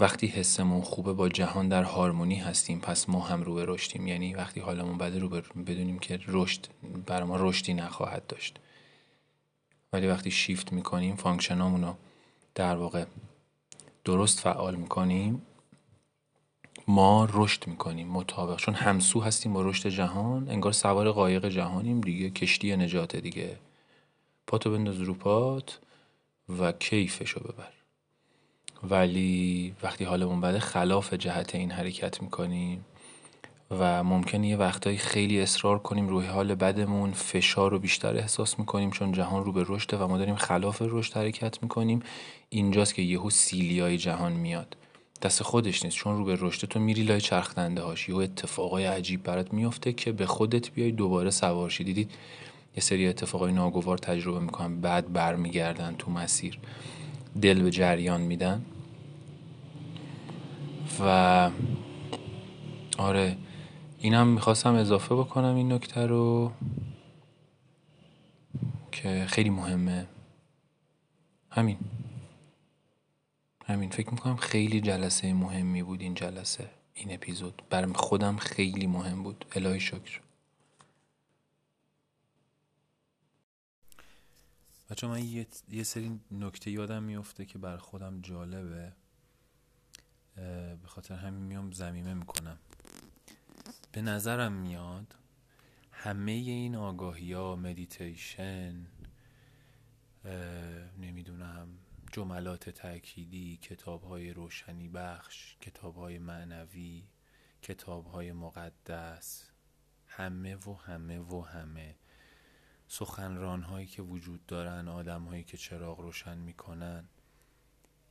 [0.00, 4.06] وقتی حسمون خوبه با جهان در هارمونی هستیم پس ما هم رو به رشدیم.
[4.06, 5.28] یعنی وقتی حالمون بده رو
[5.66, 6.66] بدونیم که رشد
[7.06, 8.58] برای ما رشدی نخواهد داشت.
[9.92, 11.94] ولی وقتی شیفت می‌کنیم فانکشنامون رو
[12.54, 13.04] در واقع
[14.04, 15.42] درست فعال می‌کنیم
[16.88, 18.56] ما رشد می‌کنیم مطابق.
[18.56, 22.30] چون همسو هستیم با رشد جهان انگار سوار قایق جهانیم دیگه.
[22.30, 23.58] کشتی نجات دیگه.
[24.46, 25.78] پاتو بنداز رو پات
[26.58, 27.77] و کیفشو ببر.
[28.82, 32.84] ولی وقتی حالمون بده خلاف جهت این حرکت می‌کنیم
[33.70, 38.90] و ممکنه یه وقتایی خیلی اصرار کنیم روی حال بدمون فشار رو بیشتر احساس می‌کنیم
[38.90, 42.02] چون جهان رو به رشده و ما داریم خلاف رشد حرکت می‌کنیم.
[42.48, 44.76] اینجاست که یهو سیلیای جهان میاد.
[45.22, 45.96] دست خودش نیست.
[45.96, 48.08] چون رو به رشد تو میری لای چرخ هاش.
[48.08, 51.84] یهو اتفاقای عجیب برات میفته که به خودت بیای دوباره سوارشی.
[51.84, 52.10] دیدید؟
[52.76, 56.58] یه سری اتفاقای ناگوار تجربه می‌کنن بعد برمیگردن تو مسیر.
[57.42, 58.64] دل به جریان میدن.
[61.00, 61.50] و
[62.98, 63.36] آره
[63.98, 66.52] اینم می‌خواستم اضافه بکنم این نکته رو
[68.92, 70.06] که خیلی مهمه.
[71.50, 71.78] همین.
[73.66, 73.90] همین.
[73.90, 77.62] فکر می‌کنم خیلی جلسه مهمی بود این جلسه این اپیزود.
[77.70, 79.44] برم خودم خیلی مهم بود.
[79.54, 80.20] الهی شکر.
[84.90, 88.92] بچه من یه, یه سری نکته یادم میفته که بر خودم جالبه.
[90.82, 92.58] به خاطر همین میام زمیمه می‌کنم.
[93.92, 95.14] به نظرم میاد
[95.92, 98.86] همه این آگاهی ها مدیتیشن
[100.98, 101.68] نمی‌دونم
[102.12, 107.04] جملات تأکیدی کتاب های روشنی بخش کتاب های معنوی
[107.62, 109.50] کتاب های مقدس
[110.06, 111.96] همه و همه و همه.
[112.88, 117.08] سخنران هایی که وجود دارن آدم هایی که چراغ روشن می‌کنن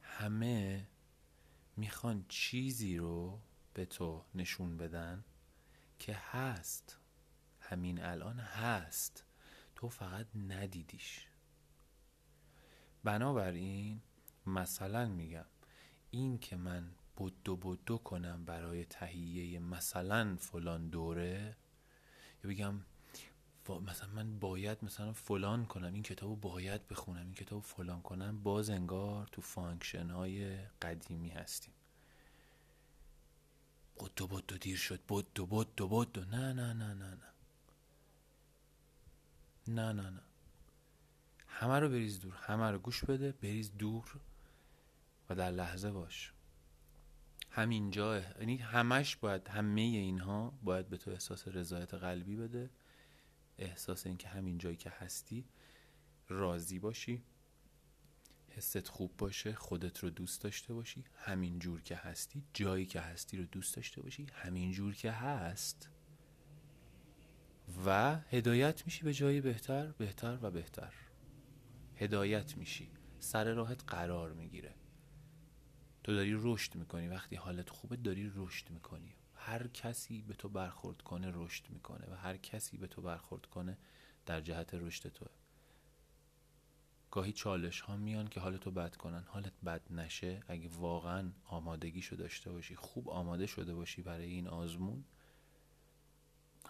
[0.02, 0.88] همه
[1.78, 3.40] می‌خوان چیزی رو
[3.74, 5.24] به تو نشون بدن
[6.00, 6.98] که هست.
[7.60, 9.26] همین الان هست.
[9.76, 11.28] تو فقط ندیدیش.
[13.04, 14.02] بنابراین
[14.46, 15.46] مثلا میگم
[16.12, 21.58] این که من بدو بدو کنم برای تهیه مثلا فلان دوره
[22.44, 22.82] یا بگم
[23.70, 28.70] مثلا من باید مثلا فلان کنم این کتابو باید بخونم این کتابو فلان کنم باز
[28.70, 31.74] انگار تو function های قدیمی هستیم.
[34.00, 37.28] بدو بدو دیر شد بدو بدو بدو نه نه نه نه نه.
[39.68, 40.22] نه نه نه.
[41.48, 44.20] همه رو بریز دور همه رو گوش بده بریز دور
[45.30, 46.34] و در لحظه باش.
[47.50, 52.70] همینجا یعنی همش باید همه اینها باید به تو احساس رضایت قلبی بده.
[53.58, 55.46] احساس اینکه همین جایی که هستی
[56.30, 57.24] راضی باشی
[58.50, 63.38] حست خوب باشه خودت رو دوست داشته باشی همین جور که هستی جایی که هستی
[63.38, 65.90] رو دوست داشته باشی همین جور که هست
[67.86, 70.94] و هدایت میشی به جایی بهتر بهتر و بهتر.
[71.96, 72.92] هدایت میشی.
[73.20, 74.76] سر راهت قرار می‌گیره.
[76.04, 77.08] تو داری رشد می‌کنی.
[77.08, 79.16] وقتی حالت خوبه داری رشد می‌کنی.
[79.48, 83.78] هر کسی به تو برخورد کنه رشد می‌کنه و هر کسی به تو برخورد کنه
[84.26, 85.28] در جهت رشد توه.
[87.12, 89.24] گاهی چالش ها میان که حالتو بد کنن.
[89.28, 95.04] حالت بد نشه اگه واقعا آمادگیشو داشته باشی خوب آماده شده باشی برای این آزمون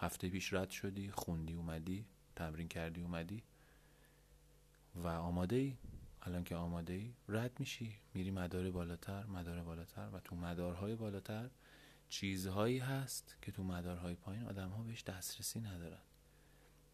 [0.00, 2.06] هفته پیش رد شدی خوندی اومدی
[2.36, 3.42] تمرین کردی اومدی
[4.94, 5.76] و آماده ای
[6.22, 7.96] الان که آماده ای رد میشی.
[8.14, 11.50] میری مدار بالاتر مدار بالاتر و تو مدارهای بالاتر
[12.08, 16.00] چیزهایی هست که تو مدارهای پایین آدم ها بهش دسترسی ندارن.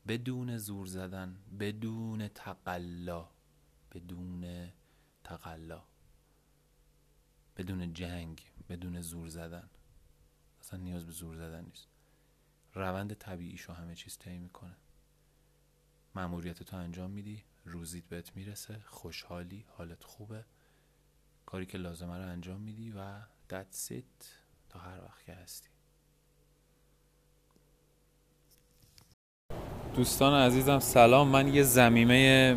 [0.09, 3.29] بدون زور زدن بدون تقلا
[3.93, 4.73] بدون
[5.25, 5.83] تقلا
[7.57, 9.71] بدون جنگ بدون زور زدن.
[10.61, 11.89] اصلا نیاز به زور زدن نیست.
[12.75, 14.77] روند طبیعیشو همه چیز طی می‌کنه.
[16.15, 20.45] مأموریت تو انجام میدی روزیت بهت می‌رسه خوشحالی حالت خوبه.
[21.47, 23.21] کاری که لازمه رو انجام میدی و
[23.51, 24.44] that's it.
[24.79, 25.69] هر وقت که هستی.
[29.97, 31.29] دوستان عزیزم سلام.
[31.29, 32.57] من یه زمیمه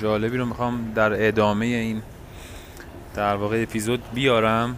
[0.00, 2.02] جالبی رو می‌خوام در ادامه این
[3.14, 4.76] در واقع اپیزود بیارم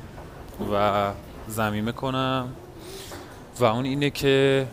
[0.73, 1.13] و
[1.49, 2.49] ضمیمه کنم
[3.59, 4.67] و اون اینه که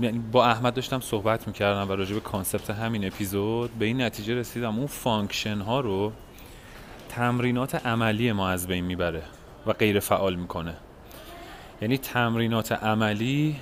[0.00, 3.70] یعنی با احمد داشتم صحبت می‌کردم و راجع به concept همین اپیزود.
[3.78, 4.78] به این نتیجه رسیدم.
[4.78, 6.12] اون function ها رو
[7.16, 9.22] تمرینات عملی ما از بین می‌بره
[9.66, 10.74] و غیر فعال می‌کنه.
[11.82, 13.56] یعنی تمرینات عملی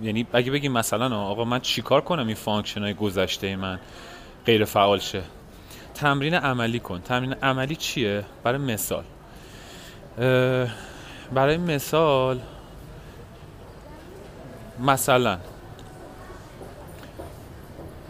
[0.00, 3.80] یعنی اگه بگیم مثلا آقا من چیکار کنم این function های گذشته من
[4.46, 5.22] غیر فعال شه؟
[5.94, 7.00] تمرین عملی کن.
[7.00, 9.04] تمرین عملی چیه؟ برای مثال.
[11.34, 12.40] برای مثال
[14.80, 15.38] مثلا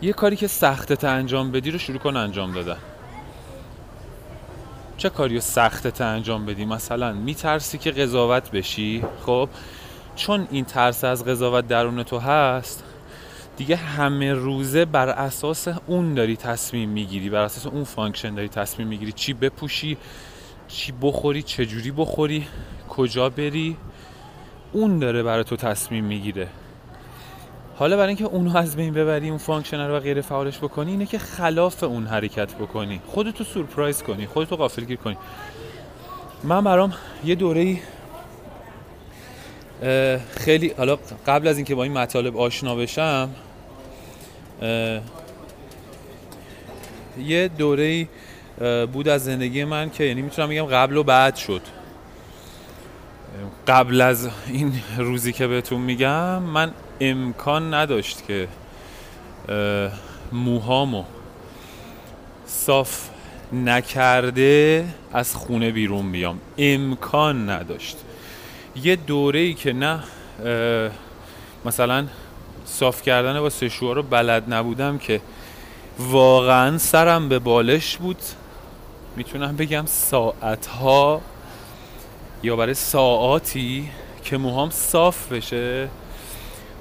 [0.02, 2.78] یه کاری که سختت انجام بدی رو شروع کن انجام دادن.
[5.02, 9.48] چه کاری رو سختت انجام بدی؟ مثلا میترسی که قضاوت بشی؟ خب
[10.16, 12.84] چون این ترس از قضاوت درون تو هست
[13.56, 18.88] دیگه همه روزه بر اساس اون داری تصمیم می‌گیری بر اساس اون function داری تصمیم
[18.88, 19.96] می‌گیری چی بپوشی
[20.68, 22.46] چی بخوری چجوری بخوری
[22.88, 23.76] کجا بری
[24.72, 26.48] اون داره برای تو تصمیم می‌گیره.
[27.76, 31.06] حالا برای اینکه اونو از بین ببری اون function رو و غیر فعالش بکنی اینه
[31.06, 33.00] که خلاف اون حرکت بکنی.
[33.06, 35.16] خودتو سورپرایز کنی خودتو غافلگیر کنی.
[36.44, 36.92] من برام
[37.24, 37.78] یه دوره
[40.36, 43.30] خیلی حالا قبل از اینکه با این مطالب آشنا بشم
[47.18, 48.08] یه دوره
[48.92, 51.62] بود از زندگی من که یعنی می‌تونم بگم قبل و بعد شد.
[53.68, 56.72] قبل از این روزی که بهتون میگم من
[57.10, 58.48] امکان نداشت که
[60.32, 61.04] موهامو
[62.46, 63.08] صاف
[63.52, 66.38] نکرده از خونه بیرون بیام.
[66.58, 67.96] امکان نداشت.
[68.76, 70.02] یه دوره ای که نه
[71.64, 72.06] مثلا
[72.64, 75.20] صاف کردن با سشوار رو بلد نبودم که
[75.98, 78.22] واقعا سرم به بالش بود.
[79.16, 81.20] می‌تونم بگم ساعت ها
[82.42, 83.88] یا برای ساعاتی
[84.24, 85.88] که موهام صاف بشه.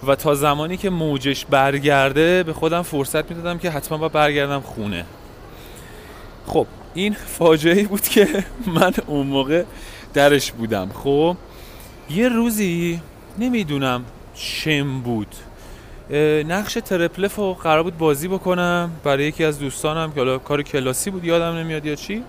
[0.07, 5.05] و تا زمانی که موجش برگرده به خودم فرصت می‌دادم که حتما با برگردم خونه.
[6.47, 8.27] خب این فاجعه بود که
[8.67, 9.63] من اون موقع
[10.13, 10.89] درش بودم.
[10.93, 11.37] خب
[12.09, 13.01] یه روزی
[13.39, 14.05] نمی‌دونم
[14.35, 15.35] چم بود.
[16.47, 21.09] نقش ترپلف رو قرار بود بازی بکنم برای یکی از دوستانم که حالا کار کلاسی
[21.09, 22.23] بود یادم نمیاد یا چی.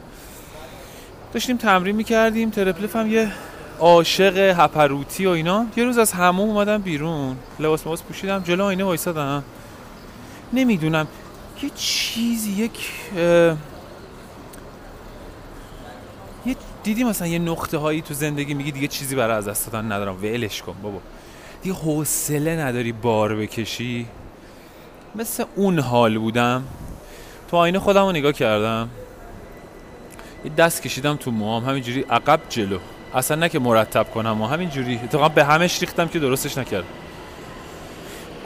[1.32, 3.32] داشتیم تمرین می‌کردیم ترپلف هم یه
[3.82, 5.66] عاشق هپروتی و اینا.
[5.76, 7.36] یه روز از همون اومدم بیرون.
[7.60, 9.44] لباس مباس پوشیدم جلو آینه وایسادم.
[10.52, 11.06] نمی‌دونم
[11.62, 12.90] یه چیزی یک
[16.46, 19.92] یه دیدی مثلا یه نقطه هایی تو زندگی میگی دیگه چیزی برای از دست دادن
[19.92, 20.16] ندارم.
[20.22, 20.98] ولش کن بابا.
[21.62, 24.06] دیگه حوصله نداری بار بکشی.
[25.14, 26.64] مثل اون حال بودم.
[27.50, 28.88] تو آینه خودم رو نگاه کردم.
[30.44, 31.64] یه دست کشیدم تو موام.
[31.64, 32.78] همینجوری عقب جلو.
[33.14, 35.00] اصلا نه که مرتب کنم و همینجوری.
[35.04, 36.84] اتفاقا به همش ریختم که درستش نکرد.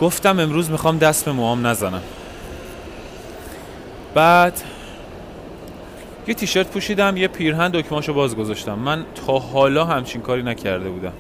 [0.01, 2.03] گفتم امروز می‌خوام دست به موام نزنم.
[4.15, 4.61] بعد
[6.27, 8.79] یه تیشرت پوشیدم یه پیرهن دکماشو باز گذاشتم.
[8.79, 11.13] من تا حالا همچین کاری نکرده بودم.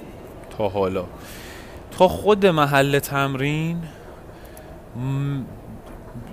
[0.59, 1.05] تا حالا.
[1.98, 3.82] تا خود محل تمرین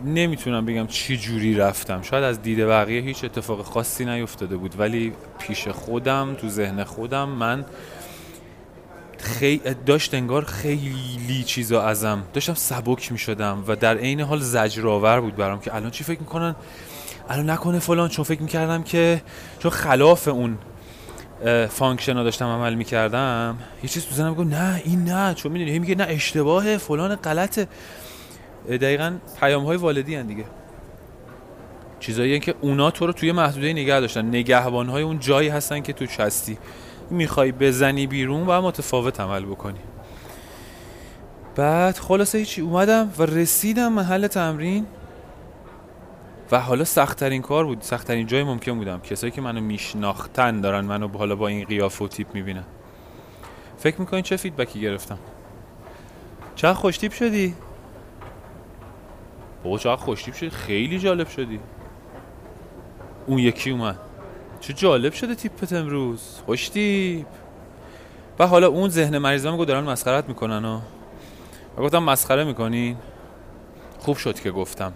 [0.06, 2.02] نمی‌تونم بگم چی جوری رفتم.
[2.02, 7.30] شاید از دید بقیه هیچ اتفاق خاصی نیفتاده بود ولی پیش خودم تو ذهن خودم
[7.30, 7.66] من
[9.20, 9.62] خی...
[9.86, 15.36] داشت انگار خیلی چیزا ازم داشتم سبک می شدم و در عین حال زجرآور بود
[15.36, 16.56] برام که الان چی فکر می‌کنن؟
[17.30, 19.22] الان نکنه فلان چون فکر می‌کردم که
[19.60, 20.58] چون خلاف اون
[21.70, 25.96] function ها داشتم عمل می‌کردم یه چیز تو زنم نه این نه چون می‌دونی میگه
[25.96, 27.68] نه اشتباهه فلان غلطه.
[28.68, 30.46] دقیقا پیام های والدی هن دیگه.
[32.00, 34.26] چیزایی که اونا تو رو توی محدوده نگه داشتن.
[34.26, 36.58] نگهبان های اون جایی هستن که تو هستی.
[37.10, 39.80] می‌خوای بزنی بیرون و متفاوت عمل بکنی.
[41.56, 44.86] بعد خلاصه هیچی اومدم و رسیدم محل تمرین.
[46.52, 47.82] و حالا سختترین کار بود.
[47.82, 49.00] سختترین جای ممکن بودم.
[49.00, 52.66] کسایی که منو میشناختن دارن منو حالا با این قیاف و تیپ می‌بینن.
[53.78, 55.18] فکر می‌کنین چه فیدبکی گرفتم؟
[56.56, 57.56] چقدر خوش تیپ شدی؟
[59.64, 60.50] بابا چقدر خوش تیپ شدی.
[60.50, 61.60] خیلی جالب شدی.
[63.28, 64.00] اون یکی اومد.
[64.60, 66.40] چه جالب شده تیپت امروز.
[66.46, 67.26] خوش تیپ
[68.40, 70.80] و حالا اون ذهن مریضا میگو دارن مسخرت می‌کنن و
[71.78, 72.98] گفتم مسخره می‌کنین.
[74.00, 74.94] خوب شد که گفتم.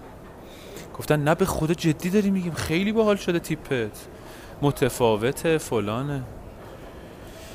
[0.97, 2.53] گفتن نه به خدا جدی داری میگیم.
[2.53, 4.07] خیلی باحال شده تیپت.
[4.61, 6.23] متفاوته فلانه.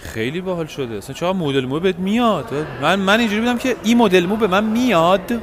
[0.00, 0.94] خیلی باحال شده.
[0.94, 4.46] اصلا چرا مدل مو بهت میاد؟ من من اینجوری بودم که این مدل مو به
[4.46, 5.42] من میاد.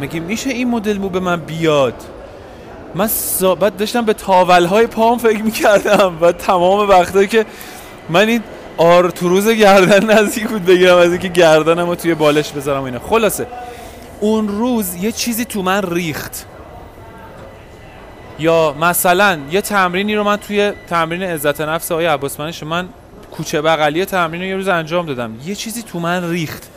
[0.00, 1.94] مگه میشه این مدل مو به من بیاد؟
[2.94, 3.08] من
[3.60, 7.46] بعد داشتم به تاول های پام فکر می‌کردم و تمام وقتایی که
[8.08, 8.42] من این
[8.76, 13.46] آرتروز گردن نزدیک بود بگیرم از اینکه گردنم رو توی بالش بذارم اینه خلاصه
[14.20, 16.46] اون روز یه چیزی تو من ریخت.
[18.38, 22.88] یا مثلا یه تمرینی رو من توی تمرین عزت نفس آقای عباسمنش من
[23.30, 25.32] کوچه بغلی تمرین رو یه روز انجام دادم.
[25.46, 26.68] یه چیزی تو من ریخت.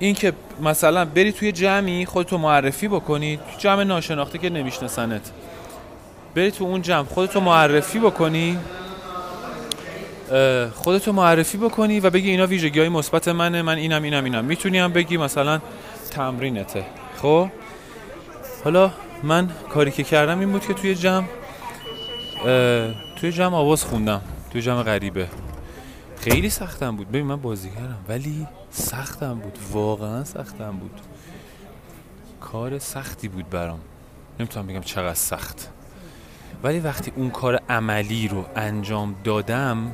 [0.00, 5.30] این که مثلا بری توی جمعی خودتو معرفی بکنی جمع ناشناخته که نمیشناسنت.
[6.34, 8.58] بری تو اون جمع خودتو معرفی بکنی
[10.74, 14.44] خودتو معرفی بکنی و بگی اینا ویژگی های مثبت منه من اینم اینم اینم.
[14.44, 15.60] می‌تونی هم بگی مثلا
[16.10, 16.84] تمرینته.
[17.22, 17.48] خب؟
[18.64, 18.90] حالا
[19.22, 21.26] من کاری که کردم این بود که توی جمع
[23.16, 24.20] توی جمع آواز خوندم
[24.52, 25.28] توی جمع غریبه.
[26.20, 27.08] خیلی سختم بود.
[27.08, 29.58] ببین من بازیگرم ولی سختم بود.
[29.72, 31.00] واقعا سختم بود.
[32.40, 33.80] کار سختی بود برام.
[34.40, 35.68] نمی‌تونم بگم چقدر سخت.
[36.62, 39.92] ولی وقتی اون کار عملی رو انجام دادم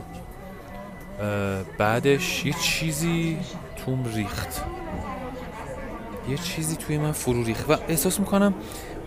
[1.79, 3.39] بعدش یه چیزی
[3.77, 4.63] توم ریخت.
[6.29, 7.71] یه چیزی توی من فرو ریخت.
[7.71, 8.55] و احساس می‌کنم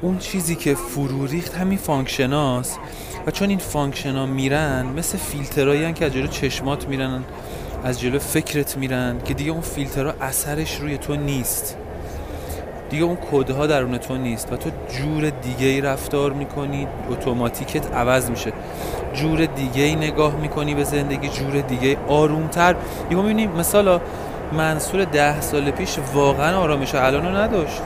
[0.02, 2.80] اون چیزی که فرو ریخت همین فانکشناست.
[3.28, 7.24] و چون این function ا میرن مثل فیلترایی که از جلو چشمات میرن
[7.84, 11.78] از جلو فکرت میرن که دیگه اون فیلترها اثرش روی تو نیست.
[12.90, 14.54] دیگه اون کدها درون تو نیست.
[14.54, 18.54] و تو جور دیگه ای رفتار می‌کنی اتوماتیکت عوض میشه.
[19.14, 22.76] جور دیگه ای نگاه می‌کنی به زندگی جور دیگه آرومتر.
[23.12, 24.02] یهو می‌بینی مثلا
[24.54, 27.82] منصور ده سال پیش واقعا آرامش الان نداشت.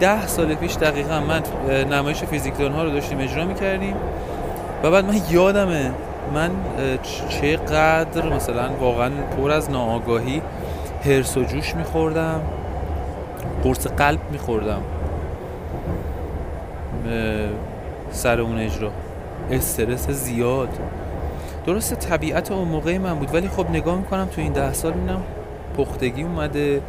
[0.00, 1.42] ده سال پیش دقیقا من
[1.84, 3.94] نمایش فیزیکدان ها رو داشتیم اجرا می‌کردیم.
[4.82, 5.90] و بعد من یادمه
[6.34, 6.50] من
[7.28, 10.42] چقدر مثلا واقعا پر از ناآگاهی
[11.04, 12.40] هرس و جوش میخوردم
[13.64, 14.80] قرص قلب میخوردم
[18.10, 18.90] سر اون اجرا.
[19.50, 20.68] استرس زیاد.
[21.66, 25.22] درسته طبیعت اون موقع من بود ولی خب نگاه می‌کنم تو این ده سال می‌بینم
[25.76, 26.80] پختگی اومده.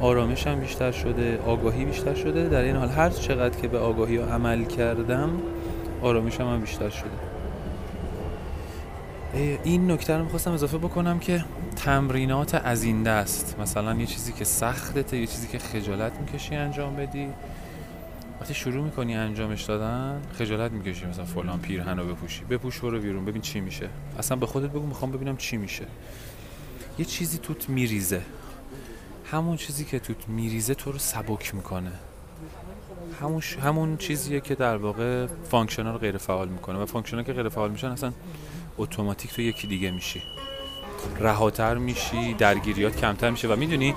[0.00, 2.48] آرامش هم بیشتر شده آگاهی بیشتر شده.
[2.48, 5.30] در این حال هر چقدر که به آگاهی عمل کردم
[6.02, 7.10] آرامش هم, بیشتر شده.
[9.64, 11.44] این نکته رو می‌خواستم اضافه بکنم که
[11.76, 16.96] تمرینات از این دست مثلا یه چیزی که سختته یه چیزی که خجالت می‌کشی انجام
[16.96, 17.28] بدی.
[18.40, 22.44] وقتی شروع می‌کنی انجامش دادن خجالت می‌کشی مثلا فلان پیرهن رو بپوشی.
[22.44, 23.88] بپوش برو بیرون ببین چی میشه.
[24.18, 25.84] اصلا به خودت بگو می‌خوام ببینم چی میشه.
[26.98, 28.20] یه چیزی توت میریزه.
[29.34, 31.92] همون چیزی که توت میریزه تو رو سبک می‌کنه.
[33.20, 37.22] همون, همون چیزیه که در واقع function ها رو غیر فعال می‌کنه و function ها
[37.22, 38.12] که غیر فعال میشن اصلا
[38.78, 40.22] اتوماتیک تو یکی دیگه میشی.
[41.20, 43.94] رهاتر میشی درگیریات کمتر میشه و می‌دونی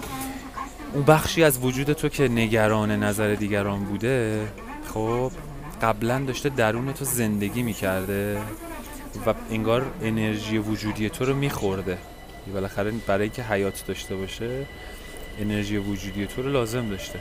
[0.94, 4.48] اون بخشی از وجود تو که نگران نظر دیگران بوده
[4.94, 5.32] خب
[5.82, 8.42] قبلا داشته درون تو زندگی می‌کرده
[9.26, 11.98] و انگار انرژی وجودی تو رو میخورده.
[12.54, 14.66] بالاخره برای که حیات داشته باشه
[15.40, 17.20] انرژی وجودی تو رو لازم داشته.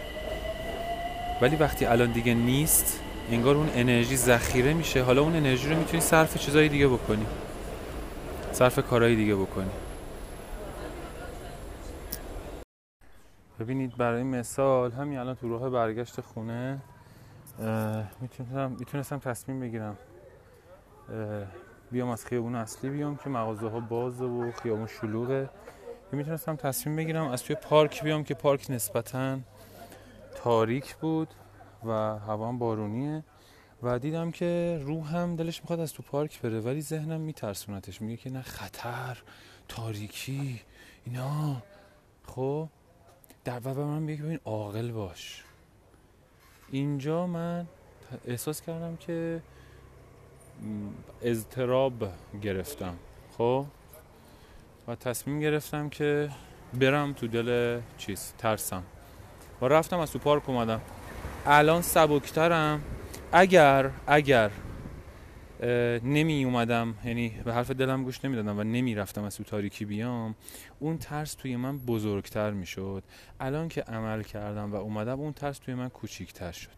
[1.43, 5.02] ولی وقتی الان دیگه نیست انگار اون انرژی ذخیره میشه.
[5.02, 7.26] حالا اون انرژی رو می‌تونی صرف چیزای دیگه بکنی.
[8.52, 9.70] صرف کارهای دیگه بکنی.
[13.60, 16.78] ببینید برای مثال همین الان تو راه برگشت خونه
[18.20, 19.97] می‌تونستم می‌تونستم تصمیم بگیرم.
[21.90, 25.48] بیام از خیابون اصلی بیام که مغازه ها بازه و خیابون شلوغه.
[26.12, 29.38] می‌تونستم تصمیم بگیرم از توی پارک بیام که پارک نسبتا
[30.34, 31.28] تاریک بود
[31.84, 33.24] و هوا بارونیه
[33.82, 38.02] و دیدم که روحم دلش می‌خواد از تو پارک بره ولی ذهنم میترسونتش.
[38.02, 39.22] میگه که نه خطر
[39.68, 40.60] تاریکی
[41.04, 41.62] اینا.
[42.26, 42.68] خب
[43.44, 45.44] در و من میگه ببین عاقل باش.
[46.70, 47.66] اینجا من
[48.26, 49.42] احساس کردم که
[51.22, 52.08] اضطراب
[52.42, 52.94] گرفتم.
[53.38, 53.66] خب؟
[54.88, 56.30] و تصمیم گرفتم که
[56.74, 58.82] برم تو دل چیز ترسم.
[59.60, 60.80] و رفتم از تو پارک اومدم.
[61.46, 62.82] الان سبکترم.
[63.32, 64.50] اگر اگر
[66.02, 70.34] نمی اومدم یعنی به حرف دلم گوش نمی‌دادم و نمی رفتم از تو تاریکی بیام
[70.78, 73.02] اون ترس توی من بزرگتر می شد.
[73.40, 76.76] الان که عمل کردم و اومدم اون ترس توی من کوچیکتر شد.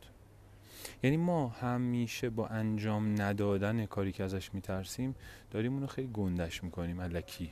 [1.03, 5.15] یعنی ما همیشه با انجام ندادن کاری که ازش میترسیم
[5.51, 7.51] داریم اونو خیلی گندش می‌کنیم علکی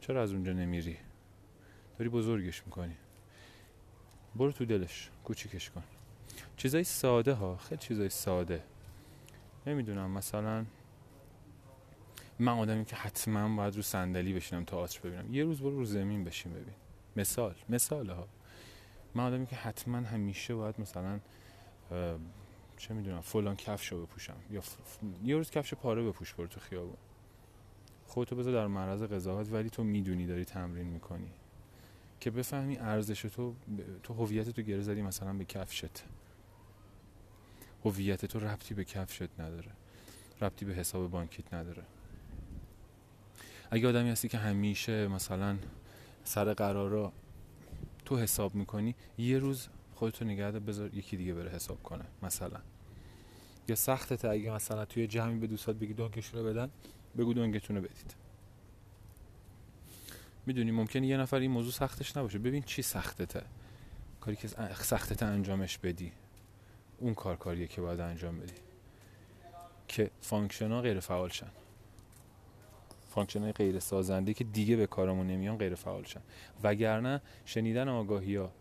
[0.00, 0.96] چرا از اونجا نمیری؟
[1.98, 2.96] داری بزرگش می‌کنی.
[4.36, 5.82] برو تو دلش کوچیکش کن.
[6.56, 8.64] چیزای ساده ها خیلی چیزای ساده.
[9.66, 10.64] نمی‌دونم مثلا
[12.38, 15.34] من آدمی که حتما باید رو صندلی بشینم تئاتر ببینم.
[15.34, 16.74] یه روز برو رو زمین بشین ببین.
[17.16, 18.28] مثال مثال ها.
[19.14, 21.20] من آدمی که حتما همیشه باید مثلا
[22.76, 24.36] چه می‌دونم فلان کفش رو بپوشم.
[24.50, 24.62] یا
[25.24, 26.96] یه روز کفش پاره بپوش برو تو خیابون.
[28.10, 31.30] خودتو بذار در معرض قضاوت ولی تو می‌دونی داری تمرین می‌کنی.
[32.20, 33.54] که بفهمی ارزش تو
[34.02, 36.04] تو هویت تو گره زدی مثلا به کفشت.
[37.84, 39.70] هویت تو ربطی به کفشت نداره.
[40.40, 41.82] ربطی به حساب بانکیت نداره.
[43.70, 45.56] اگه آدمی هستی که همیشه مثلا
[46.24, 47.12] سر قرارا
[48.04, 52.60] تو حساب می‌کنی یه روز خودتو نگه بذار یکی دیگه بره حساب کنه مثلا.
[53.68, 56.70] یا سختت اگه مثلا توی جمعی به دوستات بگی دونکشون رو بدن.
[57.18, 58.14] بگو دونکتون رو بدید.
[60.46, 62.38] می‌دونی ممکنه یه نفر این موضوع سختش نباشه.
[62.38, 63.42] ببین چی سختته.
[64.20, 66.12] کاری که سختته انجامش بدی.
[66.98, 68.52] اون کار کاریه که باید انجام بدی.
[69.88, 71.50] که function ها غیر فعال شن.
[73.10, 76.20] function های غیر سازنده که دیگه به کارمون نمیان غیر فعال شن.
[76.62, 78.52] وگرنه شنیدن آگاهی ها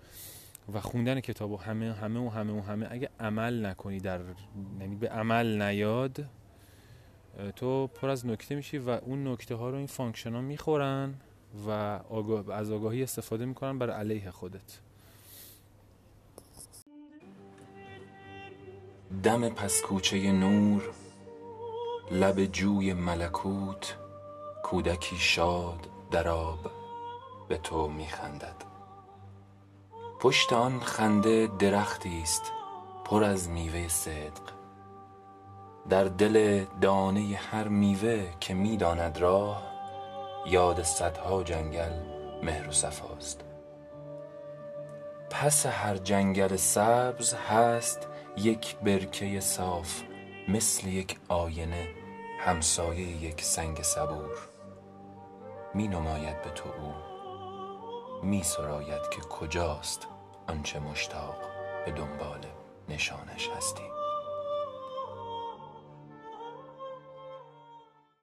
[0.74, 4.20] و خوندن کتاب و همه همه و همه و همه اگه عمل نکنی در
[4.80, 6.26] یعنی به عمل نیاد
[7.56, 11.14] تو پر از نکته میشی و اون نکته ها رو این function ها می‌خورن
[11.68, 11.70] و
[12.52, 14.80] از آگاهی استفاده می‌کنن بر علیه خودت.
[19.24, 20.90] دم پس کوچه نور
[22.12, 23.96] لب جوی ملکوت
[24.64, 26.72] کودکی شاد در آب
[27.48, 28.56] به تو میخندد.
[30.20, 32.52] پشت آن خنده درختی است
[33.06, 34.59] پر از میوه صدق.
[35.90, 39.64] در دل دانه هر میوه که می‌داند راه
[40.46, 41.92] یاد صدها جنگل
[42.44, 43.42] مهر و صفاست.
[45.30, 48.08] پس هر جنگل سبز هست
[48.38, 50.02] یک برکه صاف
[50.48, 51.88] مثل یک آینه
[52.40, 54.38] همسایه یک سنگ صبور.
[55.74, 56.94] می نماید به تو او
[58.24, 60.08] می سراید که کجاست
[60.48, 61.36] آنچه مشتاق
[61.86, 62.46] به دنبال
[62.90, 63.99] نشانش هستی.